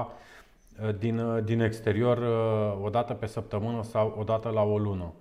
uh, 0.82 0.94
din, 0.98 1.18
uh, 1.18 1.44
din 1.44 1.60
exterior 1.60 2.18
uh, 2.18 2.84
o 2.84 2.88
dată 2.88 3.12
pe 3.12 3.26
săptămână 3.26 3.82
sau 3.82 4.16
o 4.18 4.22
dată 4.22 4.48
la 4.48 4.62
o 4.62 4.78
lună. 4.78 5.12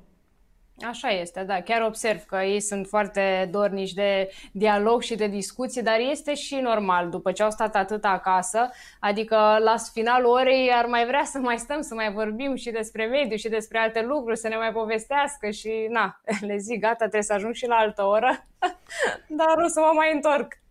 Așa 0.82 1.08
este, 1.10 1.44
da. 1.44 1.62
Chiar 1.62 1.82
observ 1.82 2.20
că 2.20 2.36
ei 2.36 2.60
sunt 2.60 2.88
foarte 2.88 3.48
dornici 3.52 3.94
de 3.94 4.30
dialog 4.52 5.02
și 5.02 5.16
de 5.16 5.28
discuție, 5.28 5.82
dar 5.82 6.00
este 6.12 6.34
și 6.34 6.56
normal 6.56 7.10
după 7.10 7.32
ce 7.32 7.44
au 7.44 7.50
stat 7.50 7.76
atât 7.76 8.04
acasă, 8.06 8.70
adică 9.00 9.36
la 9.64 9.76
finalul 9.94 10.30
orei 10.30 10.72
ar 10.72 10.86
mai 10.86 11.06
vrea 11.06 11.24
să 11.24 11.40
mai 11.40 11.58
stăm, 11.58 11.82
să 11.82 11.94
mai 11.94 12.12
vorbim 12.12 12.56
și 12.56 12.72
despre 12.72 13.06
mediu 13.06 13.36
și 13.38 13.50
despre 13.50 13.78
alte 13.78 14.02
lucruri, 14.02 14.38
să 14.38 14.48
ne 14.48 14.56
mai 14.56 14.72
povestească 14.72 15.50
și 15.50 15.88
na, 15.90 16.22
le 16.50 16.58
zic 16.58 16.80
gata, 16.80 16.96
trebuie 16.96 17.22
să 17.22 17.34
ajung 17.34 17.54
și 17.54 17.68
la 17.68 17.76
altă 17.76 18.04
oră, 18.04 18.46
dar 19.40 19.56
o 19.66 19.68
să 19.68 19.80
mă 19.80 19.92
mai 19.96 20.12
întorc. 20.14 20.62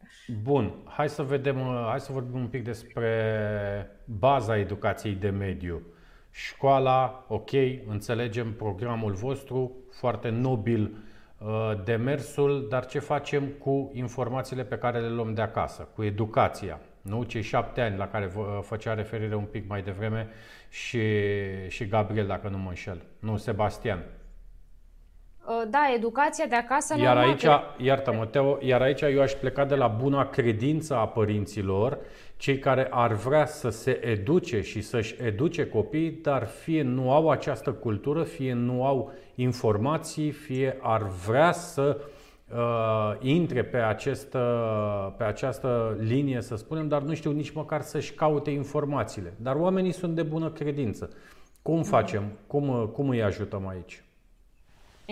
Bun, 0.43 0.75
hai 0.87 1.09
să 1.09 1.23
vedem, 1.23 1.57
hai 1.89 2.01
să 2.01 2.13
vorbim 2.13 2.41
un 2.41 2.49
pic 2.49 2.65
despre 2.65 3.11
baza 4.19 4.59
educației 4.59 5.15
de 5.15 5.29
mediu 5.29 5.83
școala, 6.33 7.25
ok, 7.29 7.51
înțelegem 7.87 8.53
programul 8.53 9.13
vostru, 9.13 9.73
foarte 9.91 10.29
nobil 10.29 10.97
uh, 11.39 11.73
demersul, 11.85 12.67
dar 12.71 12.87
ce 12.87 12.99
facem 12.99 13.47
cu 13.47 13.91
informațiile 13.95 14.65
pe 14.65 14.79
care 14.79 15.01
le 15.01 15.09
luăm 15.09 15.35
de 15.35 15.43
acasă, 15.43 15.89
cu 15.95 16.03
educația? 16.03 16.81
Nu? 17.03 17.23
Cei 17.23 17.43
șapte 17.43 17.81
ani 17.81 17.97
la 17.97 18.09
care 18.09 18.27
vă 18.27 18.41
uh, 18.41 18.63
făcea 18.63 18.95
referire 18.95 19.35
un 19.35 19.45
pic 19.45 19.69
mai 19.69 19.83
devreme 19.83 20.29
și, 20.69 21.01
și 21.69 21.87
Gabriel, 21.87 22.27
dacă 22.27 22.49
nu 22.49 22.59
mă 22.59 22.69
înșel. 22.69 23.03
Nu, 23.19 23.37
Sebastian. 23.37 24.05
Uh, 25.47 25.63
da, 25.71 25.93
educația 25.95 26.47
de 26.47 26.55
acasă 26.55 26.95
Iar 26.99 27.17
aici, 27.17 27.45
iartă-mă, 27.77 28.27
Teo, 28.27 28.59
iar 28.61 28.81
aici 28.83 29.01
eu 29.01 29.21
aș 29.21 29.33
pleca 29.33 29.65
de 29.65 29.75
la 29.75 29.87
buna 29.87 30.29
credință 30.29 30.97
a 30.97 31.07
părinților 31.07 31.99
cei 32.37 32.59
care 32.59 32.87
ar 32.91 33.13
vrea 33.13 33.47
să 33.47 33.69
se 33.69 34.07
educe 34.07 34.61
și 34.61 34.81
să-și 34.81 35.15
educe 35.23 35.67
copiii, 35.67 36.11
dar 36.11 36.47
fie 36.47 36.83
nu 36.83 37.13
au 37.13 37.31
această 37.31 37.73
cultură, 37.73 38.23
fie 38.23 38.53
nu 38.53 38.85
au 38.85 39.13
informații, 39.35 40.31
fie 40.31 40.79
ar 40.81 41.03
vrea 41.27 41.53
să 41.53 42.01
uh, 42.53 43.13
intre 43.21 43.65
pe, 43.65 43.77
acest, 43.77 44.35
uh, 44.35 45.13
pe 45.17 45.25
această 45.25 45.97
linie, 46.01 46.41
să 46.41 46.57
spunem, 46.57 46.89
dar 46.89 47.03
nu 47.03 47.15
știu 47.15 47.31
nici 47.31 47.51
măcar 47.51 47.81
să-și 47.81 48.13
caute 48.13 48.51
informațiile. 48.51 49.35
Dar 49.37 49.55
oamenii 49.55 49.93
sunt 49.93 50.15
de 50.15 50.23
bună 50.23 50.51
credință. 50.51 51.11
Cum 51.63 51.83
facem? 51.83 52.23
Cum, 52.47 52.91
cum 52.93 53.09
îi 53.09 53.23
ajutăm 53.23 53.69
aici? 53.69 54.03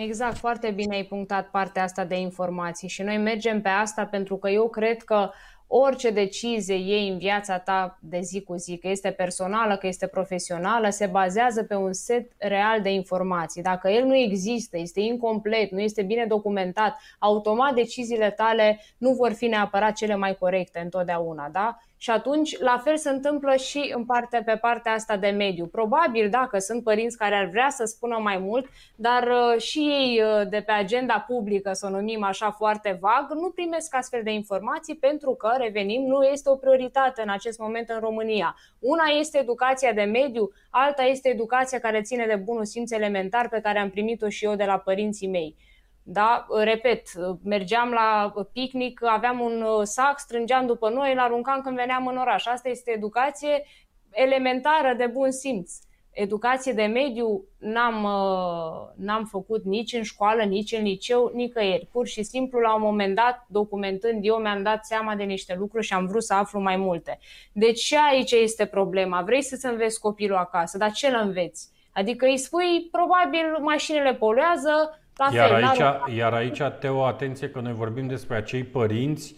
Exact, 0.03 0.37
foarte 0.37 0.71
bine 0.71 0.95
ai 0.95 1.03
punctat 1.03 1.49
partea 1.49 1.83
asta 1.83 2.05
de 2.05 2.19
informații 2.19 2.87
și 2.87 3.01
noi 3.01 3.17
mergem 3.17 3.61
pe 3.61 3.69
asta 3.69 4.05
pentru 4.05 4.37
că 4.37 4.49
eu 4.49 4.69
cred 4.69 5.03
că 5.03 5.29
orice 5.67 6.09
decizie 6.09 6.75
iei 6.75 7.09
în 7.09 7.17
viața 7.17 7.59
ta 7.59 7.97
de 8.01 8.19
zi 8.21 8.41
cu 8.41 8.55
zi, 8.55 8.77
că 8.77 8.87
este 8.87 9.11
personală, 9.11 9.77
că 9.77 9.87
este 9.87 10.07
profesională, 10.07 10.89
se 10.89 11.05
bazează 11.05 11.63
pe 11.63 11.75
un 11.75 11.93
set 11.93 12.31
real 12.37 12.81
de 12.81 12.89
informații. 12.89 13.61
Dacă 13.61 13.89
el 13.89 14.05
nu 14.05 14.15
există, 14.15 14.77
este 14.77 14.99
incomplet, 14.99 15.71
nu 15.71 15.79
este 15.79 16.01
bine 16.01 16.25
documentat, 16.25 16.97
automat 17.19 17.73
deciziile 17.73 18.31
tale 18.31 18.79
nu 18.97 19.13
vor 19.13 19.31
fi 19.31 19.45
neapărat 19.45 19.93
cele 19.93 20.15
mai 20.15 20.35
corecte 20.35 20.79
întotdeauna, 20.79 21.49
da? 21.49 21.77
Și 22.03 22.09
atunci, 22.09 22.59
la 22.59 22.81
fel 22.83 22.97
se 22.97 23.09
întâmplă 23.09 23.55
și 23.55 23.91
în 23.95 24.05
parte, 24.05 24.41
pe 24.45 24.57
partea 24.61 24.93
asta 24.93 25.17
de 25.17 25.27
mediu. 25.27 25.65
Probabil, 25.65 26.29
dacă 26.29 26.59
sunt 26.59 26.83
părinți 26.83 27.17
care 27.17 27.35
ar 27.35 27.45
vrea 27.45 27.69
să 27.69 27.85
spună 27.85 28.17
mai 28.21 28.37
mult, 28.37 28.69
dar 28.95 29.27
uh, 29.27 29.61
și 29.61 29.79
ei 29.79 30.21
uh, 30.21 30.49
de 30.49 30.61
pe 30.61 30.71
agenda 30.71 31.25
publică, 31.27 31.73
să 31.73 31.85
o 31.85 31.89
numim 31.89 32.23
așa 32.23 32.51
foarte 32.51 32.97
vag, 33.01 33.31
nu 33.31 33.49
primesc 33.49 33.95
astfel 33.95 34.23
de 34.23 34.31
informații 34.31 34.95
pentru 34.95 35.31
că, 35.31 35.53
revenim, 35.57 36.03
nu 36.03 36.23
este 36.23 36.49
o 36.49 36.55
prioritate 36.55 37.21
în 37.21 37.29
acest 37.29 37.59
moment 37.59 37.89
în 37.89 37.99
România. 37.99 38.55
Una 38.79 39.05
este 39.19 39.37
educația 39.37 39.93
de 39.93 40.03
mediu, 40.03 40.51
alta 40.69 41.03
este 41.03 41.29
educația 41.29 41.79
care 41.79 42.01
ține 42.01 42.25
de 42.25 42.35
bunul 42.35 42.65
simț 42.65 42.91
elementar 42.91 43.49
pe 43.49 43.59
care 43.61 43.79
am 43.79 43.89
primit-o 43.89 44.29
și 44.29 44.45
eu 44.45 44.55
de 44.55 44.63
la 44.63 44.77
părinții 44.77 45.27
mei. 45.27 45.55
Da? 46.03 46.45
Repet, 46.63 47.07
mergeam 47.43 47.89
la 47.89 48.33
picnic, 48.53 49.03
aveam 49.03 49.39
un 49.39 49.61
uh, 49.61 49.81
sac, 49.83 50.19
strângeam 50.19 50.65
după 50.65 50.89
noi, 50.89 51.11
îl 51.11 51.19
aruncam 51.19 51.61
când 51.61 51.75
veneam 51.75 52.07
în 52.07 52.17
oraș. 52.17 52.45
Asta 52.45 52.69
este 52.69 52.91
educație 52.91 53.63
elementară 54.11 54.93
de 54.97 55.05
bun 55.05 55.31
simț. 55.31 55.71
Educație 56.11 56.73
de 56.73 56.83
mediu 56.83 57.43
n-am, 57.57 58.03
uh, 58.03 59.05
n-am 59.05 59.25
făcut 59.25 59.63
nici 59.63 59.93
în 59.93 60.03
școală, 60.03 60.43
nici 60.43 60.71
în 60.71 60.83
liceu, 60.83 61.31
nicăieri. 61.33 61.87
Pur 61.91 62.07
și 62.07 62.23
simplu, 62.23 62.59
la 62.59 62.75
un 62.75 62.81
moment 62.81 63.15
dat, 63.15 63.45
documentând, 63.47 64.25
eu 64.25 64.35
mi-am 64.35 64.63
dat 64.63 64.85
seama 64.85 65.15
de 65.15 65.23
niște 65.23 65.55
lucruri 65.55 65.85
și 65.85 65.93
am 65.93 66.05
vrut 66.05 66.23
să 66.23 66.33
aflu 66.33 66.59
mai 66.59 66.75
multe. 66.75 67.19
Deci 67.51 67.79
și 67.79 67.95
aici 68.09 68.31
este 68.31 68.65
problema. 68.65 69.21
Vrei 69.21 69.41
să-ți 69.41 69.65
înveți 69.65 69.99
copilul 69.99 70.37
acasă, 70.37 70.77
dar 70.77 70.91
ce 70.91 71.07
îl 71.07 71.19
înveți? 71.23 71.69
Adică 71.93 72.25
îi 72.25 72.37
spui, 72.37 72.87
probabil 72.91 73.57
mașinile 73.59 74.13
poluează, 74.13 75.00
la 75.29 75.35
iar, 75.35 75.49
fel, 75.49 75.63
aici, 75.63 76.17
iar 76.17 76.33
aici, 76.33 76.61
Teo, 76.79 77.05
atenție 77.05 77.49
că 77.49 77.59
noi 77.59 77.73
vorbim 77.73 78.07
despre 78.07 78.35
acei 78.35 78.63
părinți 78.63 79.35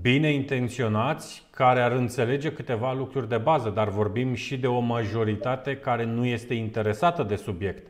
bine 0.00 0.32
intenționați 0.32 1.46
care 1.50 1.80
ar 1.80 1.92
înțelege 1.92 2.52
câteva 2.52 2.92
lucruri 2.92 3.28
de 3.28 3.36
bază, 3.36 3.68
dar 3.68 3.88
vorbim 3.88 4.34
și 4.34 4.58
de 4.58 4.66
o 4.66 4.78
majoritate 4.78 5.76
care 5.76 6.04
nu 6.04 6.24
este 6.24 6.54
interesată 6.54 7.22
de 7.22 7.36
subiect. 7.36 7.86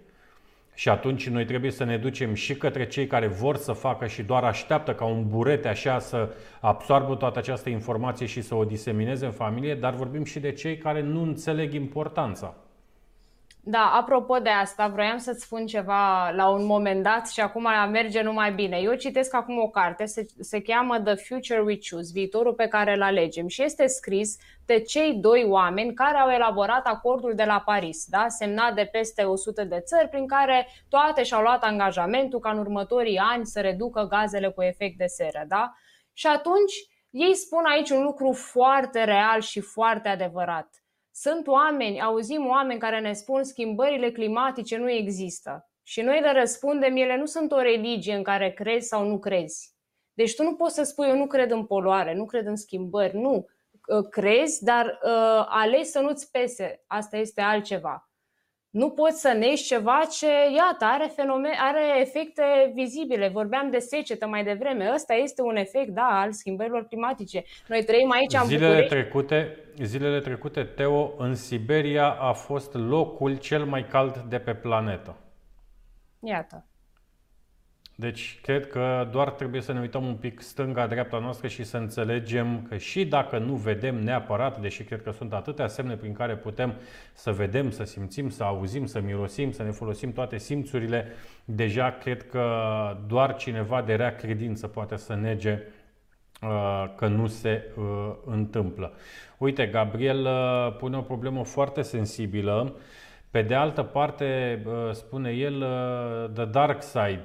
Și 0.74 0.88
atunci 0.88 1.28
noi 1.28 1.44
trebuie 1.44 1.70
să 1.70 1.84
ne 1.84 1.96
ducem 1.96 2.34
și 2.34 2.54
către 2.54 2.86
cei 2.86 3.06
care 3.06 3.26
vor 3.26 3.56
să 3.56 3.72
facă 3.72 4.06
și 4.06 4.22
doar 4.22 4.44
așteaptă 4.44 4.94
ca 4.94 5.04
un 5.04 5.28
burete 5.28 5.68
așa 5.68 5.98
să 5.98 6.28
absorbă 6.60 7.14
toată 7.14 7.38
această 7.38 7.68
informație 7.68 8.26
și 8.26 8.40
să 8.40 8.54
o 8.54 8.64
disemineze 8.64 9.24
în 9.24 9.32
familie, 9.32 9.74
dar 9.74 9.94
vorbim 9.94 10.24
și 10.24 10.40
de 10.40 10.52
cei 10.52 10.76
care 10.78 11.02
nu 11.02 11.22
înțeleg 11.22 11.72
importanța. 11.72 12.54
Da, 13.70 13.90
apropo 13.94 14.38
de 14.38 14.48
asta, 14.48 14.86
vroiam 14.86 15.18
să-ți 15.18 15.44
spun 15.44 15.66
ceva 15.66 16.30
la 16.30 16.48
un 16.48 16.66
moment 16.66 17.02
dat 17.02 17.28
și 17.28 17.40
acum 17.40 17.68
merge 17.90 18.22
numai 18.22 18.52
bine. 18.52 18.76
Eu 18.76 18.94
citesc 18.94 19.34
acum 19.34 19.58
o 19.58 19.68
carte, 19.68 20.04
se, 20.04 20.26
se 20.40 20.62
cheamă 20.62 21.00
The 21.00 21.14
Future 21.14 21.60
We 21.60 21.78
Choose, 21.90 22.10
viitorul 22.12 22.54
pe 22.54 22.66
care 22.66 22.94
îl 22.94 23.02
alegem 23.02 23.46
și 23.46 23.62
este 23.62 23.86
scris 23.86 24.36
de 24.66 24.80
cei 24.80 25.14
doi 25.14 25.44
oameni 25.48 25.94
care 25.94 26.18
au 26.18 26.30
elaborat 26.30 26.86
acordul 26.86 27.34
de 27.34 27.44
la 27.44 27.62
Paris, 27.64 28.06
da? 28.06 28.28
semnat 28.28 28.74
de 28.74 28.88
peste 28.92 29.22
100 29.22 29.64
de 29.64 29.80
țări, 29.80 30.08
prin 30.08 30.26
care 30.26 30.68
toate 30.88 31.22
și-au 31.22 31.42
luat 31.42 31.62
angajamentul 31.62 32.38
ca 32.38 32.50
în 32.50 32.58
următorii 32.58 33.18
ani 33.18 33.46
să 33.46 33.60
reducă 33.60 34.02
gazele 34.02 34.48
cu 34.48 34.62
efect 34.62 34.98
de 34.98 35.06
seră. 35.06 35.44
Da? 35.48 35.72
Și 36.12 36.26
atunci 36.26 36.74
ei 37.10 37.34
spun 37.34 37.64
aici 37.64 37.90
un 37.90 38.02
lucru 38.02 38.32
foarte 38.32 39.04
real 39.04 39.40
și 39.40 39.60
foarte 39.60 40.08
adevărat 40.08 40.68
sunt 41.12 41.46
oameni, 41.46 42.00
auzim 42.00 42.46
oameni 42.46 42.80
care 42.80 43.00
ne 43.00 43.12
spun 43.12 43.44
schimbările 43.44 44.10
climatice 44.10 44.76
nu 44.76 44.90
există. 44.90 45.70
Și 45.82 46.00
noi 46.00 46.20
le 46.20 46.32
răspundem, 46.32 46.96
ele 46.96 47.16
nu 47.16 47.26
sunt 47.26 47.52
o 47.52 47.60
religie 47.60 48.14
în 48.14 48.22
care 48.22 48.52
crezi 48.52 48.88
sau 48.88 49.08
nu 49.08 49.18
crezi. 49.18 49.76
Deci 50.12 50.34
tu 50.34 50.42
nu 50.42 50.54
poți 50.54 50.74
să 50.74 50.82
spui, 50.82 51.08
eu 51.08 51.16
nu 51.16 51.26
cred 51.26 51.50
în 51.50 51.66
poluare, 51.66 52.14
nu 52.14 52.24
cred 52.24 52.46
în 52.46 52.56
schimbări, 52.56 53.16
nu. 53.16 53.46
Crezi, 54.10 54.64
dar 54.64 54.86
uh, 54.86 55.46
alegi 55.48 55.84
să 55.84 56.00
nu-ți 56.00 56.30
pese. 56.30 56.84
Asta 56.86 57.16
este 57.16 57.40
altceva 57.40 58.07
nu 58.70 58.90
poți 58.90 59.20
să 59.20 59.32
nești 59.38 59.66
ceva 59.66 60.00
ce, 60.10 60.26
iată, 60.56 60.84
are, 60.84 61.10
fenomen, 61.16 61.52
are 61.58 62.00
efecte 62.00 62.72
vizibile. 62.74 63.28
Vorbeam 63.28 63.70
de 63.70 63.78
secetă 63.78 64.26
mai 64.26 64.44
devreme. 64.44 64.90
Ăsta 64.94 65.14
este 65.14 65.42
un 65.42 65.56
efect, 65.56 65.88
da, 65.88 66.08
al 66.20 66.32
schimbărilor 66.32 66.86
climatice. 66.86 67.44
Noi 67.68 67.84
trăim 67.84 68.10
aici 68.10 68.34
în 68.34 68.44
zilele 68.44 68.66
București. 68.66 68.94
trecute, 68.94 69.58
zilele 69.82 70.20
trecute, 70.20 70.62
Teo, 70.64 71.14
în 71.18 71.34
Siberia 71.34 72.10
a 72.10 72.32
fost 72.32 72.74
locul 72.74 73.36
cel 73.36 73.64
mai 73.64 73.86
cald 73.86 74.16
de 74.28 74.38
pe 74.38 74.54
planetă. 74.54 75.16
Iată. 76.20 76.64
Deci, 78.00 78.38
cred 78.42 78.66
că 78.66 79.08
doar 79.10 79.30
trebuie 79.30 79.60
să 79.60 79.72
ne 79.72 79.80
uităm 79.80 80.06
un 80.06 80.14
pic 80.14 80.40
stânga-dreapta 80.40 81.18
noastră 81.18 81.48
și 81.48 81.64
să 81.64 81.76
înțelegem 81.76 82.62
că 82.68 82.76
și 82.76 83.06
dacă 83.06 83.38
nu 83.38 83.54
vedem 83.54 84.02
neapărat, 84.02 84.60
deși 84.60 84.82
cred 84.82 85.02
că 85.02 85.10
sunt 85.10 85.32
atâtea 85.32 85.66
semne 85.66 85.94
prin 85.96 86.12
care 86.12 86.36
putem 86.36 86.74
să 87.12 87.32
vedem, 87.32 87.70
să 87.70 87.84
simțim, 87.84 88.30
să 88.30 88.44
auzim, 88.44 88.86
să 88.86 89.00
mirosim, 89.00 89.52
să 89.52 89.62
ne 89.62 89.70
folosim 89.70 90.12
toate 90.12 90.36
simțurile, 90.36 91.06
deja 91.44 91.90
cred 91.90 92.28
că 92.28 92.46
doar 93.06 93.36
cineva 93.36 93.82
de 93.82 93.94
rea 93.94 94.14
credință 94.14 94.66
poate 94.66 94.96
să 94.96 95.14
nege 95.14 95.62
uh, 96.42 96.84
că 96.96 97.06
nu 97.06 97.26
se 97.26 97.64
uh, 97.76 97.84
întâmplă. 98.24 98.92
Uite, 99.38 99.66
Gabriel 99.66 100.24
uh, 100.24 100.76
pune 100.76 100.96
o 100.96 101.02
problemă 101.02 101.44
foarte 101.44 101.82
sensibilă. 101.82 102.76
Pe 103.30 103.42
de 103.42 103.54
altă 103.54 103.82
parte, 103.82 104.62
spune 104.92 105.30
el, 105.30 105.64
the 106.34 106.44
dark 106.44 106.82
side 106.82 107.24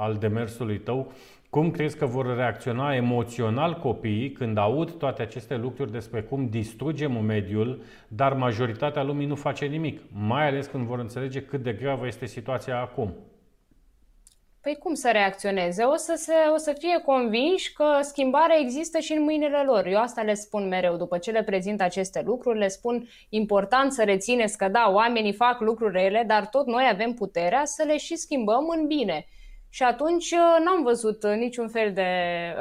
al 0.00 0.16
demersului 0.16 0.78
tău, 0.78 1.12
cum 1.50 1.70
crezi 1.70 1.96
că 1.96 2.06
vor 2.06 2.36
reacționa 2.36 2.94
emoțional 2.94 3.74
copiii 3.74 4.32
când 4.32 4.58
aud 4.58 4.90
toate 4.90 5.22
aceste 5.22 5.56
lucruri 5.56 5.92
despre 5.92 6.22
cum 6.22 6.48
distrugem 6.48 7.24
mediul, 7.24 7.82
dar 8.08 8.32
majoritatea 8.32 9.02
lumii 9.02 9.26
nu 9.26 9.34
face 9.34 9.66
nimic, 9.66 10.00
mai 10.12 10.46
ales 10.46 10.66
când 10.66 10.86
vor 10.86 10.98
înțelege 10.98 11.42
cât 11.42 11.62
de 11.62 11.72
gravă 11.72 12.06
este 12.06 12.26
situația 12.26 12.80
acum? 12.80 13.14
Păi 14.62 14.76
cum 14.76 14.94
să 14.94 15.10
reacționeze? 15.12 15.82
O 15.82 15.96
să, 15.96 16.14
se, 16.16 16.32
o 16.54 16.56
să 16.56 16.74
fie 16.78 17.00
convinși 17.04 17.72
că 17.72 17.84
schimbarea 18.02 18.56
există 18.60 18.98
și 18.98 19.12
în 19.12 19.22
mâinile 19.22 19.62
lor. 19.66 19.86
Eu 19.86 20.00
asta 20.00 20.22
le 20.22 20.34
spun 20.34 20.68
mereu. 20.68 20.96
După 20.96 21.18
ce 21.18 21.30
le 21.30 21.42
prezint 21.42 21.80
aceste 21.80 22.22
lucruri, 22.24 22.58
le 22.58 22.68
spun 22.68 23.08
important 23.28 23.92
să 23.92 24.02
rețineți 24.04 24.58
că 24.58 24.68
da, 24.68 24.90
oamenii 24.92 25.32
fac 25.32 25.60
lucruri 25.60 25.92
rele, 25.92 26.24
dar 26.26 26.46
tot 26.46 26.66
noi 26.66 26.88
avem 26.92 27.12
puterea 27.12 27.64
să 27.64 27.82
le 27.86 27.96
și 27.96 28.16
schimbăm 28.16 28.68
în 28.78 28.86
bine. 28.86 29.26
Și 29.72 29.82
atunci 29.82 30.30
uh, 30.30 30.64
n-am 30.64 30.82
văzut 30.82 31.22
uh, 31.22 31.34
niciun 31.34 31.68
fel 31.68 31.92
de, 31.92 32.08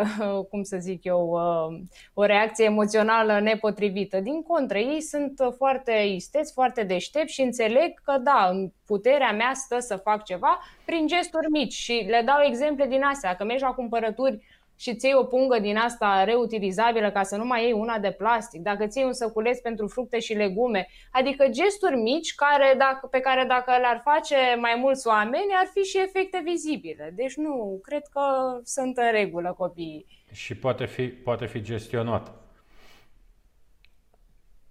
cum 0.50 0.64
să 0.64 0.78
zic 0.80 1.04
eu, 1.04 1.30
uh, 1.30 1.80
o 2.14 2.26
reacție 2.26 2.66
emoțională 2.66 3.40
nepotrivită. 3.40 4.20
Din 4.20 4.42
contră, 4.42 4.78
ei 4.78 5.02
sunt 5.02 5.42
foarte 5.58 5.92
isteți, 5.92 6.54
foarte 6.54 6.84
deștepți 6.84 7.34
și 7.34 7.42
înțeleg 7.42 7.94
că 8.04 8.18
da, 8.18 8.52
puterea 8.86 9.32
mea 9.32 9.52
stă 9.54 9.80
să 9.80 9.96
fac 9.96 10.24
ceva 10.24 10.60
prin 10.86 11.08
gesturi 11.08 11.50
mici 11.52 11.74
și 11.74 12.06
le 12.08 12.22
dau 12.26 12.42
exemple 12.42 12.88
din 12.88 13.04
astea. 13.04 13.36
Că 13.36 13.44
mergi 13.44 13.64
la 13.64 13.72
cumpărături 13.72 14.46
și 14.80 14.96
ți 14.96 15.14
o 15.14 15.24
pungă 15.24 15.60
din 15.60 15.78
asta 15.78 16.24
reutilizabilă 16.24 17.12
ca 17.12 17.24
să 17.24 17.36
nu 17.36 17.46
mai 17.46 17.64
iei 17.64 17.72
una 17.72 17.98
de 17.98 18.12
plastic, 18.12 18.62
dacă 18.62 18.88
ți 18.88 19.04
un 19.04 19.14
săculeț 19.14 19.60
pentru 19.60 19.88
fructe 19.88 20.20
și 20.20 20.34
legume, 20.34 20.88
adică 21.12 21.48
gesturi 21.48 21.96
mici 21.96 22.36
care, 22.36 22.76
dacă, 22.78 23.08
pe 23.08 23.20
care 23.20 23.46
dacă 23.48 23.72
le-ar 23.72 24.02
face 24.04 24.36
mai 24.60 24.76
mulți 24.78 25.08
oameni 25.08 25.54
ar 25.60 25.70
fi 25.74 25.80
și 25.80 26.00
efecte 26.00 26.42
vizibile. 26.46 27.12
Deci 27.16 27.36
nu, 27.36 27.80
cred 27.84 28.02
că 28.12 28.22
sunt 28.64 28.98
în 28.98 29.12
regulă 29.12 29.54
copiii. 29.58 30.06
Și 30.32 30.56
poate 30.56 30.86
fi, 30.86 31.08
poate 31.08 31.46
fi 31.46 31.62
gestionat. 31.62 32.32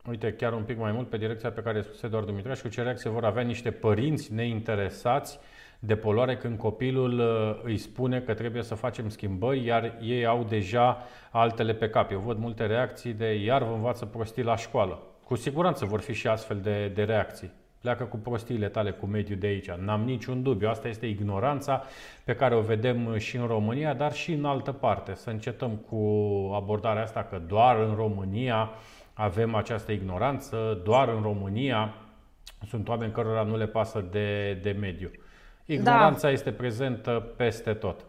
Uite, 0.09 0.33
chiar 0.33 0.53
un 0.53 0.65
pic 0.65 0.79
mai 0.79 0.93
mult 0.93 1.09
pe 1.09 1.17
direcția 1.17 1.53
pe 1.53 1.61
care 1.61 1.83
spuse 1.83 2.09
doar 2.09 2.23
Dumitrașcu, 2.23 2.69
ce 2.69 2.83
reacție 2.83 3.11
vor 3.11 3.25
avea 3.25 3.43
niște 3.43 3.71
părinți 3.71 4.33
neinteresați 4.33 5.39
de 5.79 5.97
poluare 5.97 6.37
când 6.37 6.59
copilul 6.59 7.19
uh, 7.19 7.61
îi 7.65 7.77
spune 7.77 8.21
că 8.21 8.35
trebuie 8.35 8.63
să 8.63 8.75
facem 8.75 9.09
schimbări, 9.09 9.65
iar 9.65 9.99
ei 10.01 10.27
au 10.27 10.45
deja 10.49 10.99
altele 11.31 11.75
pe 11.75 11.89
cap. 11.89 12.11
Eu 12.11 12.19
văd 12.19 12.39
multe 12.39 12.67
reacții 12.67 13.13
de 13.13 13.35
iar 13.35 13.63
vă 13.63 13.73
învață 13.73 14.05
prostii 14.05 14.43
la 14.43 14.57
școală. 14.57 15.03
Cu 15.25 15.35
siguranță 15.35 15.85
vor 15.85 16.01
fi 16.01 16.13
și 16.13 16.29
astfel 16.29 16.61
de, 16.61 16.93
de 16.95 17.03
reacții. 17.03 17.51
Pleacă 17.81 18.05
cu 18.05 18.17
prostiile 18.17 18.69
tale, 18.69 18.91
cu 18.91 19.07
mediul 19.07 19.39
de 19.39 19.47
aici. 19.47 19.71
N-am 19.71 20.01
niciun 20.01 20.43
dubiu. 20.43 20.69
Asta 20.69 20.89
este 20.89 21.07
ignoranța 21.07 21.83
pe 22.25 22.35
care 22.35 22.55
o 22.55 22.61
vedem 22.61 23.17
și 23.17 23.37
în 23.37 23.47
România, 23.47 23.95
dar 23.95 24.13
și 24.13 24.33
în 24.33 24.45
altă 24.45 24.73
parte. 24.73 25.15
Să 25.15 25.31
încetăm 25.31 25.71
cu 25.71 25.97
abordarea 26.55 27.03
asta 27.03 27.23
că 27.23 27.41
doar 27.47 27.79
în 27.79 27.95
România 27.95 28.71
avem 29.13 29.55
această 29.55 29.93
ignoranță, 29.93 30.81
doar 30.85 31.09
în 31.09 31.23
România 31.23 31.95
sunt 32.67 32.89
oameni 32.89 33.13
cărora 33.13 33.43
nu 33.43 33.57
le 33.57 33.67
pasă 33.67 34.05
de, 34.11 34.59
de 34.63 34.71
mediu. 34.71 35.11
Ignoranța 35.71 36.27
da. 36.27 36.33
este 36.33 36.53
prezentă 36.53 37.35
peste 37.37 37.75
tot. 37.75 38.05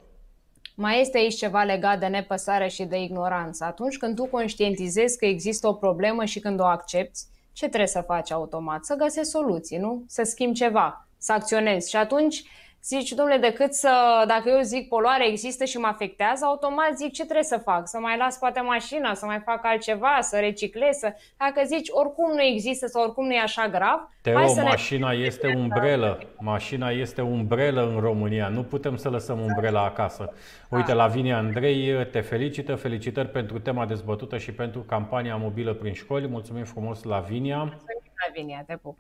mai 0.76 1.02
este 1.02 1.18
aici 1.18 1.36
ceva 1.36 1.64
legat 1.64 2.00
de 2.00 2.06
nepăsare 2.06 2.68
și 2.68 2.84
de 2.84 3.02
ignoranță. 3.02 3.64
Atunci 3.64 3.98
când 3.98 4.16
tu 4.16 4.26
conștientizezi 4.26 5.18
că 5.18 5.26
există 5.26 5.68
o 5.68 5.74
problemă 5.74 6.26
și 6.26 6.40
când 6.40 6.60
o 6.60 6.64
accepti, 6.64 7.20
ce 7.54 7.68
trebuie 7.68 7.88
să 7.88 8.02
faci 8.02 8.32
automat? 8.32 8.86
Să 8.86 8.96
găsești 8.96 9.30
soluții, 9.30 9.78
nu? 9.78 10.04
Să 10.08 10.24
schimbi 10.24 10.58
ceva, 10.58 11.08
să 11.18 11.34
acționezi. 11.34 11.90
Și 11.90 11.96
atunci 11.96 12.44
zici, 12.84 13.12
domnule, 13.12 13.38
decât 13.38 13.74
să, 13.74 14.24
dacă 14.28 14.50
eu 14.50 14.62
zic 14.62 14.88
poluare 14.88 15.28
există 15.28 15.66
și 15.66 15.78
mă 15.78 15.88
afectează, 15.88 16.46
automat 16.46 16.92
zic 16.96 17.12
ce 17.12 17.24
trebuie 17.24 17.44
să 17.44 17.58
fac, 17.58 17.88
să 17.88 18.00
mai 18.00 18.18
las 18.18 18.38
poate 18.38 18.60
mașina, 18.60 19.14
să 19.14 19.26
mai 19.26 19.40
fac 19.46 19.66
altceva, 19.66 20.18
să 20.22 20.38
reciclez, 20.40 20.98
să... 20.98 21.14
dacă 21.38 21.62
zici 21.66 21.88
oricum 21.92 22.32
nu 22.34 22.42
există 22.42 22.88
sau 22.88 23.04
oricum 23.04 23.26
nu 23.26 23.34
e 23.34 23.40
așa 23.40 23.68
grav, 23.68 24.10
Teo, 24.22 24.38
hai 24.38 24.48
să 24.48 24.62
mașina 24.62 25.12
ne... 25.12 25.18
este 25.18 25.54
umbrelă, 25.58 26.20
mașina 26.40 26.90
este 26.90 27.22
umbrelă 27.22 27.92
în 27.94 28.00
România, 28.00 28.48
nu 28.48 28.64
putem 28.64 28.96
să 28.96 29.10
lăsăm 29.10 29.40
umbrela 29.40 29.84
acasă. 29.84 30.34
Uite, 30.70 30.94
Lavinia 30.94 31.38
Andrei 31.38 32.08
te 32.12 32.22
felicită, 32.22 32.76
felicitări 32.76 33.28
pentru 33.28 33.60
tema 33.60 33.86
dezbătută 33.86 34.38
și 34.38 34.52
pentru 34.52 34.80
campania 34.80 35.36
mobilă 35.36 35.74
prin 35.74 35.94
școli. 35.94 36.28
Mulțumim 36.28 36.64
frumos, 36.64 37.04
Lavinia. 37.04 37.58
Mulțumim, 37.58 38.12
Lavinia, 38.28 38.64
te 38.68 38.76
pup. 38.76 38.98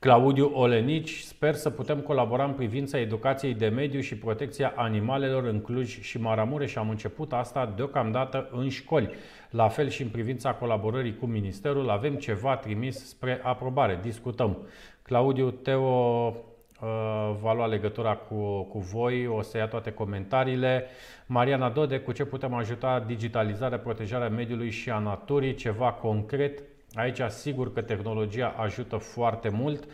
Claudiu 0.00 0.50
Olenici, 0.54 1.18
sper 1.18 1.54
să 1.54 1.70
putem 1.70 2.00
colabora 2.00 2.44
în 2.44 2.52
privința 2.52 2.98
educației 2.98 3.54
de 3.54 3.68
mediu 3.68 4.00
și 4.00 4.16
protecția 4.16 4.72
animalelor 4.76 5.44
în 5.44 5.60
Cluj 5.60 6.00
și 6.00 6.20
Maramureș 6.20 6.70
și 6.70 6.78
am 6.78 6.88
început 6.88 7.32
asta 7.32 7.72
deocamdată 7.76 8.48
în 8.52 8.68
școli. 8.68 9.10
La 9.50 9.68
fel 9.68 9.88
și 9.88 10.02
în 10.02 10.08
privința 10.08 10.54
colaborării 10.54 11.16
cu 11.16 11.26
Ministerul, 11.26 11.90
avem 11.90 12.14
ceva 12.14 12.56
trimis 12.56 13.08
spre 13.08 13.40
aprobare. 13.42 13.98
Discutăm. 14.02 14.56
Claudiu, 15.02 15.50
Teo 15.50 16.26
uh, 16.26 17.36
va 17.40 17.52
lua 17.52 17.66
legătura 17.66 18.14
cu, 18.14 18.62
cu 18.62 18.78
voi, 18.78 19.26
o 19.26 19.42
să 19.42 19.56
ia 19.56 19.66
toate 19.66 19.92
comentariile. 19.92 20.86
Mariana 21.26 21.70
Dode, 21.70 21.98
cu 21.98 22.12
ce 22.12 22.24
putem 22.24 22.54
ajuta 22.54 23.04
digitalizarea, 23.06 23.78
protejarea 23.78 24.28
mediului 24.28 24.70
și 24.70 24.90
a 24.90 24.98
naturii, 24.98 25.54
ceva 25.54 25.92
concret 25.92 26.62
Aici 26.94 27.20
sigur 27.28 27.72
că 27.72 27.82
tehnologia 27.82 28.54
ajută 28.56 28.96
foarte 28.96 29.48
mult. 29.48 29.88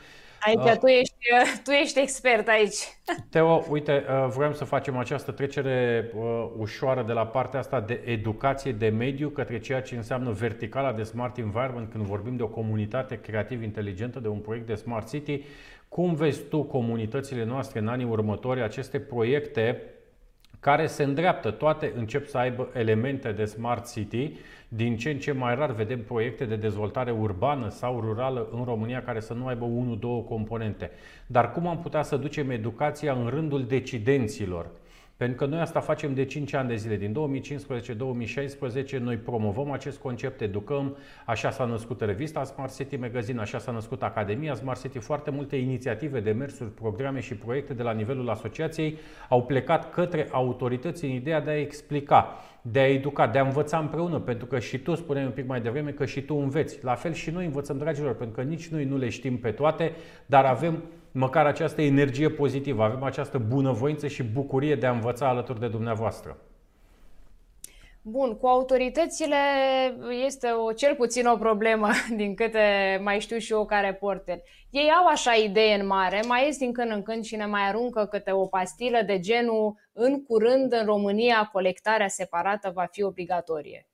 Aici 0.46 0.70
uh, 0.70 0.78
tu, 0.78 0.86
ești, 0.86 1.14
tu 1.64 1.70
ești 1.70 2.00
expert 2.00 2.48
aici. 2.48 2.76
Teo, 3.30 3.64
uite, 3.68 4.04
uh, 4.08 4.32
vreau 4.36 4.52
să 4.52 4.64
facem 4.64 4.96
această 4.96 5.32
trecere 5.32 6.10
uh, 6.14 6.48
ușoară 6.56 7.02
de 7.02 7.12
la 7.12 7.26
partea 7.26 7.58
asta 7.58 7.80
de 7.80 8.02
educație 8.04 8.72
de 8.72 8.88
mediu 8.88 9.28
către 9.28 9.58
ceea 9.58 9.82
ce 9.82 9.96
înseamnă 9.96 10.30
verticala 10.30 10.92
de 10.92 11.02
smart 11.02 11.38
environment 11.38 11.90
când 11.90 12.04
vorbim 12.04 12.36
de 12.36 12.42
o 12.42 12.48
comunitate 12.48 13.20
creativ 13.20 13.62
inteligentă, 13.62 14.20
de 14.20 14.28
un 14.28 14.38
proiect 14.38 14.66
de 14.66 14.74
smart 14.74 15.08
city. 15.08 15.42
Cum 15.88 16.14
vezi 16.14 16.42
tu 16.42 16.62
comunitățile 16.62 17.44
noastre 17.44 17.78
în 17.78 17.88
anii 17.88 18.06
următori, 18.06 18.62
aceste 18.62 18.98
proiecte 19.00 19.82
care 20.64 20.86
se 20.86 21.02
îndreaptă, 21.02 21.50
toate 21.50 21.92
încep 21.96 22.26
să 22.26 22.38
aibă 22.38 22.68
elemente 22.72 23.32
de 23.32 23.44
smart 23.44 23.92
city 23.92 24.32
din 24.68 24.96
ce 24.96 25.10
în 25.10 25.18
ce 25.18 25.32
mai 25.32 25.54
rar 25.54 25.72
vedem 25.72 26.02
proiecte 26.02 26.44
de 26.44 26.56
dezvoltare 26.56 27.10
urbană 27.10 27.68
sau 27.68 28.00
rurală 28.00 28.48
în 28.52 28.64
România 28.64 29.02
care 29.02 29.20
să 29.20 29.34
nu 29.34 29.46
aibă 29.46 29.64
unul, 29.64 29.98
două 29.98 30.22
componente. 30.22 30.90
Dar 31.26 31.52
cum 31.52 31.66
am 31.66 31.78
putea 31.78 32.02
să 32.02 32.16
ducem 32.16 32.50
educația 32.50 33.12
în 33.12 33.26
rândul 33.26 33.66
decidenților? 33.66 34.66
Pentru 35.16 35.36
că 35.36 35.46
noi 35.46 35.60
asta 35.60 35.80
facem 35.80 36.14
de 36.14 36.24
5 36.24 36.52
ani 36.52 36.68
de 36.68 36.74
zile. 36.74 36.96
Din 36.96 37.16
2015-2016 38.96 38.98
noi 38.98 39.16
promovăm 39.16 39.70
acest 39.70 39.98
concept, 39.98 40.40
educăm, 40.40 40.96
așa 41.26 41.50
s-a 41.50 41.64
născut 41.64 42.00
revista 42.00 42.44
Smart 42.44 42.76
City 42.76 42.96
Magazine, 42.96 43.40
așa 43.40 43.58
s-a 43.58 43.72
născut 43.72 44.02
Academia 44.02 44.54
Smart 44.54 44.80
City, 44.80 44.98
foarte 44.98 45.30
multe 45.30 45.56
inițiative, 45.56 46.20
demersuri, 46.20 46.70
programe 46.70 47.20
și 47.20 47.34
proiecte 47.34 47.74
de 47.74 47.82
la 47.82 47.92
nivelul 47.92 48.28
asociației 48.30 48.98
au 49.28 49.42
plecat 49.44 49.90
către 49.90 50.28
autorități 50.30 51.04
în 51.04 51.10
ideea 51.10 51.40
de 51.40 51.50
a 51.50 51.60
explica, 51.60 52.28
de 52.62 52.78
a 52.78 52.88
educa, 52.88 53.26
de 53.26 53.38
a 53.38 53.44
învăța 53.44 53.78
împreună, 53.78 54.18
pentru 54.18 54.46
că 54.46 54.58
și 54.58 54.78
tu 54.78 54.94
spuneai 54.94 55.24
un 55.24 55.30
pic 55.30 55.46
mai 55.46 55.60
devreme 55.60 55.90
că 55.90 56.04
și 56.04 56.22
tu 56.22 56.34
înveți. 56.34 56.84
La 56.84 56.94
fel 56.94 57.12
și 57.12 57.30
noi 57.30 57.44
învățăm, 57.44 57.78
dragilor, 57.78 58.14
pentru 58.14 58.36
că 58.36 58.42
nici 58.42 58.68
noi 58.68 58.84
nu 58.84 58.96
le 58.96 59.08
știm 59.08 59.38
pe 59.38 59.50
toate, 59.50 59.92
dar 60.26 60.44
avem 60.44 60.82
măcar 61.14 61.46
această 61.46 61.82
energie 61.82 62.30
pozitivă, 62.30 62.82
avem 62.82 63.02
această 63.02 63.38
bunăvoință 63.38 64.06
și 64.06 64.22
bucurie 64.22 64.74
de 64.74 64.86
a 64.86 64.92
învăța 64.92 65.28
alături 65.28 65.60
de 65.60 65.68
dumneavoastră. 65.68 66.38
Bun, 68.02 68.36
cu 68.36 68.46
autoritățile 68.46 69.36
este 70.26 70.46
o, 70.50 70.72
cel 70.72 70.94
puțin 70.94 71.26
o 71.26 71.36
problemă, 71.36 71.88
din 72.16 72.34
câte 72.34 73.00
mai 73.02 73.20
știu 73.20 73.38
și 73.38 73.52
eu 73.52 73.64
ca 73.64 73.80
reporter. 73.80 74.38
Ei 74.70 74.90
au 74.90 75.06
așa 75.06 75.32
idee 75.32 75.74
în 75.74 75.86
mare, 75.86 76.20
mai 76.26 76.44
ies 76.44 76.58
din 76.58 76.72
când 76.72 76.90
în 76.90 77.02
când 77.02 77.24
și 77.24 77.36
ne 77.36 77.46
mai 77.46 77.68
aruncă 77.68 78.06
câte 78.06 78.30
o 78.32 78.46
pastilă 78.46 79.02
de 79.06 79.18
genul 79.18 79.74
în 79.92 80.24
curând 80.24 80.72
în 80.72 80.84
România 80.84 81.48
colectarea 81.52 82.08
separată 82.08 82.70
va 82.74 82.86
fi 82.90 83.02
obligatorie. 83.02 83.86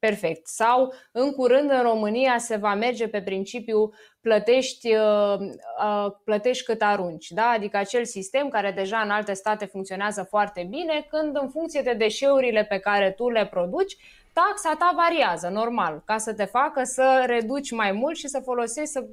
Perfect. 0.00 0.46
Sau 0.46 0.92
în 1.12 1.32
curând 1.32 1.70
în 1.70 1.82
România 1.82 2.38
se 2.38 2.56
va 2.56 2.74
merge 2.74 3.08
pe 3.08 3.22
principiu 3.22 3.90
plătești, 4.20 4.94
uh, 4.94 5.38
uh, 5.38 6.12
plătești 6.24 6.64
cât 6.64 6.82
arunci. 6.82 7.30
Da? 7.30 7.46
Adică 7.54 7.76
acel 7.76 8.04
sistem 8.04 8.48
care 8.48 8.70
deja 8.70 8.98
în 8.98 9.10
alte 9.10 9.32
state 9.32 9.64
funcționează 9.64 10.22
foarte 10.22 10.66
bine, 10.70 11.06
când 11.10 11.36
în 11.40 11.48
funcție 11.48 11.80
de 11.80 11.92
deșeurile 11.92 12.64
pe 12.64 12.78
care 12.78 13.10
tu 13.10 13.28
le 13.28 13.46
produci, 13.46 13.96
taxa 14.32 14.74
ta 14.78 14.92
variază, 14.96 15.48
normal, 15.48 16.02
ca 16.04 16.18
să 16.18 16.34
te 16.34 16.44
facă 16.44 16.84
să 16.84 17.24
reduci 17.26 17.70
mai 17.70 17.92
mult 17.92 18.16
și 18.16 18.28
să 18.28 18.40
folosești, 18.44 18.90
să 18.90 19.04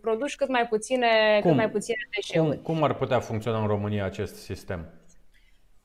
produci 0.00 0.36
cât 0.36 0.48
mai 0.48 0.66
puține, 0.66 1.38
cum? 1.40 1.50
cât 1.50 1.58
mai 1.58 1.70
puține 1.70 2.08
deșeuri. 2.14 2.62
Cum, 2.62 2.74
cum 2.74 2.82
ar 2.82 2.94
putea 2.94 3.20
funcționa 3.20 3.60
în 3.60 3.66
România 3.66 4.04
acest 4.04 4.34
sistem? 4.34 4.92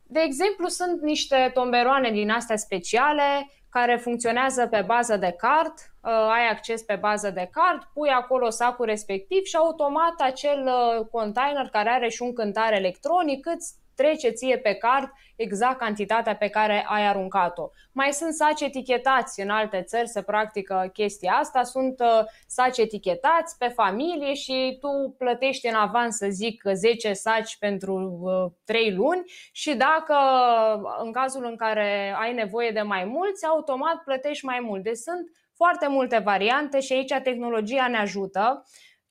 De 0.08 0.20
exemplu, 0.20 0.68
sunt 0.68 1.02
niște 1.02 1.52
tomberoane 1.54 2.12
din 2.12 2.30
astea 2.30 2.56
speciale 2.56 3.52
care 3.74 3.96
funcționează 3.96 4.68
pe 4.68 4.84
bază 4.86 5.18
de 5.18 5.36
card, 5.38 5.74
uh, 5.74 6.12
ai 6.12 6.48
acces 6.52 6.82
pe 6.82 6.96
bază 6.96 7.30
de 7.30 7.50
card, 7.52 7.82
pui 7.94 8.10
acolo 8.10 8.50
sacul 8.50 8.86
respectiv 8.86 9.44
și 9.44 9.56
automat 9.56 10.14
acel 10.18 10.66
uh, 10.66 11.06
container 11.12 11.70
care 11.72 11.90
are 11.90 12.10
și 12.10 12.22
un 12.22 12.34
cântar 12.34 12.74
electronic 12.74 13.46
îți 13.46 13.74
trece 13.96 14.30
ție 14.30 14.58
pe 14.58 14.74
card 14.74 15.12
exact 15.36 15.78
cantitatea 15.78 16.36
pe 16.36 16.48
care 16.48 16.86
ai 16.88 17.08
aruncat-o. 17.08 17.70
Mai 17.92 18.12
sunt 18.12 18.34
saci 18.34 18.62
etichetați 18.62 19.42
în 19.42 19.50
alte 19.50 19.82
țări, 19.82 20.08
se 20.08 20.22
practică 20.22 20.90
chestia 20.94 21.32
asta, 21.32 21.64
sunt 21.64 22.00
uh, 22.00 22.24
saci 22.48 22.78
etichetați 22.78 23.58
pe 23.58 23.68
familie 23.68 24.34
și 24.34 24.78
tu 24.80 25.16
plătești 25.18 25.68
în 25.68 25.76
avans, 25.76 26.16
să 26.16 26.28
zic, 26.30 26.64
10 26.74 27.14
saci 27.14 27.58
pentru 27.58 28.22
3 28.66 28.88
uh, 28.88 28.96
luni 28.96 29.24
și 29.52 29.76
dacă 29.76 30.16
în 31.04 31.12
cazul 31.12 31.46
în 31.46 31.56
care 31.56 32.16
ai 32.20 32.34
nevoie 32.34 32.72
de 32.72 32.82
mai 32.82 33.04
mulți, 33.06 33.46
automat 33.46 34.04
plătești 34.04 34.46
mai 34.46 34.60
mult. 34.62 34.84
Deci 34.84 34.98
sunt 34.98 35.32
foarte 35.56 35.88
multe 35.88 36.18
variante 36.18 36.80
și 36.80 36.94
aici 36.94 37.14
tehnologia 37.24 37.88
ne 37.88 37.98
ajută. 37.98 38.64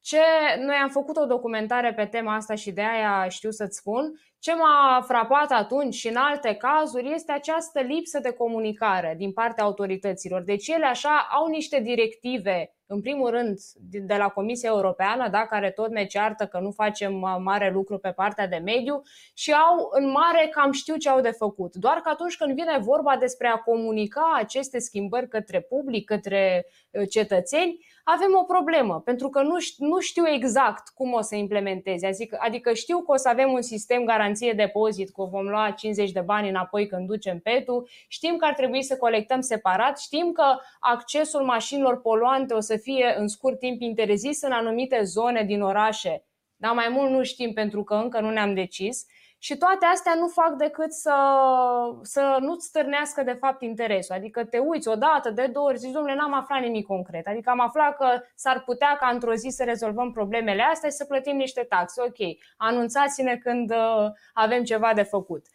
Ce 0.02 0.18
noi 0.58 0.74
am 0.82 0.88
făcut 0.88 1.16
o 1.16 1.26
documentare 1.26 1.94
pe 1.94 2.06
tema 2.06 2.34
asta 2.34 2.54
și 2.54 2.70
de 2.70 2.82
aia 2.82 3.28
știu 3.28 3.50
să-ți 3.50 3.76
spun 3.76 4.12
ce 4.38 4.54
m-a 4.54 5.04
frapat 5.06 5.50
atunci 5.50 5.94
și 5.94 6.08
în 6.08 6.16
alte 6.16 6.54
cazuri 6.54 7.12
este 7.12 7.32
această 7.32 7.80
lipsă 7.80 8.18
de 8.18 8.32
comunicare 8.32 9.14
din 9.18 9.32
partea 9.32 9.64
autorităților. 9.64 10.42
Deci 10.42 10.68
ele 10.68 10.86
așa 10.86 11.28
au 11.30 11.46
niște 11.46 11.80
directive, 11.80 12.74
în 12.86 13.00
primul 13.00 13.30
rând 13.30 13.58
de 13.90 14.16
la 14.16 14.28
Comisia 14.28 14.68
Europeană, 14.68 15.28
da, 15.28 15.46
care 15.46 15.70
tot 15.70 15.90
ne 15.90 16.04
ceartă 16.04 16.46
că 16.46 16.58
nu 16.58 16.70
facem 16.70 17.14
mare 17.42 17.70
lucru 17.70 17.98
pe 17.98 18.10
partea 18.10 18.48
de 18.48 18.56
mediu 18.56 19.02
și 19.34 19.52
au 19.52 19.88
în 19.90 20.10
mare 20.10 20.48
cam 20.50 20.72
știu 20.72 20.96
ce 20.96 21.08
au 21.08 21.20
de 21.20 21.30
făcut. 21.30 21.74
Doar 21.74 21.96
că 21.96 22.08
atunci 22.08 22.36
când 22.36 22.54
vine 22.54 22.78
vorba 22.78 23.16
despre 23.16 23.46
a 23.48 23.56
comunica 23.56 24.32
aceste 24.36 24.78
schimbări 24.78 25.28
către 25.28 25.60
public, 25.60 26.04
către 26.04 26.66
uh, 26.90 27.08
cetățeni, 27.10 27.78
avem 28.04 28.36
o 28.40 28.42
problemă, 28.42 29.00
pentru 29.00 29.28
că 29.28 29.42
nu, 29.42 29.56
nu 29.76 30.00
știu 30.00 30.28
exact 30.28 30.88
cum 30.88 31.12
o 31.12 31.20
să 31.20 31.34
implementeze. 31.34 32.06
Adică, 32.06 32.38
adică 32.40 32.72
știu 32.72 32.98
că 32.98 33.12
o 33.12 33.16
să 33.16 33.28
avem 33.28 33.52
un 33.52 33.62
sistem 33.62 34.04
garanție 34.04 34.52
depozit, 34.52 35.10
că 35.10 35.22
vom 35.22 35.48
lua 35.48 35.70
50 35.70 36.10
de 36.12 36.20
bani 36.20 36.48
înapoi 36.48 36.86
când 36.86 37.06
ducem 37.06 37.38
petul, 37.38 37.88
știm 38.08 38.36
că 38.36 38.44
ar 38.44 38.54
trebui 38.54 38.82
să 38.82 38.96
colectăm 38.96 39.40
separat, 39.40 39.98
știm 39.98 40.32
că 40.32 40.44
accesul 40.80 41.42
mașinilor 41.42 42.00
poluante 42.00 42.54
o 42.54 42.60
să 42.60 42.76
fie 42.76 43.14
în 43.18 43.28
scurt 43.28 43.58
timp 43.58 43.80
interzis 43.80 44.42
în 44.42 44.52
anumite 44.52 45.02
zone 45.02 45.44
din 45.44 45.62
orașe, 45.62 46.24
dar 46.56 46.72
mai 46.72 46.88
mult 46.90 47.10
nu 47.10 47.22
știm 47.22 47.52
pentru 47.52 47.84
că 47.84 47.94
încă 47.94 48.20
nu 48.20 48.30
ne-am 48.30 48.54
decis. 48.54 49.06
Și 49.44 49.56
toate 49.56 49.84
astea 49.84 50.14
nu 50.14 50.28
fac 50.28 50.52
decât 50.52 50.92
să, 50.92 51.14
să 52.02 52.36
nu-ți 52.40 52.66
stârnească 52.66 53.22
de 53.22 53.32
fapt 53.32 53.62
interesul. 53.62 54.14
Adică 54.14 54.44
te 54.44 54.58
uiți 54.58 54.88
o 54.88 54.94
dată, 54.94 55.30
de 55.30 55.46
două 55.46 55.68
ori, 55.68 55.78
zici, 55.78 55.92
domnule, 55.92 56.14
n-am 56.14 56.34
aflat 56.34 56.60
nimic 56.60 56.86
concret. 56.86 57.26
Adică 57.26 57.50
am 57.50 57.60
aflat 57.60 57.96
că 57.96 58.06
s-ar 58.34 58.62
putea 58.64 58.96
ca 59.00 59.08
într-o 59.12 59.34
zi 59.34 59.48
să 59.48 59.64
rezolvăm 59.64 60.12
problemele 60.12 60.62
astea 60.62 60.88
și 60.88 60.94
să 60.94 61.04
plătim 61.04 61.36
niște 61.36 61.60
taxe. 61.68 62.02
Ok, 62.02 62.36
anunțați-ne 62.56 63.36
când 63.36 63.70
uh, 63.70 64.10
avem 64.32 64.62
ceva 64.62 64.92
de 64.94 65.02
făcut. 65.02 65.46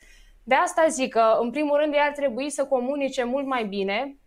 De 0.44 0.56
asta 0.56 0.86
zic 0.88 1.14
că, 1.14 1.38
în 1.42 1.50
primul 1.50 1.78
rând, 1.78 1.94
ei 1.94 2.00
ar 2.00 2.12
trebui 2.12 2.50
să 2.50 2.66
comunice 2.66 3.24
mult 3.24 3.46
mai 3.46 3.66
bine 3.66 4.18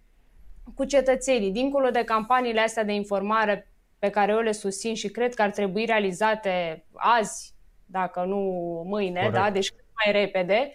cu 0.74 0.84
cetățenii, 0.84 1.50
dincolo 1.50 1.90
de 1.90 2.04
campaniile 2.04 2.60
astea 2.60 2.84
de 2.84 2.92
informare 2.92 3.72
pe 3.98 4.10
care 4.10 4.32
eu 4.32 4.40
le 4.40 4.52
susțin 4.52 4.94
și 4.94 5.10
cred 5.10 5.34
că 5.34 5.42
ar 5.42 5.50
trebui 5.50 5.84
realizate 5.84 6.84
azi, 6.94 7.58
dacă 7.90 8.24
nu 8.26 8.38
mâine, 8.86 9.30
da? 9.32 9.50
deci 9.50 9.70
cât 9.70 9.84
mai 10.04 10.22
repede. 10.22 10.72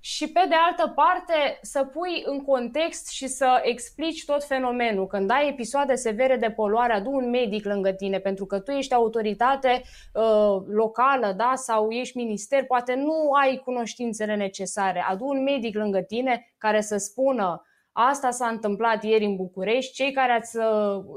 și 0.00 0.32
pe 0.32 0.40
de 0.48 0.54
altă 0.66 0.92
parte 0.94 1.58
să 1.62 1.84
pui 1.84 2.22
în 2.24 2.44
context 2.44 3.08
și 3.08 3.26
să 3.26 3.60
explici 3.62 4.24
tot 4.24 4.44
fenomenul. 4.44 5.06
Când 5.06 5.30
ai 5.30 5.48
episoade 5.48 5.94
severe 5.94 6.36
de 6.36 6.50
poluare, 6.50 6.92
adu 6.92 7.10
un 7.10 7.30
medic 7.30 7.64
lângă 7.64 7.92
tine, 7.92 8.18
pentru 8.18 8.46
că 8.46 8.58
tu 8.58 8.70
ești 8.70 8.94
autoritate 8.94 9.82
uh, 10.12 10.62
locală 10.66 11.34
da? 11.36 11.52
sau 11.54 11.90
ești 11.90 12.16
minister, 12.16 12.64
poate 12.64 12.94
nu 12.94 13.32
ai 13.42 13.60
cunoștințele 13.64 14.34
necesare. 14.34 15.04
Adu 15.08 15.24
un 15.24 15.42
medic 15.42 15.74
lângă 15.74 16.00
tine 16.00 16.54
care 16.58 16.80
să 16.80 16.96
spună 16.96 17.62
Asta 18.00 18.30
s-a 18.30 18.48
întâmplat 18.48 19.02
ieri 19.02 19.24
în 19.24 19.36
București. 19.36 19.92
Cei 19.92 20.12
care 20.12 20.32
ați 20.32 20.56
uh, 20.56 20.64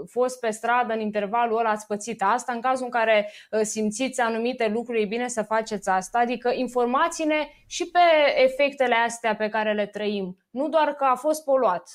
fost 0.10 0.40
pe 0.40 0.50
stradă 0.50 0.94
în 0.94 1.00
intervalul 1.00 1.58
ăla 1.58 1.70
ați 1.70 1.88
pățit 1.88 2.24
asta. 2.24 2.54
În 2.54 2.62
cazul 2.62 2.86
în 2.86 2.92
care 2.92 3.32
uh, 3.52 3.60
simțiți 3.62 4.22
anumite 4.22 4.68
lucruri, 4.68 5.02
e 5.02 5.06
bine 5.06 5.28
să 5.28 5.42
faceți 5.42 5.90
asta. 5.90 6.20
Adică 6.20 6.52
informații-ne 6.56 7.48
și 7.68 7.90
pe 7.90 8.00
efectele 8.44 8.96
astea 8.96 9.36
pe 9.36 9.50
care 9.50 9.74
le 9.74 9.86
trăim. 9.86 10.38
Nu 10.50 10.70
doar 10.70 10.94
că 10.94 11.04
a 11.04 11.16
fost 11.16 11.44
poluat 11.44 11.90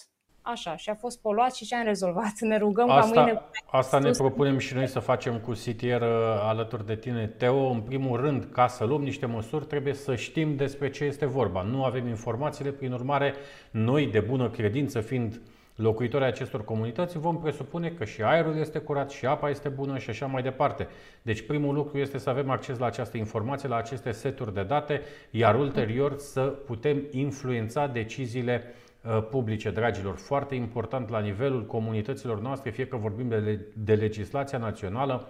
așa, 0.46 0.76
și 0.76 0.90
a 0.90 0.94
fost 0.94 1.20
poluat 1.20 1.54
și 1.54 1.64
ce 1.64 1.74
am 1.74 1.84
rezolvat. 1.84 2.32
Ne 2.40 2.56
rugăm 2.56 2.90
asta, 2.90 3.12
ca 3.12 3.22
mâine... 3.22 3.42
Asta 3.70 3.98
ne 3.98 4.10
propunem 4.10 4.58
și 4.58 4.74
noi 4.74 4.86
să 4.86 4.98
facem 4.98 5.38
cu 5.38 5.50
CTR 5.50 6.02
uh, 6.02 6.08
alături 6.42 6.86
de 6.86 6.96
tine. 6.96 7.26
Teo, 7.26 7.68
în 7.68 7.80
primul 7.80 8.20
rând, 8.20 8.48
ca 8.52 8.66
să 8.66 8.84
luăm 8.84 9.02
niște 9.02 9.26
măsuri, 9.26 9.64
trebuie 9.64 9.94
să 9.94 10.14
știm 10.14 10.56
despre 10.56 10.90
ce 10.90 11.04
este 11.04 11.26
vorba. 11.26 11.62
Nu 11.62 11.84
avem 11.84 12.06
informațiile, 12.06 12.70
prin 12.70 12.92
urmare, 12.92 13.34
noi, 13.70 14.06
de 14.06 14.20
bună 14.20 14.48
credință, 14.50 15.00
fiind 15.00 15.40
locuitorii 15.76 16.26
acestor 16.26 16.64
comunități, 16.64 17.18
vom 17.18 17.40
presupune 17.40 17.88
că 17.88 18.04
și 18.04 18.22
aerul 18.22 18.56
este 18.56 18.78
curat, 18.78 19.10
și 19.10 19.26
apa 19.26 19.50
este 19.50 19.68
bună 19.68 19.98
și 19.98 20.10
așa 20.10 20.26
mai 20.26 20.42
departe. 20.42 20.88
Deci 21.22 21.46
primul 21.46 21.74
lucru 21.74 21.98
este 21.98 22.18
să 22.18 22.30
avem 22.30 22.50
acces 22.50 22.78
la 22.78 22.86
această 22.86 23.16
informație, 23.16 23.68
la 23.68 23.76
aceste 23.76 24.10
seturi 24.10 24.54
de 24.54 24.62
date, 24.62 25.02
iar 25.30 25.54
ulterior 25.54 26.18
să 26.18 26.40
putem 26.40 27.02
influența 27.10 27.86
deciziile 27.86 28.64
Uh, 28.64 28.85
publice, 29.30 29.70
dragilor, 29.70 30.16
foarte 30.16 30.54
important 30.54 31.08
la 31.08 31.20
nivelul 31.20 31.66
comunităților 31.66 32.40
noastre, 32.40 32.70
fie 32.70 32.86
că 32.86 32.96
vorbim 32.96 33.28
de, 33.28 33.66
de 33.74 33.94
legislația 33.94 34.58
națională, 34.58 35.28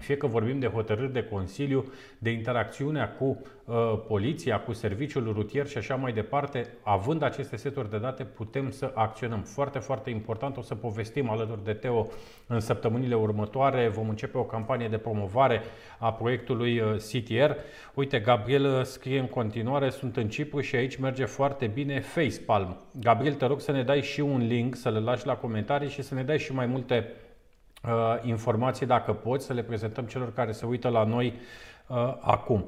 fie 0.00 0.16
că 0.16 0.26
vorbim 0.26 0.58
de 0.58 0.66
hotărâri 0.66 1.12
de 1.12 1.24
Consiliu, 1.24 1.92
de 2.18 2.30
interacțiunea 2.30 3.08
cu 3.08 3.42
uh, 3.64 3.74
poliția, 4.08 4.60
cu 4.60 4.72
serviciul 4.72 5.32
rutier 5.32 5.66
și 5.66 5.78
așa 5.78 5.94
mai 5.94 6.12
departe, 6.12 6.68
având 6.82 7.22
aceste 7.22 7.56
seturi 7.56 7.90
de 7.90 7.98
date, 7.98 8.24
putem 8.24 8.70
să 8.70 8.90
acționăm. 8.94 9.40
Foarte, 9.40 9.78
foarte 9.78 10.10
important, 10.10 10.56
o 10.56 10.62
să 10.62 10.74
povestim 10.74 11.30
alături 11.30 11.64
de 11.64 11.72
Teo 11.72 12.06
în 12.46 12.60
săptămânile 12.60 13.14
următoare. 13.14 13.88
Vom 13.88 14.08
începe 14.08 14.38
o 14.38 14.44
campanie 14.44 14.88
de 14.88 14.98
promovare 14.98 15.62
a 15.98 16.12
proiectului 16.12 16.80
uh, 16.80 16.96
CTR. 16.96 17.50
Uite, 17.94 18.18
Gabriel 18.18 18.64
uh, 18.64 18.84
scrie 18.84 19.18
în 19.18 19.28
continuare, 19.28 19.90
sunt 19.90 20.16
în 20.16 20.28
Cipru 20.28 20.60
și 20.60 20.76
aici 20.76 20.96
merge 20.96 21.24
foarte 21.24 21.66
bine 21.66 22.00
Facepalm. 22.00 22.76
Gabriel, 23.00 23.34
te 23.34 23.46
rog 23.46 23.60
să 23.60 23.72
ne 23.72 23.82
dai 23.82 24.02
și 24.02 24.20
un 24.20 24.46
link, 24.46 24.76
să 24.76 24.90
le 24.90 24.98
lași 24.98 25.26
la 25.26 25.36
comentarii 25.36 25.88
și 25.88 26.02
să 26.02 26.14
ne 26.14 26.22
dai 26.22 26.38
și 26.38 26.54
mai 26.54 26.66
multe 26.66 27.06
Uh, 27.06 27.23
informații, 28.22 28.86
dacă 28.86 29.12
poți, 29.12 29.46
să 29.46 29.52
le 29.52 29.62
prezentăm 29.62 30.04
celor 30.04 30.32
care 30.32 30.52
se 30.52 30.66
uită 30.66 30.88
la 30.88 31.04
noi 31.04 31.34
uh, 31.86 32.16
acum. 32.20 32.64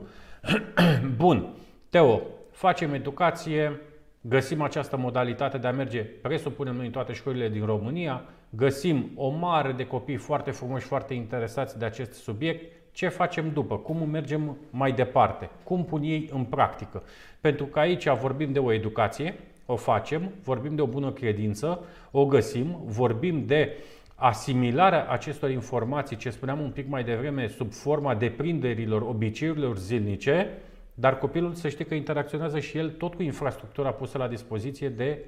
Bun, 1.16 1.46
Teo, 1.90 2.22
facem 2.50 2.94
educație, 2.94 3.80
găsim 4.20 4.62
această 4.62 4.96
modalitate 4.96 5.58
de 5.58 5.66
a 5.66 5.72
merge, 5.72 6.02
presupunem 6.02 6.74
noi 6.74 6.86
în 6.86 6.92
toate 6.92 7.12
școlile 7.12 7.48
din 7.48 7.64
România, 7.64 8.22
găsim 8.50 9.10
o 9.14 9.28
mare 9.28 9.72
de 9.72 9.86
copii 9.86 10.16
foarte 10.16 10.50
frumoși, 10.50 10.86
foarte 10.86 11.14
interesați 11.14 11.78
de 11.78 11.84
acest 11.84 12.12
subiect, 12.12 12.72
ce 12.92 13.08
facem 13.08 13.50
după? 13.50 13.76
Cum 13.76 14.08
mergem 14.10 14.56
mai 14.70 14.92
departe? 14.92 15.50
Cum 15.62 15.84
pun 15.84 16.02
ei 16.02 16.30
în 16.32 16.44
practică? 16.44 17.02
Pentru 17.40 17.64
că 17.64 17.78
aici 17.78 18.08
vorbim 18.08 18.52
de 18.52 18.58
o 18.58 18.72
educație, 18.72 19.34
o 19.66 19.76
facem, 19.76 20.30
vorbim 20.42 20.74
de 20.74 20.82
o 20.82 20.86
bună 20.86 21.10
credință, 21.10 21.84
o 22.10 22.26
găsim, 22.26 22.80
vorbim 22.84 23.46
de 23.46 23.72
uh, 23.72 23.95
asimilarea 24.18 25.06
acestor 25.08 25.50
informații, 25.50 26.16
ce 26.16 26.30
spuneam 26.30 26.60
un 26.60 26.70
pic 26.70 26.88
mai 26.88 27.04
devreme, 27.04 27.46
sub 27.46 27.72
forma 27.72 28.14
deprinderilor, 28.14 29.02
obiceiurilor 29.02 29.76
zilnice, 29.78 30.58
dar 30.94 31.18
copilul 31.18 31.54
să 31.54 31.68
știe 31.68 31.84
că 31.84 31.94
interacționează 31.94 32.58
și 32.58 32.78
el 32.78 32.90
tot 32.90 33.14
cu 33.14 33.22
infrastructura 33.22 33.92
pusă 33.92 34.18
la 34.18 34.28
dispoziție 34.28 34.88
de 34.88 35.24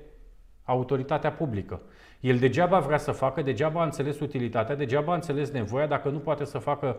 autoritatea 0.64 1.32
publică. 1.32 1.80
El 2.20 2.38
degeaba 2.38 2.78
vrea 2.78 2.98
să 2.98 3.12
facă, 3.12 3.42
degeaba 3.42 3.80
a 3.80 3.84
înțeles 3.84 4.20
utilitatea, 4.20 4.74
degeaba 4.74 5.12
a 5.12 5.14
înțeles 5.14 5.50
nevoia 5.50 5.86
dacă 5.86 6.08
nu 6.08 6.18
poate 6.18 6.44
să 6.44 6.58
facă 6.58 6.96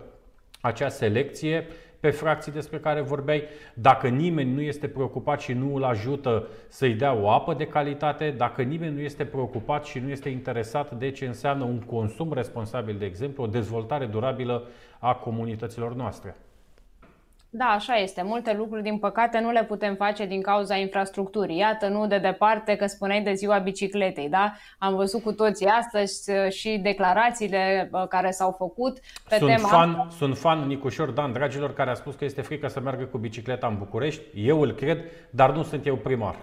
acea 0.61 0.89
selecție 0.89 1.67
pe 1.99 2.09
fracții 2.09 2.51
despre 2.51 2.79
care 2.79 3.01
vorbeai, 3.01 3.43
dacă 3.73 4.07
nimeni 4.07 4.53
nu 4.53 4.61
este 4.61 4.87
preocupat 4.87 5.39
și 5.39 5.53
nu 5.53 5.75
îl 5.75 5.83
ajută 5.83 6.47
să-i 6.67 6.93
dea 6.93 7.13
o 7.13 7.29
apă 7.29 7.53
de 7.53 7.67
calitate, 7.67 8.33
dacă 8.37 8.61
nimeni 8.61 8.95
nu 8.95 9.01
este 9.01 9.25
preocupat 9.25 9.85
și 9.85 9.99
nu 9.99 10.09
este 10.09 10.29
interesat 10.29 10.97
de 10.97 11.11
ce 11.11 11.25
înseamnă 11.25 11.63
un 11.63 11.79
consum 11.79 12.33
responsabil, 12.33 12.97
de 12.97 13.05
exemplu, 13.05 13.43
o 13.43 13.47
dezvoltare 13.47 14.05
durabilă 14.05 14.67
a 14.99 15.13
comunităților 15.13 15.93
noastre. 15.93 16.35
Da, 17.51 17.65
așa 17.65 17.93
este. 17.95 18.21
Multe 18.23 18.53
lucruri, 18.53 18.83
din 18.83 18.97
păcate, 18.97 19.39
nu 19.39 19.51
le 19.51 19.63
putem 19.63 19.95
face 19.95 20.25
din 20.25 20.41
cauza 20.41 20.75
infrastructurii. 20.75 21.57
Iată, 21.57 21.87
nu 21.87 22.07
de 22.07 22.17
departe 22.17 22.75
că 22.75 22.85
spuneai 22.85 23.21
de 23.21 23.33
ziua 23.33 23.57
bicicletei, 23.57 24.29
da? 24.29 24.53
Am 24.77 24.95
văzut 24.95 25.23
cu 25.23 25.31
toții 25.31 25.65
astăzi 25.65 26.31
uh, 26.31 26.51
și 26.51 26.79
declarațiile 26.83 27.89
uh, 27.91 28.07
care 28.07 28.31
s-au 28.31 28.51
făcut 28.51 28.99
pe 29.29 29.35
sunt 29.35 29.49
tema 29.55 29.67
fan, 29.67 29.89
asta. 29.89 30.07
Sunt 30.17 30.37
fan 30.37 30.67
Nicușor 30.67 31.09
Dan, 31.09 31.33
dragilor, 31.33 31.73
care 31.73 31.89
a 31.89 31.93
spus 31.93 32.15
că 32.15 32.25
este 32.25 32.41
frică 32.41 32.67
să 32.67 32.79
meargă 32.79 33.03
cu 33.03 33.17
bicicleta 33.17 33.67
în 33.67 33.77
București. 33.77 34.21
Eu 34.35 34.61
îl 34.61 34.71
cred, 34.71 34.99
dar 35.29 35.51
nu 35.51 35.63
sunt 35.63 35.85
eu 35.85 35.95
primar. 35.95 36.35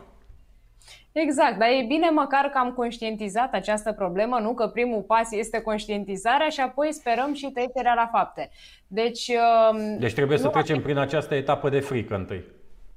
Exact, 1.24 1.58
dar 1.58 1.68
e 1.68 1.84
bine 1.88 2.10
măcar 2.10 2.44
că 2.44 2.58
am 2.58 2.72
conștientizat 2.72 3.52
această 3.52 3.92
problemă, 3.92 4.38
nu 4.38 4.54
că 4.54 4.66
primul 4.66 5.02
pas 5.02 5.32
este 5.32 5.60
conștientizarea 5.60 6.48
și 6.48 6.60
apoi 6.60 6.92
sperăm 6.92 7.34
și 7.34 7.50
trecerea 7.54 7.94
la 7.94 8.08
fapte. 8.12 8.50
Deci, 8.86 9.30
um, 9.70 9.98
deci 9.98 10.14
trebuie 10.14 10.38
să 10.38 10.48
trecem 10.48 10.80
prin 10.82 10.96
această 10.96 11.34
etapă 11.34 11.68
de 11.68 11.80
frică 11.80 12.14
întâi. 12.14 12.44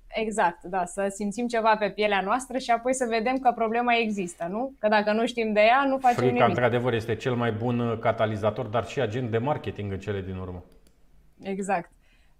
Exact, 0.07 0.63
da, 0.63 0.85
să 0.85 1.13
simțim 1.15 1.47
ceva 1.47 1.75
pe 1.75 1.89
pielea 1.89 2.21
noastră 2.21 2.57
și 2.57 2.71
apoi 2.71 2.93
să 2.93 3.05
vedem 3.09 3.37
că 3.37 3.51
problema 3.55 3.93
există, 3.95 4.47
nu? 4.49 4.73
Că 4.79 4.87
dacă 4.87 5.11
nu 5.11 5.25
știm 5.25 5.53
de 5.53 5.59
ea, 5.59 5.85
nu 5.87 5.97
facem 5.97 6.17
Frica, 6.17 6.33
nimic. 6.33 6.47
într-adevăr, 6.47 6.93
este 6.93 7.15
cel 7.15 7.33
mai 7.33 7.51
bun 7.51 7.97
catalizator, 7.99 8.65
dar 8.65 8.85
și 8.85 9.01
agent 9.01 9.31
de 9.31 9.37
marketing 9.37 9.91
în 9.91 9.99
cele 9.99 10.21
din 10.21 10.35
urmă. 10.35 10.63
Exact. 11.41 11.91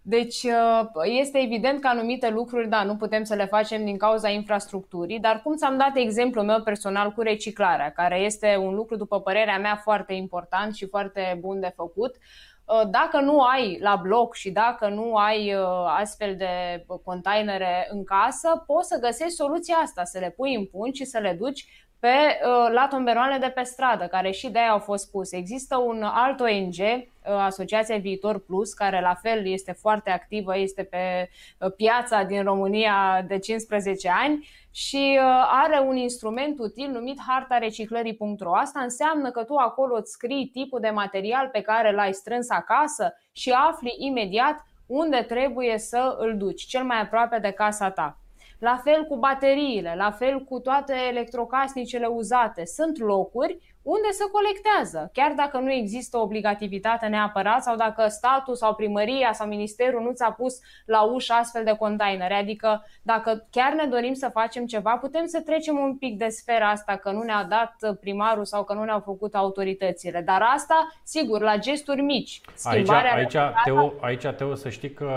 Deci 0.02 0.44
uh, 0.44 0.88
este 1.04 1.38
evident 1.38 1.82
că 1.82 1.88
anumite 1.88 2.30
lucruri, 2.30 2.70
da, 2.70 2.84
nu 2.84 2.96
putem 2.96 3.24
să 3.24 3.36
le 3.36 3.46
facem 3.46 3.86
din 3.86 3.98
cauza 3.98 4.30
infrastructurii, 4.30 5.20
dar 5.20 5.42
cum 5.42 5.56
ți-am 5.56 5.78
dat 5.78 5.92
exemplul 5.96 6.46
meu 6.46 6.62
personal 6.62 7.12
cu 7.12 7.22
reciclarea, 7.22 7.92
care 7.92 8.20
este 8.20 8.58
un 8.60 8.74
lucru, 8.76 8.96
după 8.96 9.22
părerea 9.22 9.58
mea, 9.60 9.76
foarte 9.76 10.14
important 10.14 10.76
și 10.76 10.88
foarte 10.88 11.38
bun 11.40 11.60
de 11.60 11.74
făcut, 11.76 12.16
uh, 12.16 12.90
dacă 12.90 13.20
nu 13.20 13.40
ai 13.40 13.78
la 13.82 13.96
bloc 13.96 14.36
și 14.36 14.52
dacă 14.52 14.88
nu 14.88 15.16
ai 15.16 15.54
uh, 15.54 15.64
astfel 16.00 16.36
de 16.36 16.86
containere 17.04 17.88
în 17.92 18.04
casă, 18.04 18.64
poți 18.66 18.88
să 18.88 19.00
găsești 19.02 19.34
soluția 19.36 19.76
asta, 19.76 20.04
să 20.04 20.20
le 20.20 20.30
pui 20.30 20.56
în 20.56 20.66
pungi 20.66 20.98
și 20.98 21.10
să 21.10 21.18
le 21.18 21.36
duci 21.40 21.89
pe, 22.00 22.08
uh, 22.08 22.72
la 22.74 22.88
tomberoane 22.90 23.38
de 23.38 23.52
pe 23.56 23.64
stradă, 23.64 24.08
care 24.08 24.32
și 24.32 24.50
de 24.50 24.60
aia 24.60 24.72
au 24.72 24.80
fost 24.80 25.12
puse. 25.12 25.38
Există 25.38 25.78
un 25.78 26.04
alt 26.04 26.40
ONG, 26.40 26.76
uh, 26.78 27.06
Asociația 27.24 27.98
Viitor 27.98 28.40
Plus, 28.40 28.74
care 28.74 29.02
la 29.02 29.14
fel 29.14 29.48
este 29.48 29.72
foarte 29.72 30.10
activă, 30.10 30.58
este 30.58 30.84
pe 30.84 31.30
uh, 31.60 31.72
piața 31.76 32.24
din 32.24 32.44
România 32.44 33.26
de 33.28 33.38
15 33.38 34.10
ani 34.10 34.48
și 34.72 35.20
are 35.48 35.80
un 35.88 35.96
instrument 35.96 36.60
util 36.60 36.90
numit 36.90 37.20
harta 37.28 37.58
reciclării.ro. 37.58 38.56
Asta 38.56 38.80
înseamnă 38.80 39.32
că 39.32 39.44
tu 39.44 39.56
acolo 39.56 39.96
îți 39.96 40.12
scrii 40.12 40.50
tipul 40.54 40.80
de 40.80 40.90
material 40.90 41.48
pe 41.48 41.62
care 41.62 41.92
l-ai 41.92 42.14
strâns 42.14 42.50
acasă 42.50 43.14
și 43.32 43.52
afli 43.52 43.96
imediat 43.98 44.66
unde 44.86 45.26
trebuie 45.28 45.78
să 45.78 46.16
îl 46.20 46.38
duci, 46.38 46.66
cel 46.66 46.84
mai 46.84 47.02
aproape 47.02 47.40
de 47.40 47.52
casa 47.52 47.92
ta. 47.92 48.18
La 48.60 48.82
fel 48.84 49.06
cu 49.06 49.18
bateriile, 49.18 49.96
la 49.96 50.12
fel 50.12 50.44
cu 50.44 50.60
toate 50.60 50.94
electrocasnicele 51.10 52.06
uzate. 52.06 52.66
Sunt 52.66 52.98
locuri 52.98 53.76
unde 53.82 54.08
se 54.12 54.24
colectează, 54.32 55.10
chiar 55.14 55.34
dacă 55.36 55.58
nu 55.58 55.72
există 55.72 56.18
obligativitate 56.18 57.08
neapărat 57.08 57.64
sau 57.64 57.76
dacă 57.76 58.08
statul 58.08 58.56
sau 58.56 58.76
primăria 58.76 59.34
sau 59.34 59.48
ministerul 59.48 60.02
nu 60.02 60.12
ți-a 60.12 60.32
pus 60.32 60.60
la 60.86 61.02
ușă 61.02 61.34
astfel 61.34 61.64
de 61.64 61.76
containere. 61.80 62.34
Adică 62.34 62.86
dacă 63.02 63.48
chiar 63.52 63.74
ne 63.74 63.86
dorim 63.86 64.14
să 64.14 64.30
facem 64.34 64.66
ceva, 64.66 64.98
putem 64.98 65.26
să 65.26 65.42
trecem 65.42 65.78
un 65.78 65.98
pic 65.98 66.18
de 66.18 66.28
sfera 66.28 66.70
asta 66.70 66.96
că 66.96 67.12
nu 67.12 67.22
ne-a 67.22 67.44
dat 67.44 67.98
primarul 68.00 68.46
sau 68.46 68.64
că 68.64 68.74
nu 68.74 68.84
ne-au 68.84 69.00
făcut 69.00 69.36
autoritățile. 69.36 70.22
Dar 70.22 70.42
asta, 70.54 70.88
sigur, 71.04 71.42
la 71.42 71.58
gesturi 71.58 72.02
mici. 72.02 72.42
Schimbarea 72.54 73.14
aici, 73.14 73.36
aici, 73.36 73.54
Teo, 73.64 73.94
aici, 74.02 74.28
Teo, 74.28 74.56
să 74.56 74.70
știi 74.70 74.94
că 74.94 75.12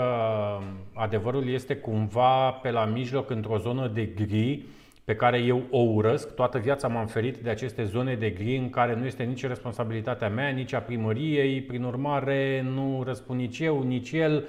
adevărul 0.93 1.49
este 1.49 1.75
cumva 1.75 2.51
pe 2.51 2.71
la 2.71 2.85
mijloc, 2.85 3.29
într-o 3.29 3.57
zonă 3.57 3.87
de 3.87 4.05
gri, 4.05 4.65
pe 5.03 5.15
care 5.15 5.37
eu 5.37 5.63
o 5.69 5.79
urăsc. 5.79 6.35
Toată 6.35 6.57
viața 6.57 6.87
m-am 6.87 7.07
ferit 7.07 7.37
de 7.37 7.49
aceste 7.49 7.83
zone 7.83 8.15
de 8.15 8.29
gri 8.29 8.57
în 8.57 8.69
care 8.69 8.95
nu 8.95 9.05
este 9.05 9.23
nici 9.23 9.47
responsabilitatea 9.47 10.29
mea, 10.29 10.49
nici 10.49 10.73
a 10.73 10.79
primăriei, 10.79 11.61
prin 11.61 11.83
urmare 11.83 12.65
nu 12.73 13.03
răspund 13.05 13.39
nici 13.39 13.59
eu, 13.59 13.83
nici 13.83 14.11
el. 14.11 14.47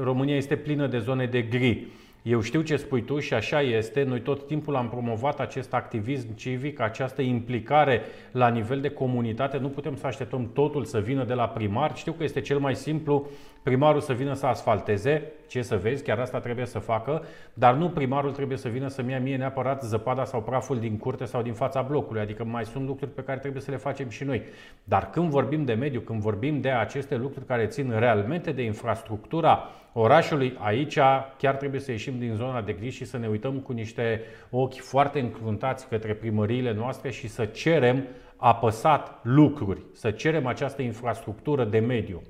România 0.00 0.36
este 0.36 0.56
plină 0.56 0.86
de 0.86 0.98
zone 0.98 1.26
de 1.26 1.42
gri. 1.42 1.86
Eu 2.22 2.40
știu 2.40 2.60
ce 2.60 2.76
spui 2.76 3.02
tu 3.02 3.18
și 3.18 3.34
așa 3.34 3.60
este. 3.60 4.02
Noi 4.02 4.20
tot 4.20 4.46
timpul 4.46 4.76
am 4.76 4.88
promovat 4.88 5.40
acest 5.40 5.74
activism 5.74 6.34
civic, 6.34 6.80
această 6.80 7.22
implicare 7.22 8.02
la 8.32 8.48
nivel 8.48 8.80
de 8.80 8.88
comunitate. 8.88 9.58
Nu 9.58 9.68
putem 9.68 9.96
să 9.96 10.06
așteptăm 10.06 10.50
totul 10.52 10.84
să 10.84 11.00
vină 11.00 11.24
de 11.24 11.34
la 11.34 11.48
primar. 11.48 11.96
Știu 11.96 12.12
că 12.12 12.24
este 12.24 12.40
cel 12.40 12.58
mai 12.58 12.74
simplu 12.74 13.26
primarul 13.64 14.00
să 14.00 14.12
vină 14.12 14.34
să 14.34 14.46
asfalteze, 14.46 15.32
ce 15.46 15.62
să 15.62 15.76
vezi, 15.76 16.02
chiar 16.02 16.18
asta 16.18 16.40
trebuie 16.40 16.66
să 16.66 16.78
facă, 16.78 17.24
dar 17.54 17.74
nu 17.74 17.88
primarul 17.88 18.32
trebuie 18.32 18.56
să 18.56 18.68
vină 18.68 18.88
să-mi 18.88 19.10
ia 19.10 19.20
mie 19.20 19.36
neapărat 19.36 19.82
zăpada 19.82 20.24
sau 20.24 20.42
praful 20.42 20.78
din 20.78 20.96
curte 20.96 21.24
sau 21.24 21.42
din 21.42 21.52
fața 21.52 21.82
blocului. 21.82 22.20
Adică 22.20 22.44
mai 22.44 22.64
sunt 22.64 22.86
lucruri 22.86 23.10
pe 23.10 23.22
care 23.22 23.38
trebuie 23.38 23.62
să 23.62 23.70
le 23.70 23.76
facem 23.76 24.08
și 24.08 24.24
noi. 24.24 24.42
Dar 24.84 25.10
când 25.10 25.30
vorbim 25.30 25.64
de 25.64 25.72
mediu, 25.72 26.00
când 26.00 26.20
vorbim 26.20 26.60
de 26.60 26.70
aceste 26.70 27.16
lucruri 27.16 27.46
care 27.46 27.66
țin 27.66 27.94
realmente 27.98 28.52
de 28.52 28.62
infrastructura 28.62 29.68
orașului, 29.92 30.56
aici 30.58 30.98
chiar 31.38 31.56
trebuie 31.58 31.80
să 31.80 31.90
ieșim 31.90 32.18
din 32.18 32.34
zona 32.34 32.62
de 32.62 32.72
gri 32.72 32.90
și 32.90 33.04
să 33.04 33.18
ne 33.18 33.28
uităm 33.28 33.58
cu 33.58 33.72
niște 33.72 34.20
ochi 34.50 34.78
foarte 34.78 35.20
încruntați 35.20 35.88
către 35.88 36.14
primăriile 36.14 36.72
noastre 36.72 37.10
și 37.10 37.28
să 37.28 37.44
cerem 37.44 38.04
apăsat 38.36 39.18
lucruri, 39.22 39.80
să 39.92 40.10
cerem 40.10 40.46
această 40.46 40.82
infrastructură 40.82 41.64
de 41.64 41.78
mediu. 41.78 42.22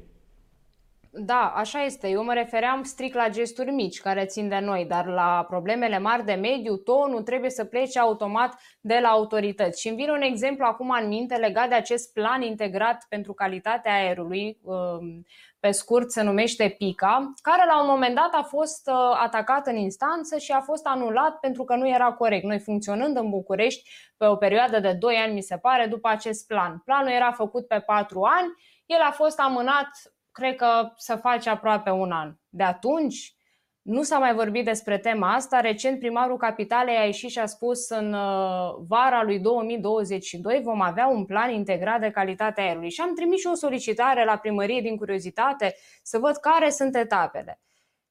Da, 1.16 1.52
așa 1.56 1.82
este. 1.82 2.08
Eu 2.08 2.24
mă 2.24 2.32
refeream 2.32 2.82
strict 2.82 3.14
la 3.14 3.28
gesturi 3.28 3.70
mici 3.70 4.00
care 4.00 4.24
țin 4.24 4.48
de 4.48 4.58
noi, 4.58 4.84
dar 4.84 5.06
la 5.06 5.44
problemele 5.48 5.98
mari 5.98 6.24
de 6.24 6.32
mediu, 6.32 6.76
tonul 6.76 7.22
trebuie 7.22 7.50
să 7.50 7.64
plece 7.64 7.98
automat 7.98 8.54
de 8.80 8.98
la 9.02 9.08
autorități. 9.08 9.80
Și 9.80 9.88
îmi 9.88 9.96
vine 9.96 10.10
un 10.10 10.22
exemplu 10.22 10.64
acum 10.64 10.90
în 11.00 11.08
minte 11.08 11.36
legat 11.36 11.68
de 11.68 11.74
acest 11.74 12.12
plan 12.12 12.42
integrat 12.42 13.06
pentru 13.08 13.32
calitatea 13.32 13.94
aerului, 13.94 14.58
um, 14.62 15.26
pe 15.60 15.70
scurt 15.70 16.10
se 16.10 16.22
numește 16.22 16.74
PICA, 16.78 17.32
care 17.42 17.64
la 17.66 17.80
un 17.80 17.88
moment 17.88 18.14
dat 18.14 18.30
a 18.32 18.42
fost 18.42 18.88
uh, 18.88 19.18
atacat 19.22 19.66
în 19.66 19.76
instanță 19.76 20.38
și 20.38 20.52
a 20.52 20.60
fost 20.60 20.86
anulat 20.86 21.38
pentru 21.40 21.64
că 21.64 21.74
nu 21.74 21.88
era 21.88 22.12
corect. 22.12 22.44
Noi 22.44 22.58
funcționând 22.58 23.16
în 23.16 23.30
București 23.30 23.90
pe 24.16 24.26
o 24.26 24.36
perioadă 24.36 24.80
de 24.80 24.92
2 24.92 25.14
ani, 25.14 25.34
mi 25.34 25.42
se 25.42 25.56
pare, 25.56 25.86
după 25.86 26.08
acest 26.08 26.46
plan. 26.46 26.82
Planul 26.84 27.10
era 27.10 27.32
făcut 27.32 27.66
pe 27.66 27.78
4 27.86 28.20
ani, 28.22 28.48
el 28.86 29.00
a 29.00 29.10
fost 29.10 29.40
amânat 29.40 29.88
cred 30.34 30.56
că 30.56 30.92
să 30.96 31.16
face 31.16 31.50
aproape 31.50 31.90
un 31.90 32.10
an. 32.10 32.34
De 32.48 32.62
atunci 32.62 33.34
nu 33.82 34.02
s-a 34.02 34.18
mai 34.18 34.34
vorbit 34.34 34.64
despre 34.64 34.98
tema 34.98 35.34
asta. 35.34 35.60
Recent 35.60 35.98
primarul 35.98 36.36
Capitalei 36.36 36.96
a 36.96 37.04
ieșit 37.04 37.30
și 37.30 37.38
a 37.38 37.46
spus 37.46 37.88
în 37.88 38.12
uh, 38.12 38.74
vara 38.88 39.22
lui 39.22 39.38
2022 39.38 40.60
vom 40.64 40.80
avea 40.80 41.06
un 41.06 41.24
plan 41.24 41.50
integrat 41.50 42.00
de 42.00 42.10
calitate 42.10 42.60
aerului. 42.60 42.90
Și 42.90 43.00
am 43.00 43.14
trimis 43.14 43.40
și 43.40 43.46
o 43.46 43.54
solicitare 43.54 44.24
la 44.24 44.36
primărie 44.36 44.80
din 44.80 44.96
curiozitate 44.96 45.74
să 46.02 46.18
văd 46.18 46.36
care 46.36 46.70
sunt 46.70 46.96
etapele. 46.96 47.60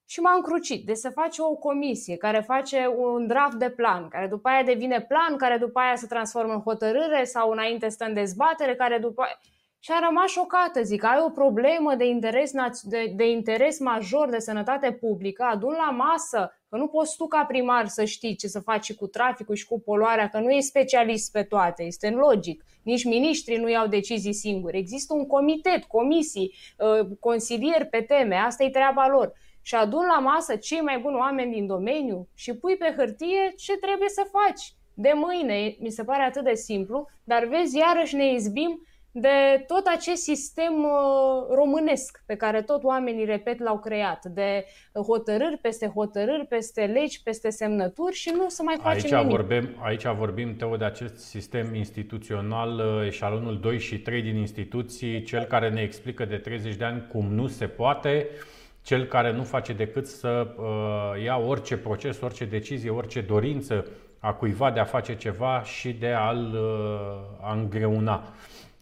Și 0.06 0.20
m-am 0.20 0.42
crucit 0.42 0.86
de 0.86 0.94
să 0.94 1.10
face 1.10 1.42
o 1.42 1.56
comisie 1.56 2.18
care 2.18 2.40
face 2.40 2.88
un 2.98 3.28
draft 3.28 3.56
de 3.56 3.70
plan, 3.70 4.08
care 4.08 4.28
după 4.28 4.50
aia 4.50 4.64
devine 4.64 5.02
plan, 5.02 5.38
care 5.38 5.58
după 5.58 5.80
aia 5.80 5.96
se 5.96 6.08
transformă 6.08 6.54
în 6.54 6.62
hotărâre 6.62 7.24
sau 7.24 7.52
înainte 7.52 7.90
stă 7.90 8.06
în 8.06 8.14
dezbatere, 8.14 8.76
care 8.76 8.98
după 8.98 9.22
aia 9.22 9.40
și 9.86 9.92
am 9.92 10.04
rămas 10.08 10.30
șocată, 10.30 10.82
zic, 10.84 11.04
ai 11.04 11.24
o 11.26 11.30
problemă 11.30 11.96
de 11.96 12.06
interes, 12.06 12.52
de, 12.84 13.14
de 13.16 13.30
interes 13.30 13.80
major 13.80 14.30
de 14.30 14.40
sănătate 14.40 14.92
publică, 14.92 15.44
adun 15.44 15.72
la 15.72 15.90
masă, 15.90 16.52
că 16.70 16.78
nu 16.78 16.88
poți 16.88 17.16
tu 17.18 17.28
ca 17.28 17.46
primar 17.46 17.88
să 17.88 18.04
știi 18.04 18.36
ce 18.36 18.48
să 18.48 18.60
faci 18.60 18.94
cu 18.94 19.08
traficul 19.08 19.56
și 19.56 19.68
cu 19.68 19.80
poluarea, 19.80 20.30
că 20.30 20.40
nu 20.40 20.50
e 20.50 20.60
specialist 20.60 21.32
pe 21.32 21.44
toate, 21.44 21.84
este 21.84 22.10
logic. 22.10 22.64
Nici 22.84 23.04
miniștrii 23.04 23.58
nu 23.58 23.70
iau 23.70 23.88
decizii 23.88 24.34
singuri. 24.34 24.78
Există 24.78 25.14
un 25.14 25.28
comitet, 25.28 25.84
comisii, 25.84 26.54
uh, 26.78 27.08
consilieri 27.20 27.86
pe 27.86 28.02
teme, 28.02 28.36
asta 28.36 28.64
e 28.64 28.70
treaba 28.70 29.08
lor. 29.08 29.34
Și 29.62 29.76
adun 29.76 30.06
la 30.06 30.20
masă 30.20 30.56
cei 30.56 30.82
mai 30.82 31.00
buni 31.00 31.16
oameni 31.16 31.54
din 31.54 31.68
domeniu 31.68 32.28
și 32.36 32.56
pui 32.56 32.78
pe 32.78 32.94
hârtie 32.98 33.54
ce 33.58 33.78
trebuie 33.78 34.10
să 34.10 34.30
faci. 34.32 34.74
De 34.94 35.12
mâine, 35.16 35.76
mi 35.80 35.90
se 35.90 36.04
pare 36.04 36.24
atât 36.24 36.44
de 36.44 36.54
simplu, 36.54 37.08
dar 37.24 37.46
vezi, 37.46 37.78
iarăși 37.78 38.16
ne 38.16 38.34
izbim 38.34 38.88
de 39.16 39.64
tot 39.68 39.86
acest 39.96 40.22
sistem 40.22 40.74
uh, 40.84 41.56
românesc 41.56 42.24
pe 42.26 42.36
care 42.36 42.62
tot 42.62 42.84
oamenii, 42.84 43.26
repet, 43.26 43.60
l-au 43.60 43.80
creat, 43.80 44.26
de 44.26 44.66
hotărâri 45.08 45.58
peste 45.62 45.88
hotărâri, 45.88 46.46
peste 46.46 46.86
legi, 46.86 47.24
peste 47.24 47.50
semnături 47.50 48.16
și 48.16 48.32
nu 48.36 48.50
să 48.50 48.64
mai 48.64 48.76
facem 48.82 49.04
aici 49.04 49.24
nimic. 49.24 49.36
Vorbim, 49.36 49.70
aici 49.84 50.06
vorbim, 50.06 50.56
Teo, 50.56 50.76
de 50.76 50.86
acest 50.86 51.18
sistem 51.18 51.76
instituțional, 51.76 52.80
uh, 52.80 53.06
eșalonul 53.08 53.60
2 53.60 53.80
și 53.80 54.00
3 54.00 54.22
din 54.22 54.36
instituții, 54.36 55.24
cel 55.24 55.44
care 55.44 55.70
ne 55.70 55.82
explică 55.82 56.26
de 56.26 56.38
30 56.38 56.76
de 56.76 56.84
ani 56.84 57.08
cum 57.12 57.26
nu 57.34 57.48
se 57.48 57.66
poate, 57.66 58.28
cel 58.82 59.06
care 59.06 59.32
nu 59.32 59.44
face 59.44 59.74
decât 59.74 60.08
să 60.08 60.48
uh, 60.58 61.24
ia 61.24 61.38
orice 61.38 61.78
proces, 61.78 62.22
orice 62.22 62.46
decizie, 62.46 62.90
orice 62.90 63.22
dorință 63.22 63.86
a 64.20 64.34
cuiva 64.34 64.72
de 64.72 64.80
a 64.80 64.84
face 64.84 65.16
ceva 65.16 65.64
și 65.64 65.92
de 65.92 66.08
a-l 66.08 66.54
uh, 66.54 67.48
a 67.50 67.54
îngreuna. 67.54 68.24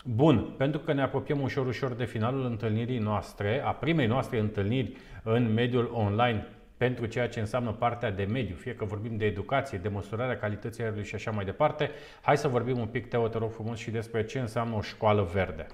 Bun, 0.05 0.53
pentru 0.57 0.79
că 0.79 0.93
ne 0.93 1.01
apropiem 1.01 1.41
ușor, 1.41 1.67
ușor 1.67 1.93
de 1.93 2.05
finalul 2.05 2.45
întâlnirii 2.45 2.97
noastre, 2.97 3.61
a 3.65 3.71
primei 3.71 4.07
noastre 4.07 4.39
întâlniri 4.39 4.97
în 5.23 5.53
mediul 5.53 5.91
online 5.93 6.47
pentru 6.77 7.05
ceea 7.05 7.29
ce 7.29 7.39
înseamnă 7.39 7.71
partea 7.71 8.11
de 8.11 8.23
mediu, 8.23 8.55
fie 8.55 8.75
că 8.75 8.85
vorbim 8.85 9.17
de 9.17 9.25
educație, 9.25 9.77
de 9.77 9.87
măsurarea 9.87 10.37
calității 10.37 10.83
aerului 10.83 11.05
și 11.05 11.15
așa 11.15 11.31
mai 11.31 11.45
departe, 11.45 11.91
hai 12.21 12.37
să 12.37 12.47
vorbim 12.47 12.79
un 12.79 12.87
pic, 12.87 13.07
Teo, 13.07 13.27
te 13.27 13.37
rog 13.37 13.51
frumos, 13.51 13.77
și 13.77 13.91
despre 13.91 14.25
ce 14.25 14.39
înseamnă 14.39 14.75
o 14.75 14.81
școală 14.81 15.29
verde. 15.33 15.67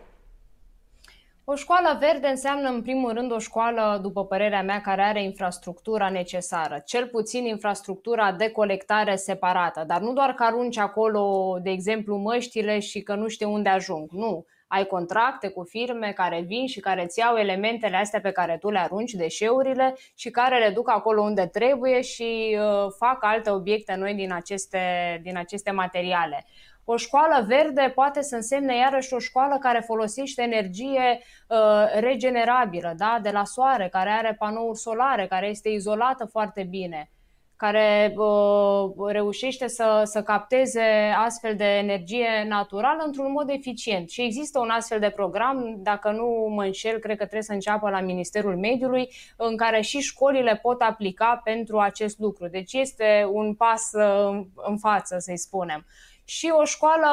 O 1.49 1.55
școală 1.55 1.97
verde 1.99 2.27
înseamnă, 2.27 2.69
în 2.69 2.81
primul 2.81 3.13
rând, 3.13 3.31
o 3.31 3.39
școală, 3.39 3.99
după 4.01 4.25
părerea 4.25 4.61
mea, 4.63 4.81
care 4.81 5.01
are 5.01 5.23
infrastructura 5.23 6.09
necesară. 6.09 6.81
Cel 6.85 7.07
puțin 7.07 7.45
infrastructura 7.45 8.31
de 8.31 8.49
colectare 8.49 9.15
separată, 9.15 9.83
dar 9.87 10.01
nu 10.01 10.13
doar 10.13 10.33
că 10.33 10.43
arunci 10.43 10.77
acolo, 10.77 11.57
de 11.61 11.69
exemplu, 11.69 12.15
măștile 12.15 12.79
și 12.79 13.01
că 13.01 13.15
nu 13.15 13.27
știu 13.27 13.51
unde 13.51 13.69
ajung. 13.69 14.11
Nu. 14.11 14.45
Ai 14.67 14.85
contracte 14.85 15.47
cu 15.47 15.63
firme 15.63 16.11
care 16.15 16.41
vin 16.41 16.67
și 16.67 16.79
care 16.79 17.03
îți 17.03 17.19
iau 17.19 17.35
elementele 17.35 17.97
astea 17.97 18.19
pe 18.19 18.31
care 18.31 18.57
tu 18.59 18.69
le 18.69 18.79
arunci, 18.79 19.11
deșeurile, 19.11 19.95
și 20.15 20.29
care 20.29 20.59
le 20.59 20.69
duc 20.69 20.89
acolo 20.89 21.21
unde 21.21 21.45
trebuie 21.45 22.01
și 22.01 22.57
uh, 22.59 22.91
fac 22.97 23.17
alte 23.19 23.49
obiecte 23.49 23.95
noi 23.95 24.13
din 24.13 24.33
aceste, 24.33 24.79
din 25.23 25.37
aceste 25.37 25.71
materiale. 25.71 26.45
O 26.89 26.97
școală 26.97 27.45
verde 27.47 27.91
poate 27.95 28.21
să 28.21 28.35
însemne 28.35 28.75
iarăși 28.75 29.13
o 29.13 29.19
școală 29.19 29.57
care 29.57 29.79
folosește 29.79 30.41
energie 30.41 31.19
uh, 31.47 31.99
regenerabilă, 31.99 32.93
da? 32.97 33.19
de 33.21 33.29
la 33.29 33.43
soare, 33.43 33.87
care 33.91 34.09
are 34.09 34.35
panouri 34.39 34.77
solare, 34.77 35.27
care 35.27 35.47
este 35.47 35.69
izolată 35.69 36.25
foarte 36.25 36.63
bine 36.63 37.11
care 37.57 38.13
uh, 38.15 38.91
reușește 39.07 39.67
să, 39.67 40.01
să 40.05 40.23
capteze 40.23 41.13
astfel 41.17 41.55
de 41.55 41.65
energie 41.65 42.45
naturală 42.47 43.03
într-un 43.05 43.31
mod 43.31 43.49
eficient. 43.49 44.09
Și 44.09 44.21
există 44.21 44.59
un 44.59 44.69
astfel 44.69 44.99
de 44.99 45.09
program, 45.09 45.75
dacă 45.77 46.11
nu 46.11 46.53
mă 46.55 46.63
înșel, 46.63 46.99
cred 46.99 47.17
că 47.17 47.23
trebuie 47.23 47.41
să 47.41 47.53
înceapă 47.53 47.89
la 47.89 47.99
Ministerul 48.01 48.57
Mediului, 48.57 49.09
în 49.37 49.57
care 49.57 49.81
și 49.81 49.99
școlile 49.99 50.59
pot 50.61 50.81
aplica 50.81 51.41
pentru 51.43 51.79
acest 51.79 52.19
lucru. 52.19 52.47
Deci 52.47 52.73
este 52.73 53.27
un 53.31 53.53
pas 53.53 53.91
uh, 53.91 54.45
în 54.55 54.77
față, 54.77 55.15
să-i 55.19 55.37
spunem. 55.37 55.85
Și 56.29 56.53
o 56.55 56.63
școală 56.63 57.07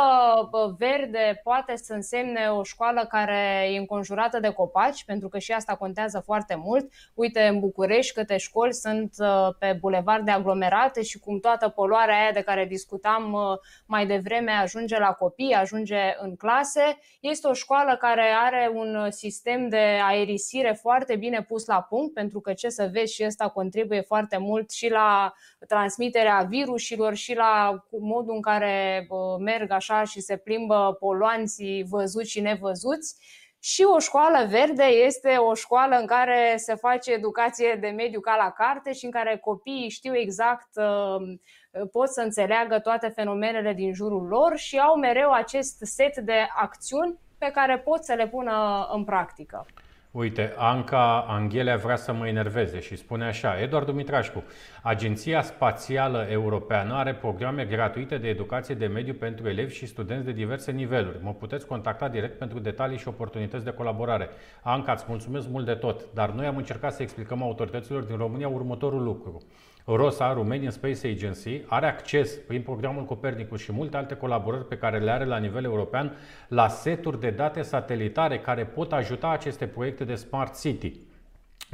verde 0.78 1.40
poate 1.42 1.76
să 1.76 1.92
însemne 1.92 2.48
o 2.48 2.62
școală 2.62 3.06
care 3.08 3.68
e 3.72 3.78
înconjurată 3.78 4.40
de 4.40 4.50
copaci, 4.50 5.04
pentru 5.04 5.28
că 5.28 5.38
și 5.38 5.52
asta 5.52 5.76
contează 5.76 6.22
foarte 6.24 6.54
mult. 6.54 6.92
Uite, 7.14 7.42
în 7.42 7.60
București 7.60 8.14
câte 8.14 8.36
școli 8.36 8.72
sunt 8.72 9.14
uh, 9.18 9.48
pe 9.58 9.76
bulevarde 9.80 10.30
aglomerate 10.30 11.02
și 11.02 11.18
cum 11.18 11.40
toată 11.40 11.68
poluarea 11.68 12.20
aia 12.20 12.32
de 12.32 12.40
care 12.40 12.64
discutam 12.64 13.32
uh, 13.32 13.40
mai 13.86 14.06
devreme 14.06 14.50
ajunge 14.50 14.98
la 14.98 15.12
copii, 15.12 15.52
ajunge 15.52 16.16
în 16.20 16.36
clase. 16.36 16.98
Este 17.20 17.46
o 17.46 17.52
școală 17.52 17.96
care 17.96 18.34
are 18.44 18.70
un 18.74 19.10
sistem 19.10 19.68
de 19.68 20.00
aerisire 20.02 20.78
foarte 20.80 21.16
bine 21.16 21.42
pus 21.42 21.66
la 21.66 21.82
punct, 21.82 22.14
pentru 22.14 22.40
că 22.40 22.52
ce 22.52 22.68
să 22.68 22.88
vezi 22.92 23.14
și 23.14 23.24
ăsta 23.26 23.48
contribuie 23.48 24.00
foarte 24.00 24.36
mult 24.36 24.70
și 24.70 24.90
la 24.90 25.32
transmiterea 25.68 26.46
virusilor 26.48 27.14
și 27.14 27.34
la 27.34 27.84
modul 28.00 28.34
în 28.34 28.40
care 28.40 29.03
merg 29.38 29.70
așa 29.70 30.05
și 30.05 30.20
se 30.20 30.36
plimbă 30.36 30.96
poluanții 30.98 31.84
văzuți 31.88 32.30
și 32.30 32.40
nevăzuți. 32.40 33.16
Și 33.61 33.82
o 33.82 33.98
școală 33.98 34.46
verde 34.48 34.84
este 34.84 35.36
o 35.36 35.55
școală 35.55 35.96
în 35.96 36.07
care 36.07 36.55
se 36.57 36.74
face 36.74 37.12
educație 37.12 37.78
de 37.80 37.88
mediu 37.88 38.20
ca 38.20 38.36
la 38.36 38.50
carte 38.50 38.92
și 38.92 39.05
în 39.05 39.11
care 39.11 39.36
copiii 39.36 39.88
știu 39.88 40.16
exact, 40.16 40.68
uh, 40.74 41.86
pot 41.92 42.09
să 42.09 42.20
înțeleagă 42.20 42.78
toate 42.78 43.09
fenomenele 43.09 43.72
din 43.72 43.94
jurul 43.94 44.26
lor 44.26 44.57
și 44.57 44.78
au 44.78 44.96
mereu 44.96 45.30
acest 45.30 45.78
set 45.82 46.16
de 46.16 46.46
acțiuni 46.57 47.18
pe 47.38 47.50
care 47.50 47.78
pot 47.78 48.05
să 48.05 48.12
le 48.12 48.28
pună 48.28 48.88
în 48.92 49.05
practică. 49.05 49.66
Uite, 50.14 50.54
Anca 50.56 51.24
Anghelea 51.28 51.76
vrea 51.76 51.96
să 51.96 52.12
mă 52.12 52.26
enerveze 52.28 52.80
și 52.80 52.96
spune 52.96 53.24
așa, 53.24 53.60
Eduard 53.60 53.86
Dumitrașcu, 53.86 54.44
Agenția 54.82 55.42
Spațială 55.42 56.26
Europeană 56.30 56.94
are 56.94 57.14
programe 57.14 57.64
gratuite 57.64 58.16
de 58.16 58.28
educație 58.28 58.74
de 58.74 58.86
mediu 58.86 59.14
pentru 59.14 59.48
elevi 59.48 59.74
și 59.74 59.86
studenți 59.86 60.24
de 60.24 60.32
diverse 60.32 60.70
niveluri. 60.70 61.18
Mă 61.22 61.32
puteți 61.32 61.66
contacta 61.66 62.08
direct 62.08 62.38
pentru 62.38 62.58
detalii 62.58 62.98
și 62.98 63.08
oportunități 63.08 63.64
de 63.64 63.70
colaborare. 63.70 64.28
Anca, 64.62 64.92
îți 64.92 65.04
mulțumesc 65.08 65.48
mult 65.48 65.66
de 65.66 65.74
tot, 65.74 66.12
dar 66.12 66.30
noi 66.30 66.46
am 66.46 66.56
încercat 66.56 66.92
să 66.92 67.02
explicăm 67.02 67.42
autorităților 67.42 68.02
din 68.02 68.16
România 68.16 68.48
următorul 68.48 69.02
lucru. 69.02 69.42
ROSA, 69.87 70.32
Romanian 70.32 70.70
Space 70.70 71.07
Agency, 71.07 71.62
are 71.66 71.87
acces 71.87 72.37
prin 72.47 72.62
programul 72.62 73.05
Copernicus 73.05 73.61
și 73.61 73.72
multe 73.72 73.97
alte 73.97 74.14
colaborări 74.14 74.66
pe 74.66 74.76
care 74.76 74.99
le 74.99 75.11
are 75.11 75.24
la 75.24 75.39
nivel 75.39 75.64
european 75.64 76.16
la 76.49 76.68
seturi 76.68 77.20
de 77.20 77.30
date 77.30 77.62
satelitare 77.62 78.39
care 78.39 78.64
pot 78.64 78.93
ajuta 78.93 79.28
aceste 79.28 79.66
proiecte 79.66 80.05
de 80.05 80.14
Smart 80.14 80.61
City. 80.61 80.93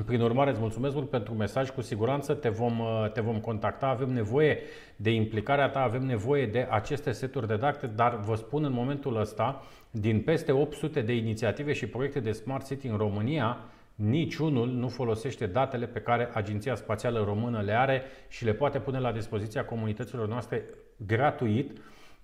Prin 0.06 0.20
urmare, 0.20 0.50
îți 0.50 0.60
mulțumesc 0.60 0.94
mult 0.94 1.10
pentru 1.10 1.34
mesaj. 1.34 1.70
Cu 1.70 1.80
siguranță 1.80 2.34
te 2.34 2.48
vom, 2.48 2.78
uh, 2.78 3.10
te 3.12 3.20
vom 3.20 3.40
contacta. 3.40 3.86
Avem 3.86 4.08
nevoie 4.08 4.58
de 4.96 5.10
implicarea 5.10 5.68
ta, 5.68 5.82
avem 5.82 6.02
nevoie 6.02 6.46
de 6.46 6.66
aceste 6.70 7.12
seturi 7.12 7.46
de 7.46 7.56
date, 7.56 7.86
dar 7.86 8.16
vă 8.16 8.34
spun 8.34 8.64
în 8.64 8.72
momentul 8.72 9.20
ăsta, 9.20 9.62
din 9.90 10.22
peste 10.22 10.52
800 10.52 11.00
de 11.00 11.12
inițiative 11.12 11.72
și 11.72 11.86
proiecte 11.86 12.20
de 12.20 12.32
Smart 12.32 12.66
City 12.66 12.86
în 12.86 12.96
România, 12.96 13.58
niciunul 14.00 14.68
nu 14.68 14.88
folosește 14.88 15.46
datele 15.46 15.86
pe 15.86 16.00
care 16.00 16.30
Agenția 16.32 16.74
Spațială 16.74 17.24
Română 17.24 17.60
le 17.60 17.72
are 17.72 18.02
și 18.28 18.44
le 18.44 18.52
poate 18.52 18.78
pune 18.78 18.98
la 18.98 19.12
dispoziția 19.12 19.64
comunităților 19.64 20.28
noastre 20.28 20.64
gratuit 21.06 21.78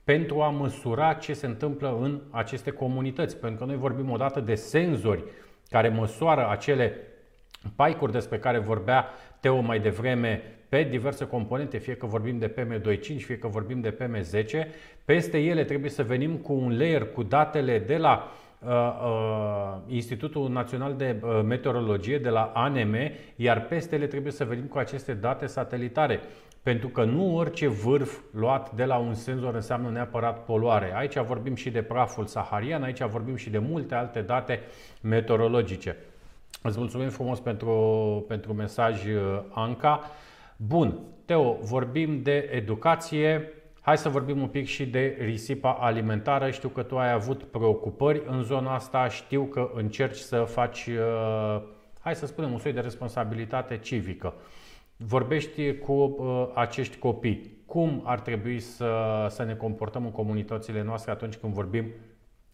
pentru 0.04 0.40
a 0.40 0.50
măsura 0.50 1.12
ce 1.12 1.32
se 1.32 1.46
întâmplă 1.46 1.98
în 2.00 2.20
aceste 2.30 2.70
comunități. 2.70 3.36
Pentru 3.36 3.58
că 3.58 3.64
noi 3.64 3.76
vorbim 3.76 4.10
odată 4.10 4.40
de 4.40 4.54
senzori 4.54 5.24
care 5.70 5.88
măsoară 5.88 6.48
acele 6.50 6.96
paicuri 7.76 8.12
despre 8.12 8.38
care 8.38 8.58
vorbea 8.58 9.06
Teo 9.40 9.60
mai 9.60 9.80
devreme 9.80 10.42
pe 10.68 10.82
diverse 10.82 11.26
componente, 11.26 11.78
fie 11.78 11.94
că 11.94 12.06
vorbim 12.06 12.38
de 12.38 12.52
PM25, 12.52 13.16
fie 13.16 13.38
că 13.38 13.48
vorbim 13.48 13.80
de 13.80 13.96
PM10, 13.96 14.66
peste 15.04 15.38
ele 15.38 15.64
trebuie 15.64 15.90
să 15.90 16.02
venim 16.02 16.36
cu 16.36 16.52
un 16.52 16.76
layer 16.76 17.12
cu 17.12 17.22
datele 17.22 17.78
de 17.78 17.96
la 17.96 18.12
uh, 18.12 18.30
uh, 18.30 18.45
Institutul 19.86 20.50
Național 20.50 20.94
de 20.94 21.16
uh, 21.22 21.40
Meteorologie, 21.44 22.18
de 22.18 22.28
la 22.28 22.52
ANM, 22.54 22.94
iar 23.36 23.66
peste 23.66 23.94
ele 23.94 24.06
trebuie 24.06 24.32
să 24.32 24.44
venim 24.44 24.64
cu 24.64 24.78
aceste 24.78 25.14
date 25.14 25.46
satelitare. 25.46 26.20
Pentru 26.62 26.88
că 26.88 27.04
nu 27.04 27.36
orice 27.36 27.66
vârf 27.68 28.18
luat 28.30 28.72
de 28.72 28.84
la 28.84 28.96
un 28.96 29.14
senzor 29.14 29.54
înseamnă 29.54 29.90
neapărat 29.90 30.44
poluare. 30.44 30.92
Aici 30.96 31.18
vorbim 31.18 31.54
și 31.54 31.70
de 31.70 31.82
praful 31.82 32.26
saharian, 32.26 32.82
aici 32.82 33.02
vorbim 33.02 33.36
și 33.36 33.50
de 33.50 33.58
multe 33.58 33.94
alte 33.94 34.20
date 34.20 34.60
meteorologice. 35.00 35.96
Îți 36.62 36.78
mulțumim 36.78 37.08
frumos 37.08 37.40
pentru, 37.40 37.74
pentru 38.28 38.52
mesaj, 38.52 39.04
uh, 39.04 39.42
Anca. 39.50 40.10
Bun, 40.56 40.98
Teo, 41.24 41.56
vorbim 41.62 42.22
de 42.22 42.50
educație. 42.52 43.52
Hai 43.87 43.99
să 43.99 44.09
vorbim 44.09 44.41
un 44.41 44.49
pic 44.49 44.66
și 44.66 44.87
de 44.87 45.16
risipa 45.20 45.72
alimentară. 45.72 46.51
Știu 46.51 46.68
că 46.68 46.82
tu 46.82 46.99
ai 46.99 47.12
avut 47.12 47.43
preocupări 47.43 48.22
în 48.26 48.43
zona 48.43 48.74
asta, 48.74 49.09
știu 49.09 49.45
că 49.45 49.70
încerci 49.74 50.16
să 50.16 50.37
faci, 50.37 50.87
uh, 50.87 51.62
hai 52.01 52.14
să 52.14 52.26
spunem, 52.26 52.53
un 52.53 52.59
soi 52.59 52.72
de 52.72 52.80
responsabilitate 52.80 53.78
civică. 53.78 54.34
Vorbești 54.97 55.74
cu 55.78 55.93
uh, 55.93 56.49
acești 56.55 56.99
copii. 56.99 57.62
Cum 57.66 58.03
ar 58.05 58.20
trebui 58.20 58.61
să, 58.61 59.26
să 59.28 59.45
ne 59.45 59.55
comportăm 59.55 60.05
în 60.05 60.12
comunitățile 60.12 60.82
noastre 60.82 61.11
atunci 61.11 61.37
când 61.37 61.53
vorbim 61.53 61.84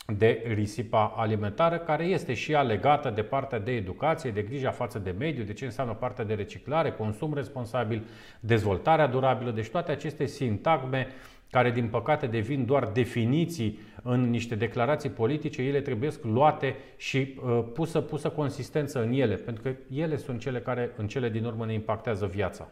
de 0.06 0.42
risipa 0.54 1.12
alimentară, 1.16 1.78
care 1.78 2.04
este 2.04 2.34
și 2.34 2.52
ea 2.52 2.62
legată 2.62 3.10
de 3.10 3.22
partea 3.22 3.58
de 3.58 3.72
educație, 3.72 4.30
de 4.30 4.42
grija 4.42 4.70
față 4.70 4.98
de 4.98 5.14
mediu, 5.18 5.44
de 5.44 5.52
ce 5.52 5.64
înseamnă 5.64 5.94
partea 5.94 6.24
de 6.24 6.34
reciclare, 6.34 6.92
consum 6.92 7.34
responsabil, 7.34 8.02
dezvoltarea 8.40 9.06
durabilă, 9.06 9.50
deci 9.50 9.68
toate 9.68 9.90
aceste 9.92 10.26
sintagme 10.26 11.06
care 11.50 11.70
din 11.70 11.88
păcate 11.88 12.26
devin 12.26 12.64
doar 12.64 12.84
definiții 12.86 13.78
în 14.02 14.30
niște 14.30 14.54
declarații 14.54 15.10
politice, 15.10 15.62
ele 15.62 15.80
trebuie 15.80 16.10
luate 16.22 16.76
și 16.96 17.40
uh, 17.44 17.64
pusă, 17.74 18.00
pusă 18.00 18.28
consistență 18.28 19.02
în 19.02 19.12
ele, 19.12 19.34
pentru 19.34 19.62
că 19.62 19.74
ele 19.94 20.16
sunt 20.16 20.40
cele 20.40 20.60
care 20.60 20.90
în 20.96 21.06
cele 21.06 21.28
din 21.28 21.44
urmă 21.44 21.66
ne 21.66 21.72
impactează 21.72 22.26
viața. 22.26 22.70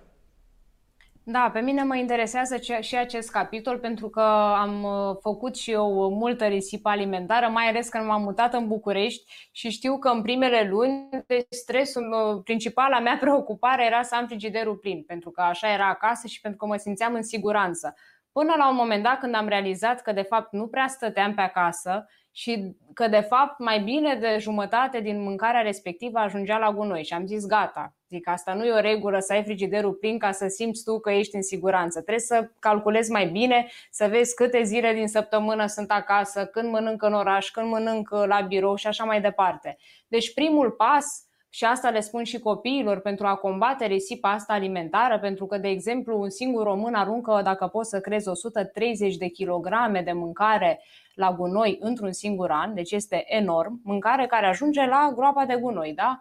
Da, 1.32 1.50
pe 1.52 1.60
mine 1.60 1.82
mă 1.82 1.96
interesează 1.96 2.56
și 2.80 2.96
acest 2.96 3.30
capitol 3.30 3.78
pentru 3.78 4.08
că 4.08 4.20
am 4.56 4.82
uh, 4.82 5.16
făcut 5.20 5.56
și 5.56 5.70
eu 5.70 6.10
multă 6.10 6.46
risipă 6.46 6.88
alimentară, 6.88 7.48
mai 7.48 7.68
ales 7.68 7.88
când 7.88 8.06
m-am 8.06 8.22
mutat 8.22 8.54
în 8.54 8.66
București 8.66 9.32
și 9.52 9.70
știu 9.70 9.98
că 9.98 10.08
în 10.08 10.22
primele 10.22 10.68
luni 10.68 11.08
de 11.26 11.46
stresul, 11.48 12.12
uh, 12.12 12.40
principala 12.44 13.00
mea 13.00 13.16
preocupare 13.20 13.84
era 13.84 14.02
să 14.02 14.14
am 14.14 14.26
frigiderul 14.26 14.76
plin, 14.76 15.02
pentru 15.02 15.30
că 15.30 15.40
așa 15.40 15.72
era 15.72 15.88
acasă 15.88 16.26
și 16.26 16.40
pentru 16.40 16.58
că 16.58 16.66
mă 16.66 16.76
simțeam 16.76 17.14
în 17.14 17.22
siguranță. 17.22 17.94
Până 18.32 18.54
la 18.56 18.68
un 18.68 18.76
moment 18.76 19.02
dat 19.02 19.18
când 19.18 19.34
am 19.34 19.48
realizat 19.48 20.02
că 20.02 20.12
de 20.12 20.22
fapt 20.22 20.52
nu 20.52 20.66
prea 20.66 20.86
stăteam 20.86 21.34
pe 21.34 21.40
acasă 21.40 22.06
și 22.40 22.76
că 22.94 23.08
de 23.08 23.20
fapt 23.20 23.58
mai 23.58 23.80
bine 23.80 24.14
de 24.14 24.36
jumătate 24.38 25.00
din 25.00 25.22
mâncarea 25.22 25.60
respectivă 25.60 26.18
ajungea 26.18 26.58
la 26.58 26.72
gunoi 26.72 27.04
și 27.04 27.12
am 27.12 27.26
zis 27.26 27.46
gata, 27.46 27.94
zic 28.08 28.28
asta 28.28 28.54
nu 28.54 28.64
e 28.64 28.70
o 28.70 28.80
regulă 28.80 29.18
să 29.18 29.32
ai 29.32 29.42
frigiderul 29.42 29.92
plin 29.92 30.18
ca 30.18 30.32
să 30.32 30.46
simți 30.48 30.84
tu 30.84 31.00
că 31.00 31.10
ești 31.10 31.36
în 31.36 31.42
siguranță. 31.42 32.00
Trebuie 32.00 32.24
să 32.24 32.50
calculezi 32.58 33.10
mai 33.10 33.26
bine, 33.26 33.66
să 33.90 34.06
vezi 34.10 34.34
câte 34.34 34.62
zile 34.62 34.92
din 34.92 35.08
săptămână 35.08 35.66
sunt 35.66 35.90
acasă, 35.90 36.46
când 36.46 36.70
mănânc 36.70 37.02
în 37.02 37.12
oraș, 37.12 37.50
când 37.50 37.70
mănânc 37.70 38.10
la 38.10 38.40
birou 38.40 38.74
și 38.74 38.86
așa 38.86 39.04
mai 39.04 39.20
departe. 39.20 39.76
Deci 40.08 40.34
primul 40.34 40.70
pas 40.70 41.24
și 41.52 41.64
asta 41.64 41.90
le 41.90 42.00
spun 42.00 42.24
și 42.24 42.38
copiilor 42.38 43.00
pentru 43.00 43.26
a 43.26 43.34
combate 43.34 43.86
risipa 43.86 44.32
asta 44.32 44.52
alimentară, 44.52 45.18
pentru 45.18 45.46
că, 45.46 45.58
de 45.58 45.68
exemplu, 45.68 46.20
un 46.20 46.30
singur 46.30 46.62
român 46.62 46.94
aruncă, 46.94 47.40
dacă 47.44 47.66
poți 47.66 47.90
să 47.90 48.00
crezi, 48.00 48.28
130 48.28 49.16
de 49.16 49.26
kilograme 49.28 50.02
de 50.02 50.12
mâncare 50.12 50.80
la 51.14 51.32
gunoi 51.32 51.76
într-un 51.80 52.12
singur 52.12 52.50
an, 52.50 52.74
deci 52.74 52.92
este 52.92 53.24
enorm, 53.26 53.80
mâncare 53.84 54.26
care 54.26 54.46
ajunge 54.46 54.86
la 54.86 55.12
groapa 55.14 55.44
de 55.44 55.54
gunoi, 55.54 55.92
da? 55.94 56.20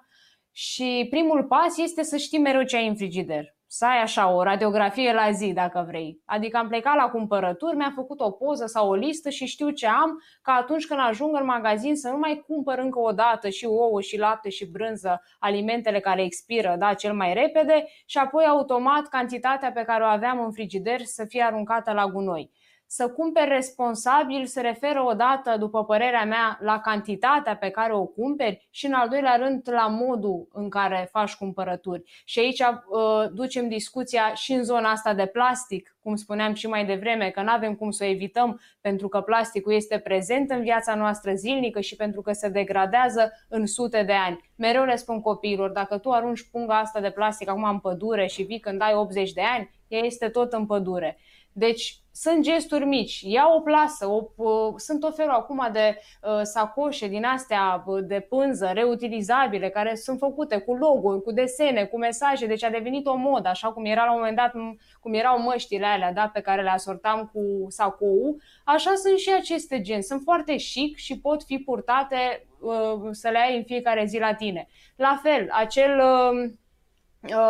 Și 0.52 1.08
primul 1.10 1.44
pas 1.44 1.78
este 1.78 2.04
să 2.04 2.18
știi 2.18 2.40
mereu 2.40 2.64
ce 2.64 2.76
ai 2.76 2.88
în 2.88 2.96
frigider 2.96 3.58
să 3.72 3.86
ai 3.86 4.02
așa 4.02 4.32
o 4.32 4.44
radiografie 4.44 5.14
la 5.14 5.32
zi, 5.32 5.54
dacă 5.54 5.84
vrei. 5.88 6.22
Adică 6.26 6.58
am 6.58 6.68
plecat 6.68 6.96
la 6.96 7.10
cumpărături, 7.10 7.76
mi-am 7.76 7.94
făcut 7.96 8.20
o 8.20 8.32
poză 8.32 8.66
sau 8.66 8.90
o 8.90 8.94
listă 8.94 9.30
și 9.30 9.46
știu 9.46 9.70
ce 9.70 9.88
am, 9.88 10.24
ca 10.42 10.52
atunci 10.52 10.86
când 10.88 11.00
ajung 11.00 11.36
în 11.36 11.46
magazin 11.46 11.96
să 11.96 12.10
nu 12.10 12.18
mai 12.18 12.44
cumpăr 12.48 12.78
încă 12.78 13.00
o 13.00 13.12
dată 13.12 13.50
și 13.50 13.66
ouă 13.66 14.02
și 14.02 14.18
lapte 14.18 14.50
și 14.50 14.72
brânză, 14.72 15.22
alimentele 15.40 16.00
care 16.00 16.24
expiră, 16.24 16.76
da, 16.80 16.94
cel 16.94 17.14
mai 17.14 17.34
repede 17.34 17.88
și 18.06 18.18
apoi 18.18 18.46
automat 18.46 19.08
cantitatea 19.08 19.72
pe 19.72 19.84
care 19.84 20.04
o 20.04 20.08
aveam 20.08 20.40
în 20.40 20.52
frigider 20.52 21.02
să 21.04 21.26
fie 21.28 21.42
aruncată 21.42 21.92
la 21.92 22.06
gunoi. 22.08 22.52
Să 22.92 23.10
cumperi 23.10 23.50
responsabil 23.50 24.46
se 24.46 24.62
referă 24.62 25.04
odată, 25.04 25.56
după 25.58 25.86
părerea 25.86 26.26
mea, 26.26 26.58
la 26.62 26.80
cantitatea 26.80 27.58
pe 27.58 27.70
care 27.70 27.94
o 27.94 28.06
cumperi 28.06 28.68
și 28.72 28.86
în 28.86 28.94
al 28.94 29.10
doilea 29.10 29.36
rând 29.36 29.70
la 29.72 29.88
modul 29.88 30.48
în 30.54 30.70
care 30.70 31.08
faci 31.12 31.36
cumpărături. 31.36 32.24
Și 32.26 32.40
aici 32.40 32.60
uh, 32.60 33.30
ducem 33.34 33.68
discuția 33.68 34.34
și 34.34 34.52
în 34.52 34.64
zona 34.64 34.92
asta 34.92 35.14
de 35.14 35.26
plastic, 35.26 35.98
cum 36.02 36.16
spuneam 36.16 36.54
și 36.54 36.68
mai 36.68 36.86
devreme, 36.86 37.30
că 37.30 37.42
nu 37.42 37.52
avem 37.52 37.76
cum 37.76 37.92
să 37.92 38.04
o 38.04 38.08
evităm 38.08 38.62
pentru 38.82 39.08
că 39.08 39.22
plasticul 39.22 39.74
este 39.74 40.00
prezent 40.00 40.52
în 40.52 40.62
viața 40.62 40.96
noastră 40.96 41.34
zilnică 41.34 41.80
și 41.80 41.96
pentru 41.96 42.22
că 42.22 42.32
se 42.32 42.50
degradează 42.50 43.32
în 43.50 43.66
sute 43.66 44.04
de 44.04 44.14
ani. 44.14 44.52
Mereu 44.56 44.84
le 44.84 44.96
spun 44.96 45.22
copiilor, 45.22 45.70
dacă 45.70 45.98
tu 45.98 46.12
arunci 46.12 46.50
punga 46.52 46.80
asta 46.80 47.00
de 47.00 47.10
plastic 47.10 47.50
acum 47.50 47.64
în 47.64 47.80
pădure 47.80 48.26
și 48.26 48.44
vii 48.44 48.60
când 48.60 48.82
ai 48.82 48.94
80 48.94 49.34
de 49.34 49.42
ani, 49.42 49.70
ea 49.88 50.00
este 50.00 50.30
tot 50.30 50.54
în 50.54 50.66
pădure. 50.66 51.18
Deci 51.52 52.00
sunt 52.22 52.43
gesturi 52.43 52.86
mici, 52.86 53.22
ia 53.22 53.47
o 53.55 53.59
plasă, 53.59 54.07
o, 54.07 54.24
uh, 54.36 54.74
sunt 54.76 54.99
tot 54.99 55.15
felul 55.15 55.32
acum 55.32 55.70
de 55.72 55.97
uh, 56.24 56.39
sacoșe 56.43 57.07
din 57.07 57.24
astea 57.24 57.84
uh, 57.86 58.03
de 58.03 58.20
pânză 58.20 58.72
reutilizabile 58.74 59.70
care 59.70 59.95
sunt 59.95 60.20
făcute 60.20 60.57
cu 60.57 60.74
logo 60.74 61.20
cu 61.20 61.32
desene, 61.32 61.86
cu 61.86 61.97
mesaje, 61.97 62.45
deci 62.45 62.63
a 62.63 62.70
devenit 62.70 63.05
o 63.05 63.15
modă, 63.15 63.47
așa 63.47 63.72
cum 63.72 63.86
era 63.86 64.05
la 64.05 64.11
un 64.11 64.17
moment 64.17 64.36
dat, 64.36 64.51
cum 64.99 65.13
erau 65.13 65.41
măștile 65.41 65.86
alea 65.86 66.13
da, 66.13 66.30
pe 66.34 66.41
care 66.41 66.61
le 66.61 66.70
asortam 66.70 67.30
cu 67.34 67.65
sacou, 67.67 68.38
așa 68.65 68.93
sunt 68.95 69.17
și 69.17 69.34
aceste 69.38 69.82
gen, 69.82 70.01
sunt 70.01 70.22
foarte 70.24 70.55
chic 70.55 70.97
și 70.97 71.20
pot 71.20 71.43
fi 71.43 71.57
purtate 71.57 72.47
uh, 72.59 73.09
să 73.11 73.30
le 73.30 73.38
ai 73.38 73.57
în 73.57 73.63
fiecare 73.63 74.05
zi 74.05 74.20
la 74.20 74.34
tine. 74.34 74.67
La 74.95 75.20
fel, 75.24 75.47
acel... 75.51 75.99
Uh, 75.99 76.17
Uh, 76.39 76.55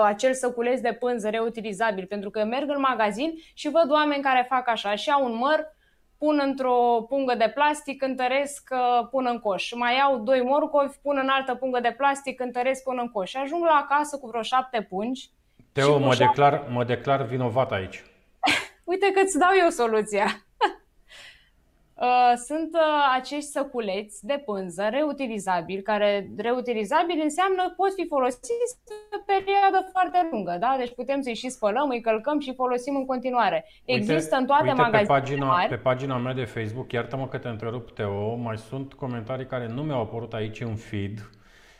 acel 0.03 0.33
săculeț 0.33 0.79
de 0.79 0.93
pânză 0.93 1.29
reutilizabil, 1.29 2.05
pentru 2.05 2.29
că 2.29 2.43
merg 2.43 2.69
în 2.69 2.79
magazin 2.79 3.33
și 3.53 3.69
văd 3.69 3.91
oameni 3.91 4.23
care 4.23 4.45
fac 4.49 4.67
așa 4.67 4.95
și 4.95 5.09
au 5.09 5.25
un 5.25 5.35
măr, 5.35 5.77
pun 6.17 6.41
într-o 6.43 7.05
pungă 7.09 7.35
de 7.35 7.51
plastic, 7.55 8.01
întăresc, 8.01 8.69
uh, 8.71 9.07
pun 9.11 9.25
în 9.29 9.39
coș. 9.39 9.71
Mai 9.73 9.95
iau 9.95 10.17
doi 10.17 10.41
morcovi, 10.41 10.97
pun 11.01 11.19
în 11.21 11.29
altă 11.29 11.55
pungă 11.55 11.79
de 11.79 11.93
plastic, 11.97 12.39
întăresc, 12.39 12.83
pun 12.83 12.97
în 13.01 13.09
coș. 13.09 13.29
Și 13.29 13.37
ajung 13.37 13.63
la 13.63 13.85
acasă 13.89 14.17
cu 14.17 14.27
vreo 14.27 14.41
șapte 14.41 14.81
pungi. 14.81 15.29
Teo, 15.71 15.97
mă, 15.97 16.13
șapte... 16.13 16.23
declar, 16.23 16.63
mă 16.69 16.83
declar 16.83 17.21
vinovat 17.21 17.71
aici. 17.71 18.03
Uite 18.91 19.11
că 19.11 19.19
îți 19.23 19.37
dau 19.37 19.51
eu 19.61 19.69
soluția. 19.69 20.48
Uh, 22.01 22.33
sunt 22.35 22.73
uh, 22.73 23.15
acești 23.17 23.49
săculeți 23.49 24.25
de 24.25 24.41
pânză 24.45 24.87
reutilizabili, 24.91 25.81
care 25.81 26.29
reutilizabili 26.37 27.21
înseamnă 27.21 27.73
pot 27.77 27.93
fi 27.93 28.07
folosiți 28.07 28.77
pe 29.15 29.17
perioadă 29.25 29.89
foarte 29.91 30.27
lungă, 30.31 30.57
da? 30.59 30.75
Deci 30.77 30.93
putem 30.93 31.21
să-i 31.21 31.35
și 31.35 31.49
spălăm, 31.49 31.89
îi 31.89 32.01
călcăm 32.01 32.39
și 32.39 32.53
folosim 32.53 32.95
în 32.95 33.05
continuare. 33.05 33.65
Uite, 33.85 34.13
Există 34.13 34.35
în 34.35 34.45
toate 34.45 34.63
uite, 34.63 34.75
magazinele 34.75 35.07
pe 35.07 35.19
pagina, 35.19 35.45
mari. 35.45 35.69
Pe 35.69 35.75
pagina 35.75 36.17
mea 36.17 36.33
de 36.33 36.43
Facebook, 36.43 36.91
iartă-mă 36.91 37.27
că 37.27 37.37
te 37.37 37.47
întrerup, 37.47 37.91
Teo, 37.91 38.35
mai 38.35 38.57
sunt 38.57 38.93
comentarii 38.93 39.45
care 39.45 39.67
nu 39.67 39.81
mi-au 39.81 40.01
apărut 40.01 40.33
aici 40.33 40.61
în 40.61 40.75
feed 40.75 41.29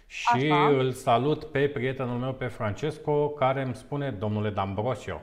Și 0.08 0.52
Așa. 0.52 0.68
îl 0.68 0.92
salut 0.92 1.44
pe 1.44 1.68
prietenul 1.68 2.18
meu, 2.18 2.34
pe 2.34 2.46
Francesco, 2.46 3.30
care 3.30 3.62
îmi 3.62 3.76
spune, 3.76 4.10
domnule 4.10 4.52
D'Ambrosio, 4.52 5.20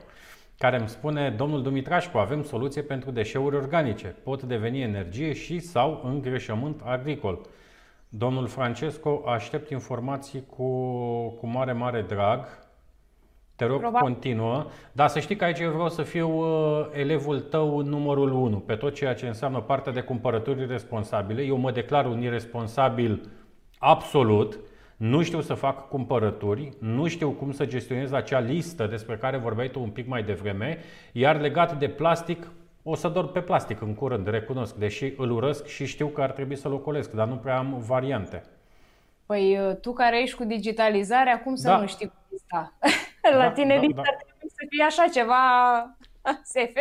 care 0.57 0.77
îmi 0.79 0.87
spune, 0.87 1.29
domnul 1.29 1.61
Dumitrașcu, 1.61 2.17
avem 2.17 2.43
soluție 2.43 2.81
pentru 2.81 3.11
deșeuri 3.11 3.55
organice. 3.55 4.07
Pot 4.23 4.43
deveni 4.43 4.81
energie 4.81 5.33
și 5.33 5.59
sau 5.59 6.01
îngrășământ 6.03 6.81
agricol. 6.85 7.41
Domnul 8.09 8.47
Francesco, 8.47 9.23
aștept 9.25 9.69
informații 9.69 10.43
cu, 10.55 10.69
cu 11.29 11.47
mare, 11.47 11.71
mare 11.71 12.01
drag. 12.01 12.45
Te 13.55 13.65
rog, 13.65 13.79
Probabil. 13.79 14.07
continuă. 14.07 14.65
Dar 14.91 15.07
să 15.07 15.19
știi 15.19 15.35
că 15.35 15.43
aici 15.43 15.59
eu 15.59 15.71
vreau 15.71 15.89
să 15.89 16.01
fiu 16.01 16.29
uh, 16.29 16.87
elevul 16.91 17.39
tău 17.39 17.81
numărul 17.81 18.31
1 18.31 18.57
pe 18.57 18.75
tot 18.75 18.93
ceea 18.93 19.13
ce 19.13 19.27
înseamnă 19.27 19.59
partea 19.59 19.91
de 19.91 20.01
cumpărături 20.01 20.65
responsabile. 20.65 21.41
Eu 21.41 21.57
mă 21.57 21.71
declar 21.71 22.05
un 22.05 22.21
irresponsabil 22.21 23.29
absolut. 23.77 24.59
Nu 24.97 25.23
știu 25.23 25.41
să 25.41 25.53
fac 25.53 25.87
cumpărături, 25.87 26.69
nu 26.79 27.07
știu 27.07 27.31
cum 27.31 27.51
să 27.51 27.65
gestionez 27.65 28.11
acea 28.11 28.39
listă 28.39 28.87
despre 28.87 29.17
care 29.17 29.37
vorbeai 29.37 29.69
tu 29.69 29.81
un 29.81 29.89
pic 29.89 30.07
mai 30.07 30.23
devreme, 30.23 30.77
iar 31.11 31.39
legat 31.39 31.79
de 31.79 31.89
plastic, 31.89 32.51
o 32.83 32.95
să 32.95 33.07
dor 33.07 33.31
pe 33.31 33.41
plastic 33.41 33.81
în 33.81 33.93
curând, 33.93 34.27
recunosc, 34.27 34.75
deși 34.75 35.13
îl 35.17 35.31
urăsc 35.31 35.65
și 35.65 35.85
știu 35.85 36.07
că 36.07 36.21
ar 36.21 36.31
trebui 36.31 36.55
să-l 36.55 36.73
ocolesc, 36.73 37.11
dar 37.11 37.27
nu 37.27 37.35
prea 37.35 37.57
am 37.57 37.77
variante. 37.87 38.43
Păi 39.25 39.57
uh, 39.59 39.75
tu 39.75 39.93
care 39.93 40.21
ești 40.21 40.35
cu 40.35 40.43
digitalizarea, 40.43 41.41
cum 41.41 41.55
să 41.55 41.67
da. 41.67 41.79
nu 41.79 41.87
știi 41.87 42.07
cum 42.07 42.17
lista? 42.29 42.73
La 43.37 43.37
da, 43.37 43.51
tine 43.51 43.75
da, 43.75 43.81
lista 43.81 44.01
da. 44.01 44.15
trebuie 44.17 44.49
să 44.49 44.65
fie 44.69 44.83
așa 44.83 45.07
ceva 45.13 45.35
SF. 46.53 46.77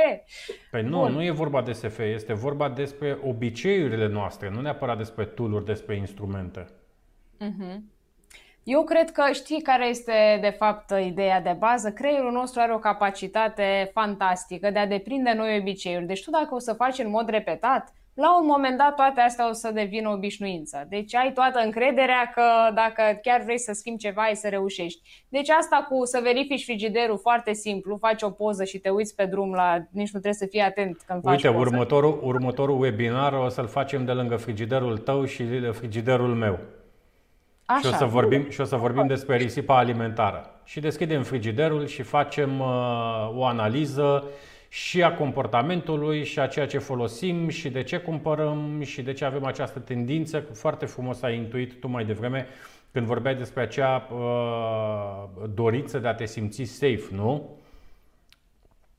Păi 0.70 0.82
nu, 0.82 0.98
Bun. 0.98 1.12
nu 1.12 1.24
e 1.24 1.30
vorba 1.30 1.62
de 1.62 1.72
SF, 1.72 1.98
este 1.98 2.32
vorba 2.32 2.68
despre 2.68 3.18
obiceiurile 3.24 4.08
noastre, 4.08 4.50
nu 4.50 4.60
neapărat 4.60 4.96
despre 4.96 5.24
tool 5.24 5.62
despre 5.64 5.96
instrumente. 5.96 6.66
Uh-huh. 7.40 7.95
Eu 8.68 8.84
cred 8.84 9.10
că 9.10 9.22
știi 9.32 9.62
care 9.62 9.88
este 9.88 10.38
de 10.40 10.54
fapt 10.58 10.92
ideea 11.04 11.40
de 11.40 11.56
bază? 11.58 11.90
Creierul 11.90 12.32
nostru 12.32 12.60
are 12.60 12.74
o 12.74 12.78
capacitate 12.78 13.90
fantastică 13.92 14.70
de 14.70 14.78
a 14.78 14.86
deprinde 14.86 15.32
noi 15.36 15.58
obiceiuri. 15.60 16.06
Deci 16.06 16.24
tu 16.24 16.30
dacă 16.30 16.54
o 16.54 16.58
să 16.58 16.72
faci 16.72 16.98
în 16.98 17.10
mod 17.10 17.28
repetat, 17.28 17.92
la 18.14 18.40
un 18.40 18.46
moment 18.46 18.78
dat 18.78 18.94
toate 18.94 19.20
astea 19.20 19.48
o 19.48 19.52
să 19.52 19.70
devină 19.74 20.08
obișnuință. 20.08 20.86
Deci 20.88 21.14
ai 21.14 21.32
toată 21.32 21.60
încrederea 21.64 22.30
că 22.34 22.42
dacă 22.74 23.18
chiar 23.22 23.42
vrei 23.42 23.58
să 23.58 23.72
schimbi 23.72 24.00
ceva, 24.00 24.22
ai 24.22 24.36
să 24.36 24.48
reușești. 24.48 25.24
Deci 25.28 25.50
asta 25.50 25.86
cu 25.88 26.04
să 26.04 26.20
verifici 26.22 26.64
frigiderul 26.64 27.18
foarte 27.18 27.52
simplu, 27.52 27.96
faci 27.96 28.22
o 28.22 28.30
poză 28.30 28.64
și 28.64 28.78
te 28.78 28.88
uiți 28.88 29.14
pe 29.14 29.24
drum 29.24 29.52
la... 29.52 29.76
Nici 29.76 30.12
nu 30.12 30.20
trebuie 30.20 30.32
să 30.32 30.46
fii 30.46 30.60
atent 30.60 31.02
când 31.06 31.22
faci 31.22 31.32
Uite, 31.34 31.48
poză. 31.48 31.68
următorul, 31.68 32.20
următorul 32.22 32.80
webinar 32.80 33.32
o 33.32 33.48
să-l 33.48 33.66
facem 33.66 34.04
de 34.04 34.12
lângă 34.12 34.36
frigiderul 34.36 34.98
tău 34.98 35.24
și 35.24 35.42
de 35.42 35.70
frigiderul 35.70 36.34
meu. 36.34 36.58
Așa. 37.66 37.88
Și 37.88 37.94
o 37.94 37.96
să 37.96 38.04
vorbim, 38.04 38.50
și 38.50 38.60
o 38.60 38.64
să 38.64 38.76
vorbim 38.76 39.06
despre 39.06 39.36
risipa 39.36 39.76
alimentară. 39.76 40.50
Și 40.64 40.80
deschidem 40.80 41.22
frigiderul 41.22 41.86
și 41.86 42.02
facem 42.02 42.60
uh, 42.60 43.30
o 43.34 43.44
analiză 43.44 44.24
și 44.68 45.02
a 45.02 45.14
comportamentului 45.14 46.24
și 46.24 46.38
a 46.40 46.46
ceea 46.46 46.66
ce 46.66 46.78
folosim 46.78 47.48
și 47.48 47.68
de 47.68 47.82
ce 47.82 47.96
cumpărăm 47.96 48.82
și 48.84 49.02
de 49.02 49.12
ce 49.12 49.24
avem 49.24 49.44
această 49.44 49.78
tendință. 49.78 50.40
Foarte 50.52 50.86
frumos 50.86 51.22
ai 51.22 51.36
intuit 51.36 51.80
tu 51.80 51.88
mai 51.88 52.04
devreme 52.04 52.46
când 52.92 53.06
vorbeai 53.06 53.34
despre 53.34 53.62
acea 53.62 54.08
uh, 54.10 55.44
dorință 55.54 55.98
de 55.98 56.08
a 56.08 56.14
te 56.14 56.26
simți 56.26 56.62
safe, 56.62 57.04
nu? 57.10 57.56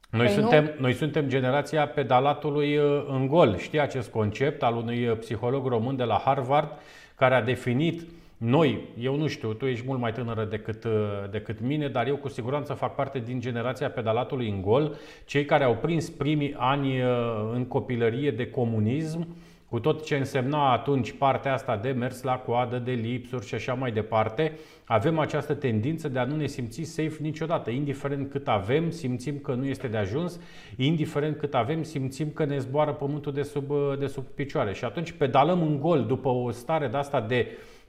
Noi, 0.09 0.25
păi 0.25 0.35
suntem, 0.35 0.63
nu. 0.63 0.71
noi 0.77 0.93
suntem 0.93 1.27
generația 1.27 1.87
pedalatului 1.87 2.77
uh, 2.77 3.05
în 3.07 3.27
gol. 3.27 3.57
Știi 3.57 3.79
acest 3.79 4.09
concept 4.09 4.63
al 4.63 4.75
unui 4.75 5.07
uh, 5.07 5.17
psiholog 5.17 5.67
român 5.67 5.95
de 5.95 6.03
la 6.03 6.21
Harvard 6.25 6.71
care 7.15 7.35
a 7.35 7.41
definit 7.41 8.01
noi, 8.37 8.87
eu 8.99 9.15
nu 9.15 9.27
știu, 9.27 9.53
tu 9.53 9.65
ești 9.65 9.85
mult 9.85 9.99
mai 9.99 10.11
tânără 10.11 10.45
decât, 10.45 10.83
uh, 10.83 10.91
decât 11.31 11.61
mine, 11.61 11.87
dar 11.87 12.07
eu 12.07 12.15
cu 12.15 12.27
siguranță 12.27 12.73
fac 12.73 12.95
parte 12.95 13.19
din 13.19 13.39
generația 13.39 13.89
pedalatului 13.89 14.49
în 14.49 14.61
gol, 14.61 14.95
cei 15.25 15.45
care 15.45 15.63
au 15.63 15.75
prins 15.75 16.09
primii 16.09 16.55
ani 16.57 17.01
uh, 17.01 17.07
în 17.53 17.65
copilărie 17.65 18.31
de 18.31 18.49
comunism, 18.49 19.27
cu 19.69 19.79
tot 19.79 20.05
ce 20.05 20.15
însemna 20.15 20.71
atunci 20.71 21.11
partea 21.11 21.53
asta 21.53 21.77
de 21.77 21.89
mers 21.89 22.21
la 22.21 22.37
coadă, 22.37 22.77
de 22.77 22.91
lipsuri 22.91 23.45
și 23.45 23.55
așa 23.55 23.73
mai 23.73 23.91
departe, 23.91 24.57
avem 24.85 25.19
această 25.19 25.53
tendință 25.53 26.09
de 26.09 26.19
a 26.19 26.23
nu 26.23 26.35
ne 26.35 26.45
simți 26.45 26.83
safe 26.83 27.17
niciodată. 27.21 27.69
Indiferent 27.69 28.31
cât 28.31 28.47
avem, 28.47 28.89
simțim 28.89 29.37
că 29.37 29.53
nu 29.53 29.65
este 29.65 29.87
de 29.87 29.97
ajuns, 29.97 30.39
indiferent 30.75 31.37
cât 31.37 31.53
avem, 31.53 31.83
simțim 31.83 32.29
că 32.29 32.45
ne 32.45 32.57
zboară 32.57 32.91
pământul 32.91 33.33
de 33.33 33.41
sub, 33.41 33.69
uh, 33.69 33.93
de 33.99 34.07
sub 34.07 34.23
picioare. 34.23 34.73
Și 34.73 34.83
atunci 34.83 35.11
pedalăm 35.11 35.61
în 35.61 35.79
gol 35.79 36.05
după 36.05 36.29
o 36.29 36.51
stare 36.51 36.87
de 36.87 36.97
asta 36.97 37.21
de 37.21 37.47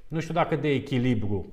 nu 0.08 0.20
știu 0.20 0.34
dacă 0.34 0.56
de 0.56 0.68
echilibru, 0.68 1.46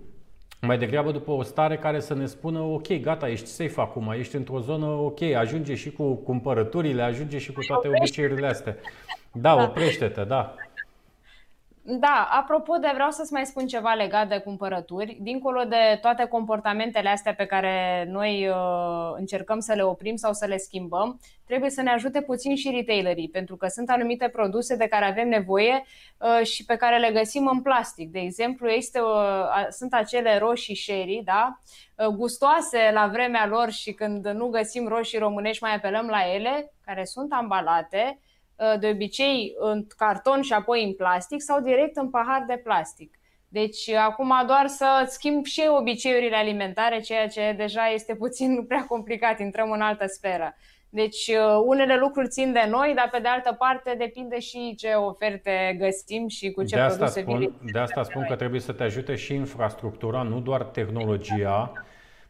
mai 0.61 0.77
degrabă 0.77 1.11
după 1.11 1.31
o 1.31 1.43
stare 1.43 1.77
care 1.77 1.99
să 1.99 2.13
ne 2.13 2.25
spună 2.25 2.59
ok, 2.59 3.01
gata, 3.01 3.29
ești 3.29 3.47
safe 3.47 3.81
acum, 3.81 4.13
ești 4.17 4.35
într-o 4.35 4.59
zonă 4.59 4.85
ok, 4.85 5.21
ajunge 5.21 5.75
și 5.75 5.91
cu 5.91 6.13
cumpărăturile, 6.13 7.01
ajunge 7.01 7.37
și 7.37 7.51
cu 7.51 7.59
toate 7.67 7.87
obiceiurile 7.87 8.47
astea. 8.47 8.75
Da, 9.31 9.63
oprește-te, 9.63 10.23
da. 10.23 10.55
Da, 11.87 12.29
apropo 12.31 12.77
de 12.77 12.91
vreau 12.93 13.11
să-ți 13.11 13.33
mai 13.33 13.45
spun 13.45 13.67
ceva 13.67 13.93
legat 13.93 14.27
de 14.27 14.37
cumpărături, 14.37 15.17
dincolo 15.21 15.63
de 15.63 15.97
toate 16.01 16.25
comportamentele 16.25 17.09
astea 17.09 17.33
pe 17.33 17.45
care 17.45 18.05
noi 18.09 18.47
uh, 18.47 19.13
încercăm 19.17 19.59
să 19.59 19.73
le 19.73 19.83
oprim 19.83 20.15
sau 20.15 20.33
să 20.33 20.45
le 20.45 20.57
schimbăm, 20.57 21.19
trebuie 21.45 21.69
să 21.69 21.81
ne 21.81 21.89
ajute 21.89 22.21
puțin 22.21 22.55
și 22.55 22.71
retailerii, 22.71 23.29
pentru 23.29 23.55
că 23.55 23.67
sunt 23.67 23.89
anumite 23.89 24.29
produse 24.29 24.75
de 24.75 24.87
care 24.87 25.05
avem 25.05 25.27
nevoie 25.27 25.83
uh, 26.17 26.45
și 26.45 26.65
pe 26.65 26.75
care 26.75 26.97
le 26.97 27.11
găsim 27.11 27.47
în 27.47 27.61
plastic. 27.61 28.11
De 28.11 28.19
exemplu, 28.19 28.67
este, 28.67 28.99
uh, 28.99 29.67
sunt 29.69 29.93
acele 29.93 30.37
roșii 30.37 30.75
sherry, 30.75 31.21
da? 31.25 31.59
Uh, 31.95 32.07
gustoase 32.07 32.91
la 32.93 33.07
vremea 33.07 33.47
lor 33.47 33.71
și 33.71 33.91
când 33.91 34.27
nu 34.27 34.47
găsim 34.47 34.87
roșii 34.87 35.19
românești 35.19 35.63
mai 35.63 35.75
apelăm 35.75 36.07
la 36.07 36.33
ele, 36.33 36.71
care 36.85 37.03
sunt 37.03 37.33
ambalate, 37.33 38.19
Uh, 38.19 38.24
de 38.79 38.89
obicei 38.93 39.55
în 39.59 39.85
carton 39.97 40.41
și 40.41 40.53
apoi 40.53 40.83
în 40.83 40.93
plastic 40.93 41.41
sau 41.41 41.61
direct 41.61 41.97
în 41.97 42.09
pahar 42.09 42.43
de 42.47 42.61
plastic. 42.63 43.17
Deci 43.59 43.87
uh, 43.87 43.95
acum 43.97 44.33
doar 44.47 44.67
să 44.67 45.05
schimb 45.07 45.45
și 45.45 45.63
obiceiurile 45.79 46.35
alimentare, 46.35 46.99
ceea 46.99 47.27
ce 47.27 47.53
deja 47.57 47.85
este 47.93 48.15
puțin 48.23 48.65
prea 48.67 48.85
complicat, 48.87 49.39
intrăm 49.39 49.71
în 49.71 49.81
altă 49.81 50.05
sferă. 50.07 50.55
Deci 50.89 51.27
uh, 51.27 51.61
unele 51.65 51.97
lucruri 51.97 52.27
țin 52.27 52.53
de 52.53 52.67
noi, 52.69 52.93
dar 52.95 53.09
pe 53.11 53.19
de 53.19 53.27
altă 53.27 53.55
parte 53.59 53.95
depinde 53.97 54.39
și 54.39 54.75
ce 54.77 54.93
oferte 54.93 55.75
găsim 55.79 56.27
și 56.27 56.51
cu 56.51 56.63
ce 56.63 56.75
de 56.75 56.81
asta 56.81 56.97
produse 56.97 57.21
spun, 57.21 57.59
De 57.71 57.79
asta 57.79 58.03
spun 58.03 58.21
noi. 58.21 58.29
că 58.29 58.35
trebuie 58.35 58.59
să 58.59 58.71
te 58.71 58.83
ajute 58.83 59.15
și 59.15 59.33
infrastructura, 59.33 60.21
nu 60.21 60.39
doar 60.39 60.63
tehnologia, 60.63 61.71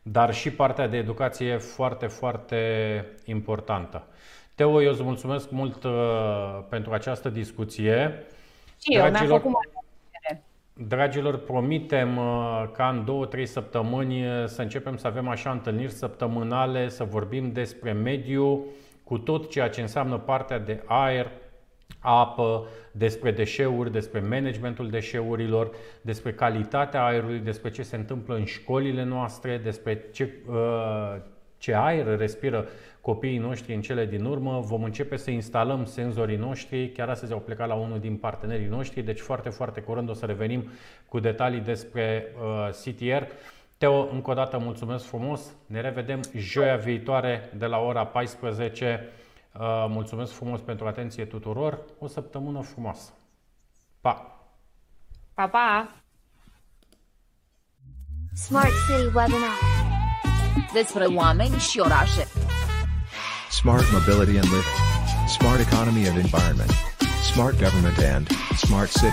dar 0.01 0.33
și 0.33 0.51
partea 0.51 0.87
de 0.87 0.97
educație 0.97 1.57
foarte, 1.57 2.07
foarte 2.07 2.59
importantă. 3.25 4.07
Teo, 4.55 4.81
eu 4.81 4.91
îți 4.91 5.03
mulțumesc 5.03 5.51
mult 5.51 5.83
uh, 5.83 5.91
pentru 6.69 6.93
această 6.93 7.29
discuție. 7.29 8.25
Și 8.81 8.95
eu, 8.95 9.09
mi-a 9.09 9.25
făcut 9.25 9.53
Dragilor, 10.77 11.37
promitem 11.37 12.17
uh, 12.17 12.63
ca 12.73 12.89
în 12.89 13.27
2-3 13.39 13.43
săptămâni 13.43 14.25
uh, 14.27 14.45
să 14.45 14.61
începem 14.61 14.97
să 14.97 15.07
avem 15.07 15.27
așa 15.27 15.51
întâlniri 15.51 15.91
săptămânale, 15.91 16.89
să 16.89 17.03
vorbim 17.03 17.51
despre 17.51 17.91
mediu, 17.91 18.65
cu 19.03 19.17
tot 19.17 19.49
ceea 19.49 19.69
ce 19.69 19.81
înseamnă 19.81 20.17
partea 20.17 20.59
de 20.59 20.83
aer, 20.85 21.31
apă, 21.99 22.67
despre 22.91 23.31
deșeuri, 23.31 23.91
despre 23.91 24.19
managementul 24.19 24.89
deșeurilor, 24.89 25.71
despre 26.01 26.33
calitatea 26.33 27.05
aerului, 27.05 27.39
despre 27.39 27.71
ce 27.71 27.83
se 27.83 27.95
întâmplă 27.95 28.35
în 28.35 28.45
școlile 28.45 29.03
noastre, 29.03 29.57
despre 29.57 30.03
ce, 30.13 30.33
uh, 30.49 31.15
ce 31.57 31.73
aer 31.75 32.17
respiră 32.17 32.67
copiii 33.05 33.37
noștri 33.37 33.73
în 33.73 33.81
cele 33.81 34.05
din 34.05 34.25
urmă. 34.25 34.59
Vom 34.59 34.83
începe 34.83 35.15
să 35.15 35.31
instalăm 35.31 35.85
senzorii 35.85 36.37
noștri. 36.37 36.91
Chiar 36.91 37.09
astăzi 37.09 37.33
au 37.33 37.39
plecat 37.39 37.67
la 37.67 37.73
unul 37.73 37.99
din 37.99 38.17
partenerii 38.17 38.67
noștri, 38.67 39.01
deci 39.01 39.19
foarte, 39.19 39.49
foarte 39.49 39.81
curând 39.81 40.09
o 40.09 40.13
să 40.13 40.25
revenim 40.25 40.69
cu 41.09 41.19
detalii 41.19 41.59
despre 41.59 42.33
uh, 42.41 42.69
CTR. 42.69 43.23
Teo, 43.77 44.07
încă 44.11 44.31
o 44.31 44.33
dată 44.33 44.57
mulțumesc 44.57 45.05
frumos. 45.05 45.41
Ne 45.65 45.81
revedem 45.81 46.19
joia 46.35 46.75
viitoare 46.75 47.49
de 47.57 47.65
la 47.65 47.77
ora 47.77 48.05
14. 48.05 49.09
Uh, 49.53 49.85
mulțumesc 49.89 50.33
frumos 50.33 50.61
pentru 50.61 50.87
atenție 50.87 51.25
tuturor. 51.25 51.79
O 51.99 52.07
săptămână 52.07 52.61
frumoasă. 52.61 53.13
Pa! 54.01 54.39
Pa, 55.33 55.47
pa! 55.47 55.95
Smart 58.33 58.71
City 58.87 59.05
Webinar 59.05 59.57
Despre 60.73 61.05
oameni 61.05 61.55
și 61.55 61.79
orașe 61.79 62.27
smart 63.55 63.85
mobility 63.93 64.35
and 64.37 64.45
living, 64.49 64.65
smart 65.29 65.61
economy 65.61 66.05
and 66.07 66.17
environment, 66.17 66.69
smart 67.21 67.57
government 67.57 67.97
and 67.99 68.27
smart 68.57 68.89
city. 68.89 69.03